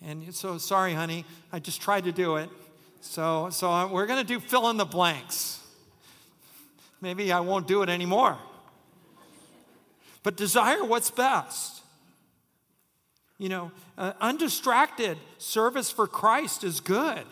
And 0.06 0.34
so, 0.34 0.58
sorry, 0.58 0.94
honey, 0.94 1.26
I 1.52 1.60
just 1.60 1.82
tried 1.82 2.06
to 2.06 2.12
do 2.12 2.38
it. 2.38 2.50
So, 3.02 3.50
so 3.52 3.88
we're 3.88 4.06
going 4.06 4.26
to 4.26 4.28
do 4.28 4.40
fill 4.40 4.70
in 4.70 4.78
the 4.78 4.86
blanks. 4.86 5.60
Maybe 7.02 7.32
I 7.32 7.40
won't 7.40 7.68
do 7.68 7.82
it 7.82 7.90
anymore. 7.90 8.38
But 10.24 10.38
desire 10.38 10.84
what's 10.84 11.10
best. 11.10 11.82
You 13.38 13.50
know, 13.50 13.72
uh, 13.98 14.14
undistracted 14.22 15.18
service 15.40 15.90
for 15.90 16.06
Christ 16.06 16.64
is 16.64 16.80
good. 16.80 17.24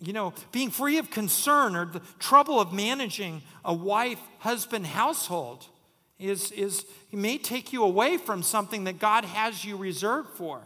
You 0.00 0.12
know, 0.12 0.32
being 0.50 0.70
free 0.70 0.98
of 0.98 1.10
concern 1.10 1.76
or 1.76 1.84
the 1.84 2.02
trouble 2.18 2.60
of 2.60 2.72
managing 2.72 3.42
a 3.64 3.72
wife 3.72 4.20
husband 4.40 4.86
household 4.86 5.66
is, 6.18 6.50
is 6.52 6.84
may 7.12 7.38
take 7.38 7.72
you 7.72 7.84
away 7.84 8.16
from 8.16 8.42
something 8.42 8.84
that 8.84 8.98
God 8.98 9.24
has 9.24 9.64
you 9.64 9.76
reserved 9.76 10.30
for. 10.30 10.60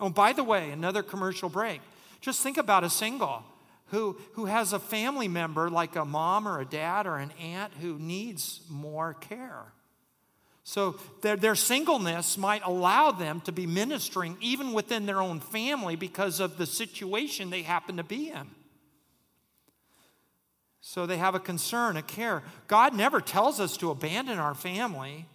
Oh, 0.00 0.10
by 0.10 0.32
the 0.32 0.44
way, 0.44 0.70
another 0.70 1.02
commercial 1.02 1.48
break. 1.48 1.80
Just 2.20 2.42
think 2.42 2.56
about 2.56 2.84
a 2.84 2.90
single 2.90 3.44
who, 3.86 4.16
who 4.32 4.46
has 4.46 4.72
a 4.72 4.78
family 4.78 5.28
member 5.28 5.70
like 5.70 5.96
a 5.96 6.04
mom 6.04 6.46
or 6.46 6.60
a 6.60 6.64
dad 6.64 7.06
or 7.06 7.16
an 7.16 7.32
aunt 7.40 7.72
who 7.80 7.98
needs 7.98 8.60
more 8.68 9.14
care. 9.14 9.72
So 10.64 10.98
their, 11.22 11.36
their 11.36 11.54
singleness 11.54 12.36
might 12.36 12.60
allow 12.62 13.10
them 13.10 13.40
to 13.42 13.52
be 13.52 13.66
ministering 13.66 14.36
even 14.42 14.74
within 14.74 15.06
their 15.06 15.22
own 15.22 15.40
family 15.40 15.96
because 15.96 16.40
of 16.40 16.58
the 16.58 16.66
situation 16.66 17.48
they 17.48 17.62
happen 17.62 17.96
to 17.96 18.04
be 18.04 18.28
in. 18.28 18.50
So 20.82 21.06
they 21.06 21.16
have 21.16 21.34
a 21.34 21.40
concern, 21.40 21.96
a 21.96 22.02
care. 22.02 22.42
God 22.66 22.94
never 22.94 23.20
tells 23.20 23.60
us 23.60 23.78
to 23.78 23.90
abandon 23.90 24.38
our 24.38 24.54
family, 24.54 25.26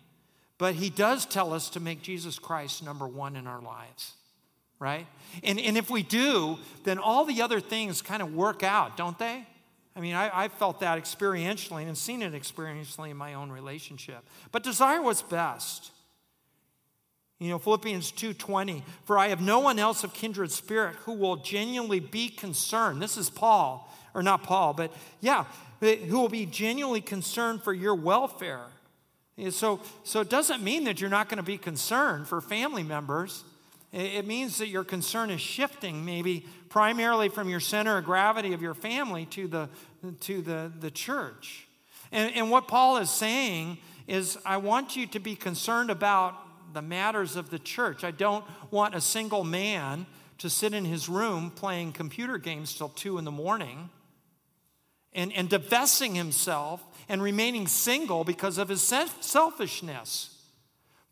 but 0.60 0.76
He 0.76 0.92
does 0.92 1.26
tell 1.26 1.52
us 1.52 1.70
to 1.72 1.80
make 1.80 2.04
Jesus 2.04 2.38
Christ 2.38 2.84
number 2.84 3.08
one 3.08 3.36
in 3.36 3.48
our 3.48 3.62
lives, 3.62 4.14
right? 4.84 5.08
And, 5.44 5.60
and 5.62 5.78
if 5.78 5.90
we 5.90 6.04
do, 6.04 6.60
then 6.84 7.00
all 7.00 7.24
the 7.24 7.42
other 7.42 7.62
things 7.62 8.02
kind 8.02 8.22
of 8.22 8.36
work 8.36 8.64
out, 8.64 8.98
don't 8.98 9.18
they? 9.18 9.48
I 9.96 10.02
mean, 10.02 10.14
I, 10.14 10.44
I 10.44 10.48
felt 10.50 10.82
that 10.82 11.02
experientially 11.02 11.88
and 11.88 11.98
seen 11.98 12.22
it 12.22 12.34
experientially 12.34 13.12
in 13.12 13.18
my 13.18 13.36
own 13.36 13.50
relationship. 13.50 14.28
But 14.52 14.64
desire 14.64 15.02
what's 15.02 15.22
best. 15.22 15.92
You 17.40 17.50
know, 17.50 17.60
Philippians 17.60 18.12
2:20, 18.12 18.84
for 19.06 19.18
I 19.18 19.30
have 19.30 19.42
no 19.42 19.60
one 19.60 19.80
else 19.80 20.04
of 20.04 20.14
kindred 20.14 20.52
spirit 20.52 20.96
who 21.06 21.14
will 21.14 21.38
genuinely 21.38 22.00
be 22.02 22.28
concerned. 22.28 23.02
This 23.02 23.18
is 23.18 23.30
Paul, 23.30 23.90
or 24.14 24.22
not 24.22 24.44
Paul, 24.44 24.74
but 24.74 24.94
yeah, 25.22 25.46
who 25.80 26.20
will 26.20 26.30
be 26.30 26.46
genuinely 26.46 27.02
concerned 27.02 27.64
for 27.64 27.74
your 27.74 27.96
welfare. 27.96 28.66
So, 29.50 29.80
so 30.04 30.22
it 30.22 30.30
doesn't 30.30 30.62
mean 30.62 30.84
that 30.84 31.02
you're 31.02 31.10
not 31.10 31.28
going 31.28 31.38
to 31.38 31.44
be 31.44 31.58
concerned 31.58 32.28
for 32.28 32.40
family 32.42 32.84
members. 32.84 33.44
It 33.94 34.26
means 34.26 34.58
that 34.58 34.70
your 34.70 34.84
concern 34.84 35.30
is 35.30 35.40
shifting, 35.40 36.04
maybe 36.04 36.48
primarily 36.68 37.30
from 37.30 37.48
your 37.48 37.60
center 37.60 38.00
of 38.00 38.06
gravity 38.06 38.54
of 38.54 38.62
your 38.62 38.74
family 38.74 39.28
to 39.28 39.48
the, 39.48 39.70
to 40.22 40.42
the, 40.42 40.72
the 40.80 40.90
church. 40.90 41.68
And, 42.12 42.34
and 42.36 42.50
what 42.50 42.68
Paul 42.68 42.98
is 42.98 43.12
saying 43.12 43.78
is, 44.08 44.38
I 44.46 44.58
want 44.58 44.96
you 44.96 45.06
to 45.08 45.20
be 45.20 45.36
concerned 45.36 45.92
about 45.92 46.36
the 46.74 46.82
matters 46.82 47.36
of 47.36 47.52
the 47.52 47.60
church. 47.60 48.04
I 48.04 48.10
don't 48.10 48.44
want 48.72 48.96
a 48.96 49.02
single 49.02 49.44
man 49.44 50.08
to 50.40 50.50
sit 50.50 50.74
in 50.74 50.86
his 50.86 51.08
room 51.08 51.52
playing 51.52 51.92
computer 51.92 52.40
games 52.40 52.74
till 52.74 52.90
two 52.90 53.20
in 53.20 53.26
the 53.26 53.32
morning 53.32 53.92
and, 55.14 55.32
and 55.34 55.48
divesting 55.48 56.16
himself 56.16 56.84
and 57.08 57.22
remaining 57.22 57.68
single 57.68 58.24
because 58.24 58.58
of 58.58 58.70
his 58.70 58.82
selfishness. 58.82 60.33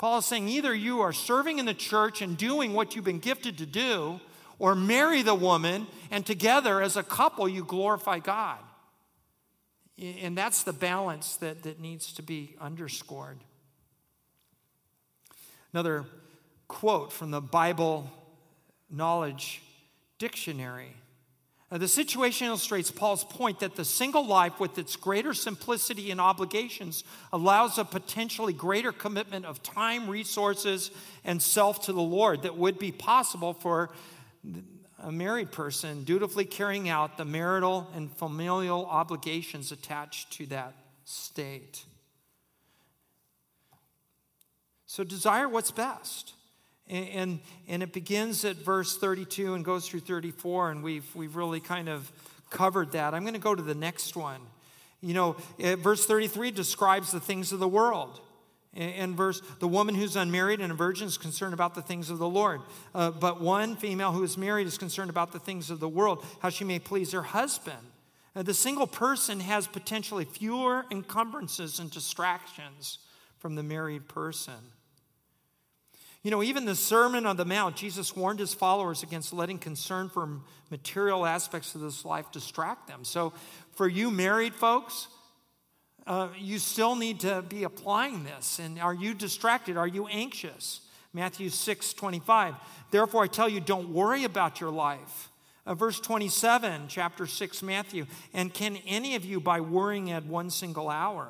Paul 0.01 0.17
is 0.17 0.25
saying 0.25 0.47
either 0.47 0.73
you 0.73 1.01
are 1.01 1.13
serving 1.13 1.59
in 1.59 1.67
the 1.67 1.75
church 1.75 2.23
and 2.23 2.35
doing 2.35 2.73
what 2.73 2.95
you've 2.95 3.05
been 3.05 3.19
gifted 3.19 3.59
to 3.59 3.67
do, 3.67 4.19
or 4.57 4.73
marry 4.73 5.21
the 5.21 5.35
woman, 5.35 5.85
and 6.09 6.25
together 6.25 6.81
as 6.81 6.97
a 6.97 7.03
couple, 7.03 7.47
you 7.47 7.63
glorify 7.63 8.17
God. 8.17 8.57
And 9.99 10.35
that's 10.35 10.63
the 10.63 10.73
balance 10.73 11.35
that, 11.35 11.61
that 11.61 11.79
needs 11.79 12.13
to 12.13 12.23
be 12.23 12.55
underscored. 12.59 13.37
Another 15.71 16.05
quote 16.67 17.13
from 17.13 17.29
the 17.29 17.39
Bible 17.39 18.09
Knowledge 18.89 19.61
Dictionary 20.17 20.95
now, 21.71 21.77
the 21.77 21.87
situation 21.87 22.47
illustrates 22.47 22.91
Paul's 22.91 23.23
point 23.23 23.61
that 23.61 23.77
the 23.77 23.85
single 23.85 24.27
life, 24.27 24.59
with 24.59 24.77
its 24.77 24.97
greater 24.97 25.33
simplicity 25.33 26.11
and 26.11 26.19
obligations, 26.19 27.05
allows 27.31 27.77
a 27.77 27.85
potentially 27.85 28.51
greater 28.51 28.91
commitment 28.91 29.45
of 29.45 29.63
time, 29.63 30.09
resources, 30.09 30.91
and 31.23 31.41
self 31.41 31.85
to 31.85 31.93
the 31.93 32.01
Lord 32.01 32.41
that 32.41 32.57
would 32.57 32.77
be 32.77 32.91
possible 32.91 33.53
for 33.53 33.89
a 35.01 35.13
married 35.13 35.53
person 35.53 36.03
dutifully 36.03 36.43
carrying 36.43 36.89
out 36.89 37.17
the 37.17 37.23
marital 37.23 37.89
and 37.95 38.11
familial 38.17 38.85
obligations 38.85 39.71
attached 39.71 40.29
to 40.33 40.45
that 40.47 40.73
state. 41.05 41.85
So, 44.87 45.05
desire 45.05 45.47
what's 45.47 45.71
best. 45.71 46.33
And, 46.91 47.39
and 47.69 47.81
it 47.81 47.93
begins 47.93 48.43
at 48.43 48.57
verse 48.57 48.97
32 48.97 49.53
and 49.53 49.63
goes 49.63 49.87
through 49.87 50.01
34, 50.01 50.71
and 50.71 50.83
we've, 50.83 51.15
we've 51.15 51.37
really 51.37 51.61
kind 51.61 51.87
of 51.87 52.11
covered 52.49 52.91
that. 52.91 53.13
I'm 53.13 53.23
going 53.23 53.33
to 53.33 53.39
go 53.39 53.55
to 53.55 53.63
the 53.63 53.73
next 53.73 54.17
one. 54.17 54.41
You 54.99 55.13
know, 55.13 55.37
verse 55.57 56.05
33 56.05 56.51
describes 56.51 57.11
the 57.11 57.21
things 57.21 57.53
of 57.53 57.59
the 57.59 57.67
world. 57.67 58.19
And 58.73 59.15
verse, 59.15 59.41
the 59.59 59.67
woman 59.67 59.95
who's 59.95 60.15
unmarried 60.15 60.61
and 60.61 60.71
a 60.71 60.75
virgin 60.75 61.07
is 61.07 61.17
concerned 61.17 61.53
about 61.53 61.75
the 61.75 61.81
things 61.81 62.09
of 62.09 62.19
the 62.19 62.29
Lord. 62.29 62.61
Uh, 62.95 63.11
but 63.11 63.41
one 63.41 63.75
female 63.75 64.11
who 64.13 64.23
is 64.23 64.37
married 64.37 64.67
is 64.67 64.77
concerned 64.77 65.09
about 65.09 65.33
the 65.33 65.39
things 65.39 65.69
of 65.69 65.81
the 65.81 65.89
world, 65.89 66.25
how 66.39 66.49
she 66.49 66.63
may 66.63 66.79
please 66.79 67.11
her 67.11 67.23
husband. 67.23 67.85
Uh, 68.33 68.43
the 68.43 68.53
single 68.53 68.87
person 68.87 69.41
has 69.41 69.67
potentially 69.67 70.23
fewer 70.23 70.85
encumbrances 70.89 71.79
and 71.79 71.91
distractions 71.91 72.99
from 73.39 73.55
the 73.55 73.63
married 73.63 74.07
person. 74.07 74.53
You 76.23 76.29
know, 76.29 76.43
even 76.43 76.65
the 76.65 76.75
Sermon 76.75 77.25
on 77.25 77.35
the 77.35 77.45
Mount, 77.45 77.75
Jesus 77.75 78.15
warned 78.15 78.39
his 78.39 78.53
followers 78.53 79.01
against 79.01 79.33
letting 79.33 79.57
concern 79.57 80.07
for 80.07 80.29
material 80.69 81.25
aspects 81.25 81.73
of 81.73 81.81
this 81.81 82.05
life 82.05 82.31
distract 82.31 82.87
them. 82.87 83.03
So, 83.03 83.33
for 83.73 83.87
you 83.87 84.11
married 84.11 84.53
folks, 84.53 85.07
uh, 86.05 86.29
you 86.37 86.59
still 86.59 86.95
need 86.95 87.21
to 87.21 87.41
be 87.41 87.63
applying 87.63 88.23
this. 88.23 88.59
And 88.59 88.79
are 88.79 88.93
you 88.93 89.15
distracted? 89.15 89.77
Are 89.77 89.87
you 89.87 90.05
anxious? 90.07 90.81
Matthew 91.11 91.49
6 91.49 91.93
25. 91.93 92.55
Therefore, 92.91 93.23
I 93.23 93.27
tell 93.27 93.49
you, 93.49 93.59
don't 93.59 93.89
worry 93.89 94.23
about 94.23 94.61
your 94.61 94.71
life. 94.71 95.29
Uh, 95.65 95.73
verse 95.73 95.99
27, 95.99 96.83
chapter 96.87 97.25
6, 97.25 97.63
Matthew. 97.63 98.05
And 98.33 98.53
can 98.53 98.77
any 98.87 99.15
of 99.15 99.25
you, 99.25 99.39
by 99.39 99.59
worrying, 99.59 100.11
add 100.11 100.29
one 100.29 100.49
single 100.49 100.89
hour? 100.89 101.29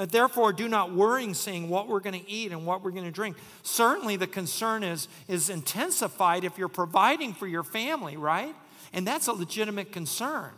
Uh, 0.00 0.06
therefore, 0.06 0.50
do 0.50 0.66
not 0.66 0.94
worry, 0.94 1.30
saying 1.34 1.68
what 1.68 1.86
we're 1.86 2.00
going 2.00 2.18
to 2.18 2.30
eat 2.30 2.52
and 2.52 2.64
what 2.64 2.82
we're 2.82 2.90
going 2.90 3.04
to 3.04 3.10
drink. 3.10 3.36
Certainly, 3.62 4.16
the 4.16 4.26
concern 4.26 4.82
is, 4.82 5.08
is 5.28 5.50
intensified 5.50 6.42
if 6.42 6.56
you're 6.56 6.68
providing 6.68 7.34
for 7.34 7.46
your 7.46 7.62
family, 7.62 8.16
right? 8.16 8.54
And 8.94 9.06
that's 9.06 9.26
a 9.26 9.34
legitimate 9.34 9.92
concern. 9.92 10.52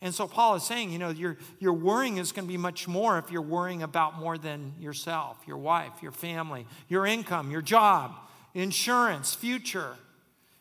And 0.00 0.14
so, 0.14 0.28
Paul 0.28 0.54
is 0.54 0.62
saying, 0.62 0.92
you 0.92 1.00
know, 1.00 1.08
your, 1.08 1.36
your 1.58 1.72
worrying 1.72 2.18
is 2.18 2.30
going 2.30 2.46
to 2.46 2.52
be 2.52 2.56
much 2.56 2.86
more 2.86 3.18
if 3.18 3.28
you're 3.32 3.42
worrying 3.42 3.82
about 3.82 4.20
more 4.20 4.38
than 4.38 4.72
yourself, 4.78 5.36
your 5.48 5.58
wife, 5.58 6.00
your 6.00 6.12
family, 6.12 6.64
your 6.88 7.06
income, 7.06 7.50
your 7.50 7.62
job, 7.62 8.14
insurance, 8.54 9.34
future. 9.34 9.96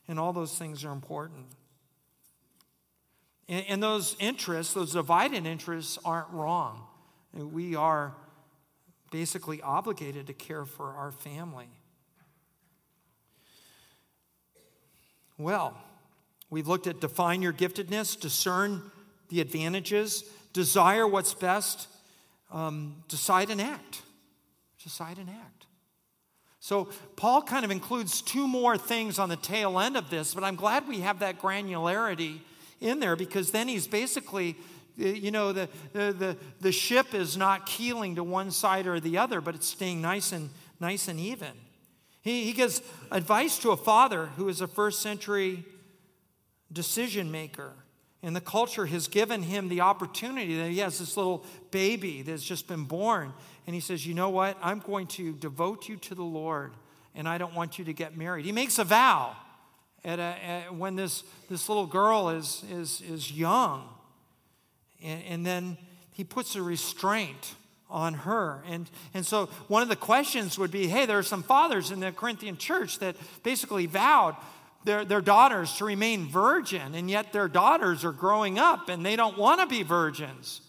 And 0.07 0.19
all 0.19 0.33
those 0.33 0.57
things 0.57 0.83
are 0.83 0.91
important. 0.91 1.45
And, 3.47 3.63
and 3.67 3.83
those 3.83 4.15
interests, 4.19 4.73
those 4.73 4.93
divided 4.93 5.45
interests, 5.45 5.99
aren't 6.03 6.31
wrong. 6.31 6.87
We 7.35 7.75
are 7.75 8.15
basically 9.11 9.61
obligated 9.61 10.27
to 10.27 10.33
care 10.33 10.65
for 10.65 10.93
our 10.93 11.11
family. 11.11 11.67
Well, 15.37 15.77
we've 16.49 16.67
looked 16.67 16.87
at 16.87 17.01
define 17.01 17.41
your 17.41 17.51
giftedness, 17.51 18.19
discern 18.19 18.81
the 19.29 19.41
advantages, 19.41 20.23
desire 20.53 21.05
what's 21.05 21.33
best, 21.33 21.87
um, 22.51 23.03
decide 23.09 23.49
and 23.49 23.59
act. 23.59 24.01
Decide 24.81 25.17
and 25.17 25.29
act. 25.29 25.65
So, 26.61 26.89
Paul 27.15 27.41
kind 27.41 27.65
of 27.65 27.69
includes 27.69 28.21
two 28.21 28.47
more 28.47 28.77
things 28.77 29.19
on 29.19 29.29
the 29.29 29.35
tail 29.35 29.79
end 29.79 29.97
of 29.97 30.09
this, 30.09 30.33
but 30.33 30.43
I'm 30.43 30.55
glad 30.55 30.87
we 30.87 31.01
have 31.01 31.19
that 31.19 31.39
granularity 31.39 32.39
in 32.81 32.99
there 32.99 33.15
because 33.15 33.51
then 33.51 33.67
he's 33.67 33.87
basically, 33.87 34.55
Uh, 34.99 35.07
you 35.07 35.31
know, 35.31 35.51
the, 35.51 35.69
the, 35.93 36.13
the, 36.13 36.37
the 36.61 36.71
ship 36.71 37.13
is 37.13 37.35
not 37.35 37.65
keeling 37.65 38.15
to 38.15 38.23
one 38.23 38.51
side 38.51 38.87
or 38.87 38.99
the 38.99 39.17
other, 39.17 39.41
but 39.41 39.55
it's 39.55 39.67
staying 39.67 40.01
nice 40.01 40.31
and, 40.31 40.49
nice 40.79 41.07
and 41.07 41.19
even. 41.19 41.51
He, 42.21 42.45
he 42.45 42.53
gives 42.53 42.81
advice 43.11 43.59
to 43.59 43.71
a 43.71 43.77
father 43.77 44.27
who 44.37 44.49
is 44.49 44.61
a 44.61 44.67
first 44.67 45.01
century 45.01 45.63
decision 46.71 47.31
maker. 47.31 47.73
And 48.23 48.35
the 48.35 48.41
culture 48.41 48.87
has 48.87 49.07
given 49.07 49.43
him 49.43 49.69
the 49.69 49.81
opportunity 49.81 50.57
that 50.57 50.71
he 50.71 50.79
has 50.79 50.97
this 50.97 51.15
little 51.15 51.45
baby 51.69 52.23
that's 52.23 52.43
just 52.43 52.67
been 52.67 52.85
born. 52.85 53.31
And 53.67 53.75
he 53.75 53.79
says, 53.79 54.05
You 54.07 54.15
know 54.15 54.29
what? 54.29 54.57
I'm 54.63 54.79
going 54.79 55.05
to 55.07 55.33
devote 55.33 55.87
you 55.87 55.97
to 55.97 56.15
the 56.15 56.23
Lord, 56.23 56.73
and 57.13 57.29
I 57.29 57.37
don't 57.37 57.53
want 57.53 57.77
you 57.77 57.85
to 57.85 57.93
get 57.93 58.17
married. 58.17 58.45
He 58.45 58.51
makes 58.51 58.79
a 58.79 58.83
vow 58.83 59.35
at 60.03 60.17
a, 60.17 60.21
at, 60.21 60.75
when 60.75 60.95
this, 60.95 61.23
this 61.49 61.69
little 61.69 61.85
girl 61.85 62.29
is, 62.29 62.63
is, 62.71 63.01
is 63.01 63.31
young. 63.31 63.87
And, 65.03 65.23
and 65.23 65.45
then 65.45 65.77
he 66.11 66.23
puts 66.23 66.55
a 66.55 66.61
restraint 66.61 67.55
on 67.89 68.13
her. 68.13 68.63
And, 68.67 68.89
and 69.13 69.25
so 69.25 69.47
one 69.67 69.81
of 69.81 69.89
the 69.89 69.95
questions 69.95 70.57
would 70.57 70.71
be 70.71 70.87
hey, 70.87 71.05
there 71.05 71.19
are 71.19 71.23
some 71.23 71.43
fathers 71.43 71.91
in 71.91 71.99
the 71.99 72.11
Corinthian 72.11 72.57
church 72.57 72.99
that 72.99 73.15
basically 73.43 73.85
vowed 73.85 74.35
their, 74.85 75.03
their 75.03 75.21
daughters 75.21 75.73
to 75.77 75.85
remain 75.85 76.27
virgin, 76.27 76.93
and 76.95 77.09
yet 77.09 77.33
their 77.33 77.47
daughters 77.47 78.05
are 78.05 78.11
growing 78.11 78.59
up 78.59 78.87
and 78.87 79.05
they 79.05 79.15
don't 79.15 79.37
want 79.37 79.59
to 79.59 79.67
be 79.67 79.83
virgins. 79.83 80.61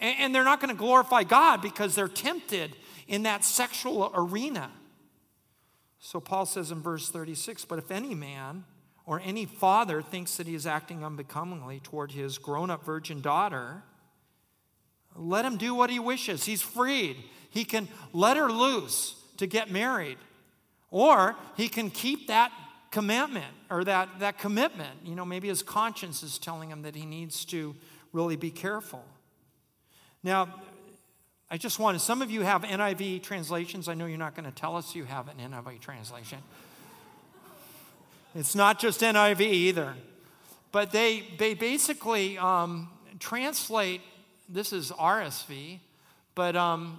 And, 0.00 0.16
and 0.18 0.34
they're 0.34 0.44
not 0.44 0.60
going 0.60 0.74
to 0.74 0.78
glorify 0.78 1.22
God 1.22 1.62
because 1.62 1.94
they're 1.94 2.08
tempted 2.08 2.74
in 3.06 3.22
that 3.24 3.44
sexual 3.44 4.10
arena. 4.14 4.70
So 6.00 6.20
Paul 6.20 6.46
says 6.46 6.70
in 6.70 6.80
verse 6.80 7.10
36 7.10 7.64
But 7.64 7.78
if 7.78 7.90
any 7.90 8.14
man 8.14 8.64
or 9.08 9.22
any 9.24 9.46
father 9.46 10.02
thinks 10.02 10.36
that 10.36 10.46
he 10.46 10.54
is 10.54 10.66
acting 10.66 11.02
unbecomingly 11.02 11.80
toward 11.80 12.12
his 12.12 12.36
grown 12.36 12.68
up 12.68 12.84
virgin 12.84 13.22
daughter, 13.22 13.82
let 15.16 15.46
him 15.46 15.56
do 15.56 15.74
what 15.74 15.88
he 15.88 15.98
wishes. 15.98 16.44
He's 16.44 16.60
freed. 16.60 17.16
He 17.48 17.64
can 17.64 17.88
let 18.12 18.36
her 18.36 18.52
loose 18.52 19.14
to 19.38 19.46
get 19.46 19.70
married, 19.70 20.18
or 20.90 21.36
he 21.56 21.70
can 21.70 21.88
keep 21.88 22.26
that 22.26 22.52
commandment 22.90 23.46
or 23.70 23.82
that, 23.84 24.10
that 24.18 24.38
commitment. 24.38 24.98
You 25.02 25.14
know, 25.14 25.24
maybe 25.24 25.48
his 25.48 25.62
conscience 25.62 26.22
is 26.22 26.36
telling 26.36 26.68
him 26.68 26.82
that 26.82 26.94
he 26.94 27.06
needs 27.06 27.46
to 27.46 27.74
really 28.12 28.36
be 28.36 28.50
careful. 28.50 29.02
Now, 30.22 30.54
I 31.50 31.56
just 31.56 31.78
wanted, 31.78 32.02
some 32.02 32.20
of 32.20 32.30
you 32.30 32.42
have 32.42 32.60
NIV 32.60 33.22
translations. 33.22 33.88
I 33.88 33.94
know 33.94 34.04
you're 34.04 34.18
not 34.18 34.34
going 34.34 34.44
to 34.44 34.54
tell 34.54 34.76
us 34.76 34.94
you 34.94 35.04
have 35.04 35.28
an 35.28 35.38
NIV 35.38 35.80
translation. 35.80 36.40
It's 38.34 38.54
not 38.54 38.78
just 38.78 39.00
NIV 39.00 39.40
either. 39.40 39.94
But 40.70 40.90
they, 40.90 41.24
they 41.38 41.54
basically 41.54 42.36
um, 42.38 42.88
translate 43.18 44.02
this 44.48 44.72
is 44.72 44.90
RSV, 44.92 45.78
but 46.34 46.56
um, 46.56 46.98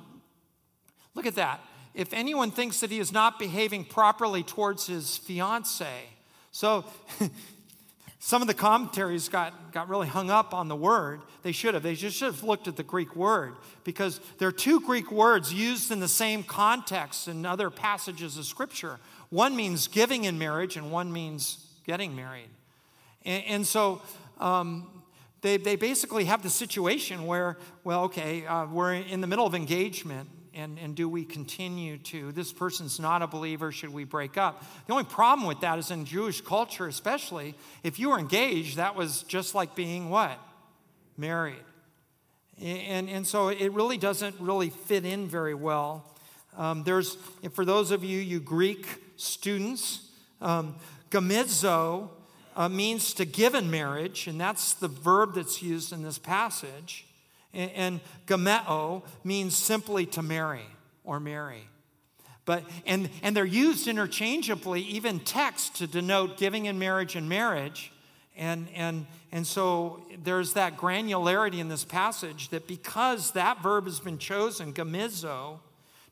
look 1.15 1.25
at 1.25 1.35
that. 1.35 1.61
If 1.95 2.13
anyone 2.13 2.51
thinks 2.51 2.79
that 2.81 2.91
he 2.91 2.99
is 2.99 3.11
not 3.11 3.39
behaving 3.39 3.85
properly 3.85 4.43
towards 4.43 4.85
his 4.85 5.17
fiance, 5.17 5.87
so 6.51 6.85
some 8.19 8.41
of 8.41 8.47
the 8.47 8.53
commentaries 8.53 9.29
got, 9.29 9.71
got 9.71 9.89
really 9.89 10.07
hung 10.07 10.29
up 10.29 10.53
on 10.53 10.67
the 10.67 10.75
word. 10.75 11.21
They 11.41 11.51
should 11.51 11.73
have. 11.73 11.81
They 11.81 11.95
just 11.95 12.17
should 12.17 12.33
have 12.33 12.43
looked 12.43 12.67
at 12.67 12.75
the 12.75 12.83
Greek 12.83 13.15
word 13.15 13.55
because 13.83 14.19
there 14.37 14.47
are 14.47 14.53
two 14.53 14.79
Greek 14.81 15.11
words 15.11 15.51
used 15.51 15.91
in 15.91 15.99
the 15.99 16.07
same 16.07 16.43
context 16.43 17.27
in 17.27 17.45
other 17.45 17.69
passages 17.69 18.37
of 18.37 18.45
Scripture. 18.45 18.99
One 19.29 19.55
means 19.55 19.87
giving 19.87 20.25
in 20.25 20.39
marriage, 20.39 20.75
and 20.75 20.91
one 20.91 21.11
means 21.11 21.65
getting 21.85 22.15
married. 22.15 22.49
And, 23.25 23.43
and 23.45 23.67
so 23.67 24.01
um, 24.39 25.03
they, 25.41 25.57
they 25.57 25.75
basically 25.75 26.25
have 26.25 26.41
the 26.41 26.49
situation 26.49 27.25
where, 27.25 27.57
well, 27.83 28.05
okay, 28.05 28.45
uh, 28.45 28.65
we're 28.65 28.93
in 28.93 29.21
the 29.21 29.27
middle 29.27 29.45
of 29.45 29.53
engagement, 29.53 30.29
and, 30.53 30.79
and 30.79 30.95
do 30.95 31.07
we 31.07 31.25
continue 31.25 31.97
to? 31.97 32.31
This 32.31 32.51
person's 32.51 32.99
not 32.99 33.21
a 33.21 33.27
believer, 33.27 33.71
should 33.71 33.93
we 33.93 34.03
break 34.03 34.37
up? 34.37 34.65
The 34.87 34.93
only 34.93 35.05
problem 35.05 35.47
with 35.47 35.61
that 35.61 35.77
is 35.77 35.91
in 35.91 36.05
Jewish 36.05 36.41
culture, 36.41 36.87
especially, 36.87 37.55
if 37.83 37.99
you 37.99 38.09
were 38.09 38.19
engaged, 38.19 38.77
that 38.77 38.95
was 38.95 39.23
just 39.23 39.53
like 39.53 39.75
being 39.75 40.09
what? 40.09 40.39
Married. 41.17 41.63
And, 42.59 43.09
and 43.09 43.25
so 43.25 43.49
it 43.49 43.71
really 43.71 43.97
doesn't 43.97 44.35
really 44.39 44.69
fit 44.69 45.05
in 45.05 45.27
very 45.27 45.53
well. 45.53 46.03
Um, 46.57 46.83
there's, 46.83 47.15
for 47.53 47.63
those 47.63 47.91
of 47.91 48.03
you, 48.03 48.19
you 48.19 48.39
Greek 48.39 48.85
students, 49.19 50.09
um, 50.41 50.75
gamizo 51.09 52.09
uh, 52.55 52.69
means 52.69 53.13
to 53.13 53.25
give 53.25 53.55
in 53.55 53.71
marriage, 53.71 54.27
and 54.27 54.39
that's 54.39 54.73
the 54.73 54.87
verb 54.87 55.35
that's 55.35 55.61
used 55.61 55.93
in 55.93 56.03
this 56.03 56.17
passage. 56.17 57.05
And, 57.53 57.71
and 57.71 57.99
gameo 58.27 59.03
means 59.23 59.57
simply 59.57 60.05
to 60.07 60.21
marry 60.21 60.65
or 61.03 61.19
marry. 61.19 61.67
But, 62.45 62.63
and, 62.85 63.09
and 63.21 63.35
they're 63.35 63.45
used 63.45 63.87
interchangeably, 63.87 64.81
even 64.81 65.19
text, 65.19 65.75
to 65.77 65.87
denote 65.87 66.37
giving 66.37 66.65
in 66.65 66.79
marriage 66.79 67.15
and 67.15 67.29
marriage. 67.29 67.91
And, 68.35 68.67
and, 68.73 69.05
and 69.31 69.45
so 69.45 70.03
there's 70.23 70.53
that 70.53 70.75
granularity 70.75 71.59
in 71.59 71.69
this 71.69 71.85
passage 71.85 72.49
that 72.49 72.67
because 72.67 73.31
that 73.31 73.61
verb 73.61 73.85
has 73.85 73.99
been 73.99 74.17
chosen, 74.17 74.73
gamizo, 74.73 75.59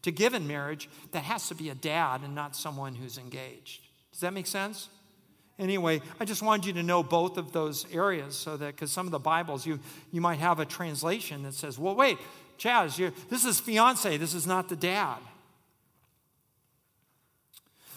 to 0.03 0.11
give 0.11 0.33
in 0.33 0.47
marriage, 0.47 0.89
that 1.11 1.23
has 1.23 1.47
to 1.49 1.55
be 1.55 1.69
a 1.69 1.75
dad 1.75 2.21
and 2.21 2.35
not 2.35 2.55
someone 2.55 2.95
who's 2.95 3.17
engaged. 3.17 3.81
Does 4.11 4.21
that 4.21 4.33
make 4.33 4.47
sense? 4.47 4.89
Anyway, 5.59 6.01
I 6.19 6.25
just 6.25 6.43
wanted 6.43 6.65
you 6.67 6.73
to 6.73 6.83
know 6.83 7.01
both 7.01 7.37
of 7.37 7.51
those 7.51 7.91
areas 7.91 8.35
so 8.35 8.57
that, 8.57 8.75
because 8.75 8.91
some 8.91 9.07
of 9.07 9.11
the 9.11 9.19
Bibles, 9.19 9.65
you, 9.65 9.79
you 10.11 10.21
might 10.21 10.39
have 10.39 10.59
a 10.59 10.65
translation 10.65 11.43
that 11.43 11.55
says, 11.55 11.79
well, 11.79 11.95
wait, 11.95 12.17
Chas, 12.57 12.97
this 13.29 13.43
is 13.43 13.59
fiance, 13.59 14.17
this 14.17 14.33
is 14.33 14.45
not 14.45 14.69
the 14.69 14.75
dad. 14.75 15.17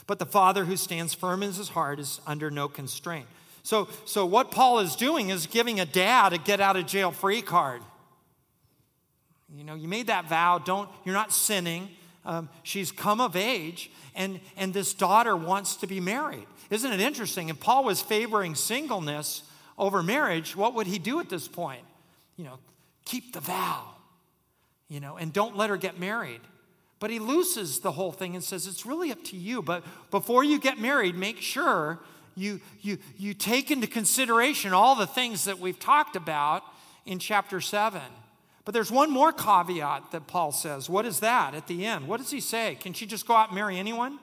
But 0.07 0.19
the 0.19 0.27
father 0.27 0.65
who 0.65 0.77
stands 0.77 1.15
firm 1.15 1.43
in 1.43 1.53
his 1.53 1.69
heart 1.69 2.01
is 2.01 2.21
under 2.27 2.51
no 2.51 2.67
constraint. 2.67 3.27
So, 3.63 3.89
so 4.07 4.25
what 4.25 4.51
Paul 4.51 4.79
is 4.79 4.97
doing 4.97 5.29
is 5.29 5.47
giving 5.47 5.79
a 5.81 5.87
dad 5.87 6.33
a 6.33 6.39
get 6.39 6.61
out 6.61 6.77
of 6.77 6.87
jail 6.87 7.11
free 7.11 7.43
card. 7.43 7.83
You 9.57 9.65
know, 9.65 9.75
you 9.75 9.89
made 9.89 10.07
that 10.07 10.29
vow, 10.29 10.59
don't, 10.59 10.89
you're 11.05 11.15
not 11.15 11.33
sinning. 11.33 11.89
Um, 12.25 12.49
she's 12.63 12.93
come 12.93 13.21
of 13.21 13.35
age, 13.35 13.91
and, 14.15 14.41
and 14.57 14.75
this 14.75 14.95
daughter 14.95 15.37
wants 15.37 15.77
to 15.77 15.87
be 15.87 16.01
married. 16.01 16.47
Isn't 16.71 16.93
it 16.93 17.01
interesting? 17.01 17.49
If 17.49 17.61
Paul 17.61 17.85
was 17.85 18.01
favoring 18.01 18.55
singleness 18.55 19.43
over 19.79 20.03
marriage, 20.03 20.55
what 20.55 20.75
would 20.75 20.87
he 20.87 20.99
do 20.99 21.19
at 21.21 21.29
this 21.29 21.49
point? 21.49 21.83
You 22.37 22.45
know, 22.45 22.59
keep 23.05 23.33
the 23.33 23.41
vow, 23.41 23.85
you 24.89 25.01
know, 25.01 25.17
and 25.17 25.33
don't 25.33 25.57
let 25.57 25.71
her 25.71 25.77
get 25.77 25.99
married. 25.99 26.41
But 27.01 27.11
he 27.11 27.19
looses 27.19 27.81
the 27.81 27.93
whole 27.93 28.13
thing 28.13 28.35
and 28.35 28.45
says, 28.45 28.67
it's 28.67 28.85
really 28.85 29.11
up 29.11 29.25
to 29.25 29.37
you. 29.37 29.63
But 29.63 29.85
before 30.11 30.45
you 30.45 30.61
get 30.61 30.79
married, 30.79 31.17
make 31.17 31.39
sure 31.39 31.99
you, 32.37 32.61
you, 32.83 32.99
you 33.17 33.33
take 33.33 33.71
into 33.71 33.87
consideration 33.87 34.73
all 34.75 34.95
the 34.95 35.07
things 35.07 35.45
that 35.47 35.59
we've 35.59 35.79
talked 35.79 36.15
about 36.15 36.63
in 37.07 37.19
chapter 37.19 37.61
7. 37.61 38.01
But 38.65 38.75
there's 38.75 38.91
one 38.91 39.11
more 39.11 39.33
caveat 39.33 40.13
that 40.13 40.27
Paul 40.27 40.53
says. 40.53 40.89
What 40.89 41.07
is 41.07 41.21
that 41.21 41.55
at 41.55 41.67
the 41.67 41.87
end? 41.87 42.07
What 42.07 42.19
does 42.19 42.31
he 42.31 42.41
say? 42.41 42.77
Can 42.81 42.93
she 42.93 43.07
just 43.07 43.27
go 43.27 43.35
out 43.35 43.49
and 43.49 43.55
marry 43.55 43.79
anyone? 43.79 44.19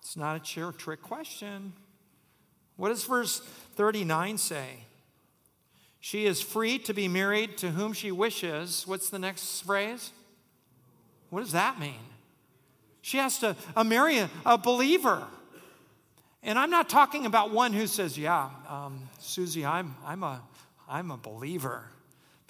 It's 0.00 0.16
not 0.16 0.36
a 0.36 0.40
chair 0.40 0.72
trick 0.72 1.02
question. 1.02 1.72
What 2.76 2.88
does 2.88 3.04
verse 3.04 3.40
39 3.76 4.38
say? 4.38 4.84
She 6.00 6.26
is 6.26 6.40
free 6.40 6.78
to 6.80 6.92
be 6.92 7.06
married 7.08 7.56
to 7.58 7.70
whom 7.70 7.92
she 7.92 8.10
wishes. 8.10 8.86
What's 8.86 9.08
the 9.08 9.18
next 9.18 9.62
phrase? 9.62 10.10
What 11.30 11.40
does 11.40 11.52
that 11.52 11.78
mean? 11.78 12.00
She 13.02 13.18
has 13.18 13.38
to 13.38 13.56
uh, 13.74 13.84
marry 13.84 14.18
a, 14.18 14.30
a, 14.44 14.58
believer. 14.58 15.26
And 16.42 16.58
I'm 16.58 16.70
not 16.70 16.88
talking 16.88 17.24
about 17.24 17.52
one 17.52 17.72
who 17.72 17.86
says, 17.86 18.18
Yeah, 18.18 18.50
um, 18.68 19.08
Susie, 19.18 19.64
I'm, 19.64 19.94
I'm, 20.04 20.22
a, 20.22 20.42
I'm 20.88 21.10
a 21.10 21.16
believer 21.16 21.84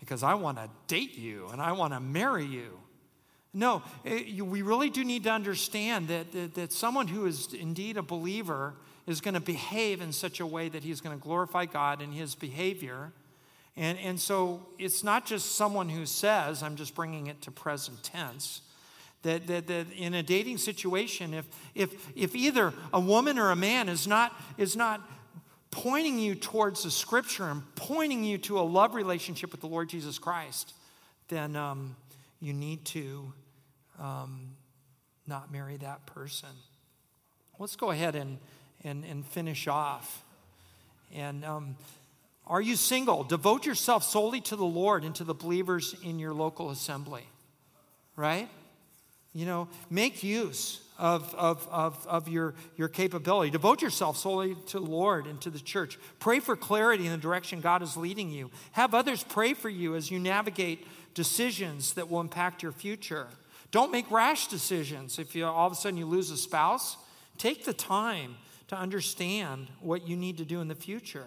because 0.02 0.24
I 0.24 0.34
want 0.34 0.58
to 0.58 0.68
date 0.88 1.16
you 1.16 1.46
and 1.52 1.62
I 1.62 1.70
want 1.70 1.92
to 1.92 2.00
marry 2.00 2.44
you. 2.44 2.80
No, 3.54 3.84
it, 4.02 4.26
you, 4.26 4.44
we 4.44 4.62
really 4.62 4.90
do 4.90 5.04
need 5.04 5.22
to 5.24 5.30
understand 5.30 6.08
that, 6.08 6.32
that, 6.32 6.54
that 6.56 6.72
someone 6.72 7.06
who 7.06 7.24
is 7.26 7.54
indeed 7.54 7.96
a 7.96 8.02
believer 8.02 8.74
is 9.06 9.20
going 9.20 9.34
to 9.34 9.40
behave 9.40 10.00
in 10.00 10.12
such 10.12 10.40
a 10.40 10.46
way 10.46 10.68
that 10.68 10.82
he's 10.82 11.00
going 11.00 11.16
to 11.16 11.22
glorify 11.22 11.66
God 11.66 12.02
in 12.02 12.10
his 12.10 12.34
behavior. 12.34 13.12
And, 13.76 13.96
and 14.00 14.20
so 14.20 14.66
it's 14.76 15.04
not 15.04 15.24
just 15.24 15.54
someone 15.54 15.88
who 15.88 16.04
says, 16.04 16.64
I'm 16.64 16.74
just 16.74 16.96
bringing 16.96 17.28
it 17.28 17.40
to 17.42 17.52
present 17.52 18.02
tense, 18.02 18.62
that, 19.22 19.46
that, 19.46 19.68
that 19.68 19.86
in 19.92 20.14
a 20.14 20.22
dating 20.24 20.58
situation, 20.58 21.32
if, 21.32 21.46
if, 21.76 22.10
if 22.16 22.34
either 22.34 22.72
a 22.92 22.98
woman 22.98 23.38
or 23.38 23.52
a 23.52 23.56
man 23.56 23.88
is 23.88 24.08
not, 24.08 24.34
is 24.58 24.74
not 24.74 25.00
pointing 25.72 26.18
you 26.18 26.36
towards 26.36 26.84
the 26.84 26.90
scripture 26.90 27.48
and 27.48 27.62
pointing 27.74 28.22
you 28.22 28.38
to 28.38 28.60
a 28.60 28.62
love 28.62 28.94
relationship 28.94 29.50
with 29.50 29.60
the 29.60 29.66
Lord 29.66 29.88
Jesus 29.88 30.18
Christ, 30.18 30.74
then 31.28 31.56
um, 31.56 31.96
you 32.40 32.52
need 32.52 32.84
to 32.84 33.32
um, 33.98 34.50
not 35.26 35.50
marry 35.50 35.78
that 35.78 36.06
person. 36.06 36.50
Let's 37.58 37.74
go 37.74 37.90
ahead 37.90 38.14
and, 38.14 38.38
and, 38.84 39.04
and 39.04 39.24
finish 39.26 39.66
off. 39.66 40.22
And 41.14 41.44
um, 41.44 41.76
are 42.46 42.60
you 42.60 42.76
single? 42.76 43.24
Devote 43.24 43.64
yourself 43.64 44.04
solely 44.04 44.40
to 44.42 44.56
the 44.56 44.64
Lord 44.64 45.04
and 45.04 45.14
to 45.16 45.24
the 45.24 45.34
believers 45.34 45.94
in 46.04 46.18
your 46.18 46.34
local 46.34 46.70
assembly, 46.70 47.24
right? 48.14 48.48
You 49.32 49.46
know, 49.46 49.68
make 49.88 50.22
use 50.22 50.80
of, 51.02 51.34
of, 51.34 51.68
of, 51.72 52.06
of 52.06 52.28
your, 52.28 52.54
your 52.76 52.86
capability. 52.86 53.50
Devote 53.50 53.82
yourself 53.82 54.16
solely 54.16 54.54
to 54.66 54.78
the 54.78 54.86
Lord 54.86 55.26
and 55.26 55.40
to 55.40 55.50
the 55.50 55.58
church. 55.58 55.98
Pray 56.20 56.38
for 56.38 56.54
clarity 56.54 57.06
in 57.06 57.10
the 57.10 57.18
direction 57.18 57.60
God 57.60 57.82
is 57.82 57.96
leading 57.96 58.30
you. 58.30 58.52
Have 58.70 58.94
others 58.94 59.24
pray 59.24 59.52
for 59.52 59.68
you 59.68 59.96
as 59.96 60.12
you 60.12 60.20
navigate 60.20 60.86
decisions 61.12 61.94
that 61.94 62.08
will 62.08 62.20
impact 62.20 62.62
your 62.62 62.70
future. 62.70 63.26
Don't 63.72 63.90
make 63.90 64.08
rash 64.12 64.46
decisions. 64.46 65.18
If 65.18 65.34
you, 65.34 65.44
all 65.44 65.66
of 65.66 65.72
a 65.72 65.76
sudden 65.76 65.98
you 65.98 66.06
lose 66.06 66.30
a 66.30 66.36
spouse, 66.36 66.96
take 67.36 67.64
the 67.64 67.72
time 67.72 68.36
to 68.68 68.76
understand 68.76 69.66
what 69.80 70.06
you 70.06 70.16
need 70.16 70.38
to 70.38 70.44
do 70.44 70.60
in 70.60 70.68
the 70.68 70.76
future. 70.76 71.26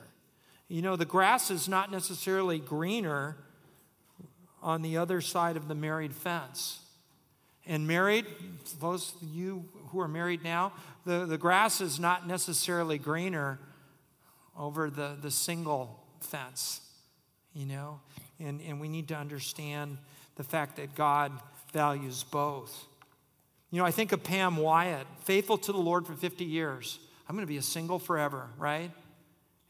You 0.70 0.84
know, 0.84 0.96
the 0.96 1.04
grass 1.04 1.52
is 1.52 1.68
not 1.68 1.92
necessarily 1.92 2.60
greener 2.60 3.36
on 4.64 4.84
the 4.84 4.96
other 4.96 5.20
side 5.20 5.58
of 5.58 5.68
the 5.68 5.76
married 5.76 6.16
fence. 6.16 6.80
And 7.68 7.88
married, 7.88 8.26
those 8.80 9.14
of 9.22 9.28
you 9.28 9.66
who 9.90 10.00
are 10.00 10.08
married 10.08 10.44
now, 10.44 10.74
the, 11.06 11.26
the 11.26 11.38
grass 11.38 11.82
is 11.82 12.00
not 12.00 12.28
necessarily 12.28 12.98
greener 12.98 13.60
over 14.58 14.90
the, 14.90 15.18
the 15.22 15.32
single 15.32 16.04
fence, 16.20 16.82
you 17.54 17.66
know? 17.66 18.02
And, 18.40 18.62
and 18.62 18.80
we 18.80 18.88
need 18.88 19.08
to 19.08 19.16
understand 19.16 19.98
the 20.36 20.44
fact 20.44 20.76
that 20.78 20.96
God 20.96 21.32
values 21.74 22.24
both. 22.24 22.86
You 23.72 23.80
know, 23.80 23.86
I 23.86 23.92
think 23.92 24.12
of 24.12 24.24
Pam 24.24 24.58
Wyatt, 24.58 25.08
faithful 25.24 25.58
to 25.60 25.72
the 25.72 25.78
Lord 25.78 26.06
for 26.06 26.14
50 26.14 26.46
years. 26.46 27.00
I'm 27.28 27.36
going 27.36 27.46
to 27.46 27.52
be 27.52 27.58
a 27.58 27.64
single 27.64 28.00
forever, 28.00 28.48
right? 28.58 28.92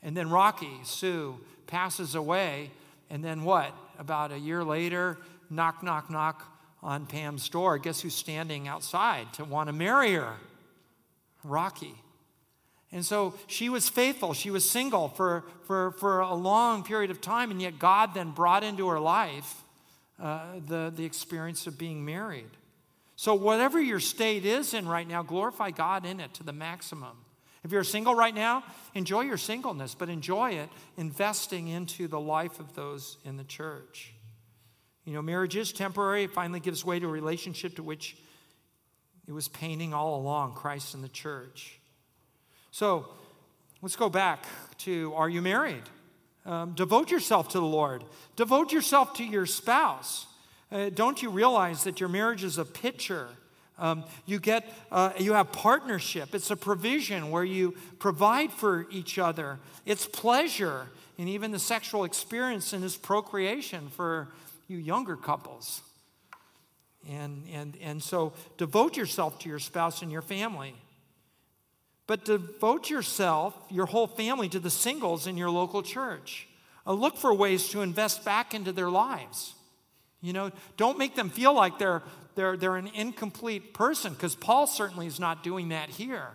And 0.04 0.16
then 0.16 0.30
Rocky, 0.30 0.70
Sue, 0.84 1.40
passes 1.66 2.14
away. 2.14 2.72
And 3.10 3.24
then 3.24 3.44
what? 3.44 3.74
About 3.98 4.32
a 4.32 4.38
year 4.38 4.64
later, 4.64 5.18
knock, 5.50 5.82
knock, 5.82 6.10
knock 6.10 6.55
on 6.86 7.08
Pam's 7.08 7.50
door. 7.50 7.80
Guess 7.80 8.02
who's 8.02 8.14
standing 8.14 8.68
outside 8.68 9.34
to 9.34 9.44
want 9.44 9.68
to 9.68 9.74
marry 9.74 10.14
her? 10.14 10.36
Rocky. 11.44 11.96
And 12.92 13.04
so 13.04 13.34
she 13.48 13.70
was 13.70 13.90
faithful. 13.90 14.34
She 14.34 14.52
was 14.52 14.70
single 14.70 15.10
for, 15.10 15.44
for, 15.64 15.92
for 15.92 16.20
a 16.20 16.36
long 16.36 16.84
period 16.84 17.10
of 17.10 17.20
time, 17.20 17.50
and 17.52 17.62
yet 17.62 17.80
God 17.80 18.14
then 18.14 18.32
brought 18.32 18.64
into 18.64 18.88
her 18.88 19.00
life 19.00 19.64
uh, 20.22 20.44
the, 20.66 20.94
the 20.96 21.04
experience 21.04 21.66
of 21.68 21.78
being 21.78 22.06
married. 22.06 22.52
So, 23.18 23.34
whatever 23.34 23.82
your 23.82 24.00
state 24.00 24.46
is 24.46 24.74
in 24.74 24.88
right 24.88 25.08
now, 25.08 25.24
glorify 25.24 25.72
God 25.72 26.06
in 26.06 26.20
it 26.20 26.34
to 26.36 26.44
the 26.44 26.54
maximum. 26.54 27.18
If 27.64 27.72
you're 27.72 27.84
single 27.84 28.14
right 28.14 28.36
now, 28.36 28.64
enjoy 28.94 29.22
your 29.22 29.38
singleness, 29.38 29.96
but 29.96 30.08
enjoy 30.08 30.52
it 30.52 30.70
investing 30.98 31.68
into 31.68 32.08
the 32.08 32.20
life 32.20 32.60
of 32.60 32.76
those 32.76 33.18
in 33.26 33.38
the 33.38 33.44
church. 33.44 34.15
You 35.06 35.14
know, 35.14 35.22
marriage 35.22 35.56
is 35.56 35.72
temporary. 35.72 36.24
It 36.24 36.32
finally 36.32 36.60
gives 36.60 36.84
way 36.84 37.00
to 37.00 37.06
a 37.06 37.10
relationship 37.10 37.76
to 37.76 37.84
which 37.84 38.18
it 39.28 39.32
was 39.32 39.48
painting 39.48 39.94
all 39.94 40.20
along 40.20 40.54
Christ 40.54 40.94
and 40.96 41.04
the 41.04 41.10
church. 41.10 41.80
So 42.72 43.08
let's 43.82 43.96
go 43.96 44.10
back 44.10 44.46
to 44.80 45.14
are 45.16 45.30
you 45.30 45.42
married? 45.42 45.84
Um, 46.46 46.74
devote 46.74 47.10
yourself 47.10 47.50
to 47.50 47.60
the 47.60 47.66
Lord, 47.66 48.04
devote 48.36 48.72
yourself 48.72 49.16
to 49.16 49.24
your 49.24 49.46
spouse. 49.46 50.28
Uh, 50.72 50.90
don't 50.90 51.22
you 51.22 51.30
realize 51.30 51.84
that 51.86 52.00
your 52.00 52.10
marriage 52.10 52.44
is 52.44 52.58
a 52.58 52.66
picture 52.66 53.30
um, 53.78 54.06
you 54.26 54.40
get, 54.40 54.72
uh, 54.92 55.12
you 55.20 55.34
have 55.34 55.52
partnership. 55.52 56.34
It's 56.34 56.52
a 56.52 56.56
provision 56.56 57.30
where 57.30 57.44
you 57.44 57.76
provide 58.00 58.52
for 58.52 58.88
each 58.90 59.20
other. 59.20 59.60
It's 59.86 60.06
pleasure, 60.06 60.88
and 61.18 61.28
even 61.28 61.52
the 61.52 61.60
sexual 61.60 62.06
experience 62.06 62.72
and 62.72 62.84
this 62.84 62.96
procreation 62.96 63.90
for 63.90 64.30
you 64.68 64.78
younger 64.78 65.16
couples. 65.16 65.82
And, 67.10 67.44
and, 67.52 67.78
and 67.82 68.02
so 68.02 68.34
devote 68.58 68.98
yourself 68.98 69.40
to 69.40 69.50
your 69.50 69.60
spouse 69.60 70.02
and 70.02 70.12
your 70.12 70.24
family. 70.24 70.76
But 72.08 72.26
devote 72.26 72.90
yourself, 72.90 73.56
your 73.70 73.86
whole 73.86 74.08
family, 74.08 74.50
to 74.50 74.60
the 74.60 74.70
singles 74.70 75.28
in 75.28 75.38
your 75.38 75.50
local 75.50 75.84
church. 75.84 76.48
Uh, 76.86 76.94
look 76.94 77.18
for 77.18 77.34
ways 77.34 77.70
to 77.70 77.82
invest 77.82 78.26
back 78.26 78.54
into 78.54 78.72
their 78.72 78.90
lives. 78.90 79.54
You 80.22 80.34
know, 80.34 80.52
don't 80.78 80.98
make 80.98 81.16
them 81.16 81.30
feel 81.30 81.54
like 81.54 81.78
they're 81.78 82.02
they're, 82.36 82.58
they're 82.58 82.76
an 82.76 82.88
incomplete 82.94 83.74
person 83.74 84.14
because 84.14 84.36
Paul 84.36 84.68
certainly 84.68 85.08
is 85.08 85.20
not 85.20 85.44
doing 85.44 85.70
that 85.70 85.90
here. 85.90 86.28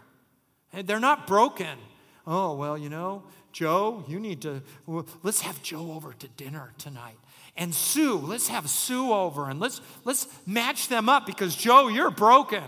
They're 0.72 1.00
not 1.00 1.26
broken. 1.26 1.78
Oh, 2.26 2.54
well, 2.54 2.76
you 2.76 2.88
know, 2.88 3.24
Joe, 3.52 4.04
you 4.08 4.18
need 4.18 4.42
to, 4.42 4.62
well, 4.86 5.06
let's 5.22 5.42
have 5.42 5.62
Joe 5.62 5.92
over 5.92 6.12
to 6.14 6.28
dinner 6.28 6.72
tonight. 6.78 7.16
And 7.56 7.74
Sue, 7.74 8.16
let's 8.16 8.48
have 8.48 8.70
Sue 8.70 9.12
over 9.12 9.50
and 9.50 9.60
let's, 9.60 9.80
let's 10.04 10.26
match 10.46 10.88
them 10.88 11.08
up 11.08 11.26
because 11.26 11.54
Joe, 11.54 11.88
you're 11.88 12.10
broken. 12.10 12.64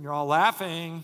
You're 0.00 0.12
all 0.12 0.26
laughing. 0.26 1.02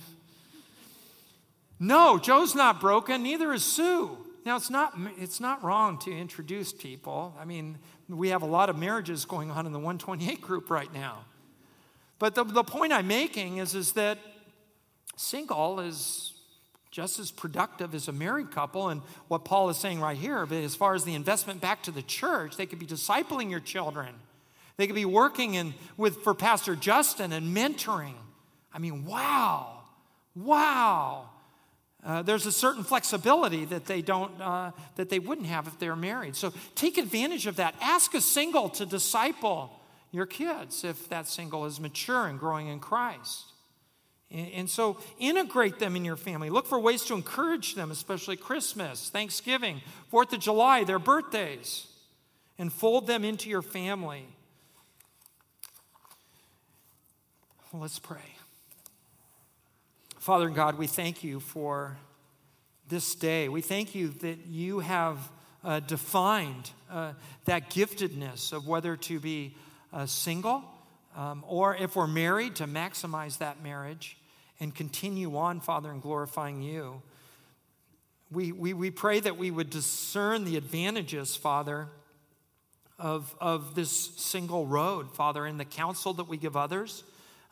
No, 1.80 2.18
Joe's 2.18 2.54
not 2.54 2.80
broken, 2.80 3.22
neither 3.22 3.52
is 3.52 3.64
Sue. 3.64 4.16
Now, 4.44 4.56
it's 4.56 4.70
not, 4.70 4.92
it's 5.18 5.40
not 5.40 5.64
wrong 5.64 5.98
to 6.00 6.12
introduce 6.12 6.72
people. 6.72 7.34
I 7.40 7.46
mean, 7.46 7.78
we 8.08 8.28
have 8.28 8.42
a 8.42 8.46
lot 8.46 8.68
of 8.68 8.78
marriages 8.78 9.24
going 9.24 9.50
on 9.50 9.66
in 9.66 9.72
the 9.72 9.78
128 9.78 10.40
group 10.42 10.70
right 10.70 10.92
now. 10.92 11.24
But 12.18 12.34
the, 12.34 12.44
the 12.44 12.62
point 12.62 12.92
I'm 12.92 13.08
making 13.08 13.56
is, 13.56 13.74
is 13.74 13.92
that 13.92 14.18
single 15.16 15.80
is 15.80 16.33
just 16.94 17.18
as 17.18 17.32
productive 17.32 17.92
as 17.92 18.06
a 18.06 18.12
married 18.12 18.52
couple. 18.52 18.88
And 18.88 19.02
what 19.26 19.44
Paul 19.44 19.68
is 19.68 19.76
saying 19.76 19.98
right 19.98 20.16
here, 20.16 20.46
but 20.46 20.58
as 20.58 20.76
far 20.76 20.94
as 20.94 21.02
the 21.02 21.14
investment 21.14 21.60
back 21.60 21.82
to 21.82 21.90
the 21.90 22.02
church, 22.02 22.56
they 22.56 22.66
could 22.66 22.78
be 22.78 22.86
discipling 22.86 23.50
your 23.50 23.58
children. 23.58 24.14
They 24.76 24.86
could 24.86 24.94
be 24.94 25.04
working 25.04 25.54
in, 25.54 25.74
with, 25.96 26.22
for 26.22 26.34
Pastor 26.34 26.76
Justin 26.76 27.32
and 27.32 27.54
mentoring. 27.54 28.14
I 28.72 28.78
mean, 28.78 29.04
wow, 29.04 29.80
wow. 30.36 31.30
Uh, 32.04 32.22
there's 32.22 32.46
a 32.46 32.52
certain 32.52 32.84
flexibility 32.84 33.64
that 33.64 33.86
they 33.86 34.00
don't 34.00 34.40
uh, 34.40 34.70
that 34.94 35.08
they 35.08 35.18
wouldn't 35.18 35.48
have 35.48 35.66
if 35.66 35.78
they're 35.78 35.96
married 35.96 36.36
so 36.36 36.52
take 36.74 36.98
advantage 36.98 37.46
of 37.46 37.56
that 37.56 37.74
ask 37.80 38.12
a 38.12 38.20
single 38.20 38.68
to 38.68 38.84
disciple 38.84 39.80
your 40.10 40.26
kids 40.26 40.84
if 40.84 41.08
that 41.08 41.26
single 41.26 41.64
is 41.64 41.80
mature 41.80 42.26
and 42.26 42.38
growing 42.38 42.66
in 42.68 42.78
christ 42.78 43.53
and, 44.30 44.68
so 44.68 44.98
integrate 45.18 45.78
them 45.78 45.94
in 45.94 46.04
your 46.04 46.16
family. 46.16 46.50
Look 46.50 46.66
for 46.66 46.78
ways 46.78 47.04
to 47.04 47.14
encourage 47.14 47.74
them 47.74 47.90
especially 47.90 48.36
christmas 48.36 49.08
thanksgiving 49.10 49.80
fourth 50.08 50.32
of 50.32 50.40
july 50.40 50.82
their 50.84 50.98
birthdays 50.98 51.86
and 52.58 52.72
fold 52.72 53.06
them 53.06 53.24
into 53.24 53.48
your 53.48 53.62
family. 53.62 54.26
Let's 57.72 57.98
pray. 57.98 58.36
Father 60.18 60.48
God, 60.48 60.78
we 60.78 60.86
thank 60.86 61.24
you 61.24 61.40
for 61.40 61.98
this 62.88 63.14
day. 63.14 63.48
We 63.48 63.60
thank 63.60 63.94
you 63.94 64.08
that 64.08 64.46
you 64.46 64.78
have 64.78 65.18
uh, 65.64 65.80
defined 65.80 66.70
uh, 66.90 67.14
that 67.46 67.70
giftedness 67.70 68.52
of 68.52 68.68
whether 68.68 68.96
to 68.96 69.18
be 69.18 69.56
uh, 69.92 70.06
single 70.06 70.62
um, 71.16 71.44
or 71.46 71.76
if 71.76 71.96
we're 71.96 72.06
married, 72.06 72.56
to 72.56 72.66
maximize 72.66 73.38
that 73.38 73.62
marriage 73.62 74.16
and 74.60 74.74
continue 74.74 75.36
on, 75.36 75.60
Father, 75.60 75.90
in 75.90 76.00
glorifying 76.00 76.62
you. 76.62 77.02
We, 78.30 78.52
we, 78.52 78.72
we 78.72 78.90
pray 78.90 79.20
that 79.20 79.36
we 79.36 79.50
would 79.50 79.70
discern 79.70 80.44
the 80.44 80.56
advantages, 80.56 81.36
Father, 81.36 81.88
of, 82.98 83.34
of 83.40 83.74
this 83.74 83.90
single 84.16 84.66
road, 84.66 85.14
Father, 85.14 85.46
in 85.46 85.58
the 85.58 85.64
counsel 85.64 86.14
that 86.14 86.28
we 86.28 86.36
give 86.36 86.56
others 86.56 87.04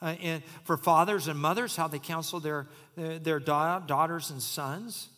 uh, 0.02 0.16
and 0.20 0.42
for 0.64 0.76
fathers 0.76 1.28
and 1.28 1.38
mothers, 1.38 1.76
how 1.76 1.86
they 1.86 1.98
counsel 1.98 2.40
their, 2.40 2.66
their, 2.96 3.18
their 3.18 3.38
daughters 3.40 4.30
and 4.30 4.42
sons. 4.42 5.08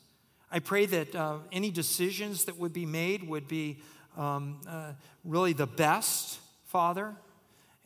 I 0.53 0.59
pray 0.59 0.87
that 0.87 1.15
uh, 1.15 1.39
any 1.51 1.71
decisions 1.71 2.45
that 2.45 2.59
would 2.59 2.73
be 2.73 2.87
made 2.87 3.27
would 3.27 3.49
be 3.49 3.79
um, 4.17 4.61
uh, 4.69 4.93
really 5.25 5.55
the 5.55 5.67
best, 5.67 6.39
Father, 6.67 7.15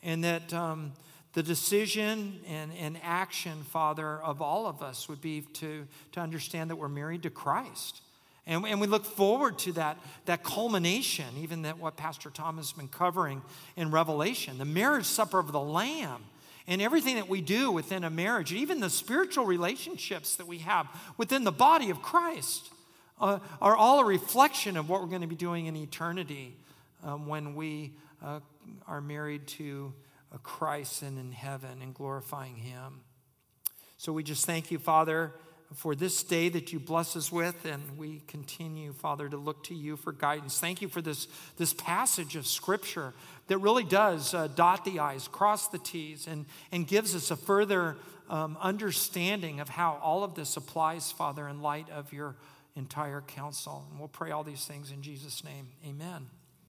and 0.03 0.23
that 0.23 0.53
um, 0.53 0.93
the 1.33 1.43
decision 1.43 2.39
and, 2.47 2.71
and 2.79 2.97
action, 3.03 3.63
Father, 3.63 4.19
of 4.21 4.41
all 4.41 4.65
of 4.65 4.81
us 4.81 5.07
would 5.07 5.21
be 5.21 5.41
to, 5.53 5.87
to 6.13 6.19
understand 6.19 6.69
that 6.69 6.75
we're 6.75 6.87
married 6.87 7.23
to 7.23 7.29
Christ. 7.29 8.01
And, 8.47 8.65
and 8.65 8.81
we 8.81 8.87
look 8.87 9.05
forward 9.05 9.59
to 9.59 9.73
that, 9.73 9.97
that 10.25 10.43
culmination, 10.43 11.27
even 11.37 11.61
that 11.63 11.77
what 11.77 11.97
Pastor 11.97 12.31
Tom 12.31 12.57
has 12.57 12.71
been 12.71 12.87
covering 12.87 13.43
in 13.75 13.91
Revelation, 13.91 14.57
the 14.57 14.65
marriage 14.65 15.05
supper 15.05 15.37
of 15.37 15.51
the 15.51 15.59
Lamb, 15.59 16.23
and 16.67 16.81
everything 16.81 17.15
that 17.15 17.29
we 17.29 17.41
do 17.41 17.71
within 17.71 18.03
a 18.03 18.09
marriage, 18.09 18.51
even 18.51 18.79
the 18.79 18.89
spiritual 18.89 19.45
relationships 19.45 20.35
that 20.35 20.47
we 20.47 20.59
have 20.59 20.87
within 21.17 21.43
the 21.43 21.51
body 21.51 21.89
of 21.89 22.01
Christ, 22.01 22.69
uh, 23.21 23.39
are 23.61 23.75
all 23.75 23.99
a 23.99 24.05
reflection 24.05 24.77
of 24.77 24.89
what 24.89 25.01
we're 25.01 25.07
going 25.07 25.21
to 25.21 25.27
be 25.27 25.35
doing 25.35 25.65
in 25.65 25.75
eternity 25.75 26.55
um, 27.03 27.27
when 27.27 27.53
we 27.53 27.91
uh, 28.23 28.39
are 28.87 29.01
married 29.01 29.47
to 29.47 29.93
Christ 30.43 31.01
and 31.01 31.17
in 31.17 31.31
heaven 31.31 31.81
and 31.81 31.93
glorifying 31.93 32.55
Him. 32.55 33.01
So 33.97 34.13
we 34.13 34.23
just 34.23 34.45
thank 34.45 34.71
you, 34.71 34.79
Father 34.79 35.33
for 35.75 35.93
this 35.93 36.23
day 36.23 36.49
that 36.49 36.73
you 36.73 36.79
bless 36.79 37.15
us 37.15 37.31
with, 37.31 37.65
and 37.65 37.97
we 37.97 38.21
continue, 38.27 38.91
Father, 38.91 39.29
to 39.29 39.37
look 39.37 39.63
to 39.65 39.75
you 39.75 39.95
for 39.95 40.11
guidance. 40.11 40.59
Thank 40.59 40.81
you 40.81 40.87
for 40.87 41.01
this, 41.01 41.27
this 41.57 41.73
passage 41.73 42.35
of 42.35 42.47
Scripture 42.47 43.13
that 43.47 43.59
really 43.59 43.83
does 43.83 44.33
uh, 44.33 44.47
dot 44.47 44.83
the 44.83 44.99
I's, 44.99 45.27
cross 45.27 45.67
the 45.67 45.77
T's, 45.77 46.27
and, 46.27 46.45
and 46.71 46.87
gives 46.87 47.15
us 47.15 47.29
a 47.29 47.35
further 47.35 47.97
um, 48.29 48.57
understanding 48.59 49.59
of 49.59 49.69
how 49.69 49.99
all 50.01 50.23
of 50.23 50.33
this 50.33 50.57
applies, 50.57 51.11
Father, 51.11 51.47
in 51.47 51.61
light 51.61 51.89
of 51.91 52.11
your 52.13 52.35
entire 52.75 53.21
counsel. 53.21 53.85
And 53.89 53.99
we'll 53.99 54.07
pray 54.07 54.31
all 54.31 54.43
these 54.43 54.65
things 54.65 54.91
in 54.91 55.03
Jesus' 55.03 55.43
name. 55.43 55.67
Amen. 55.87 56.38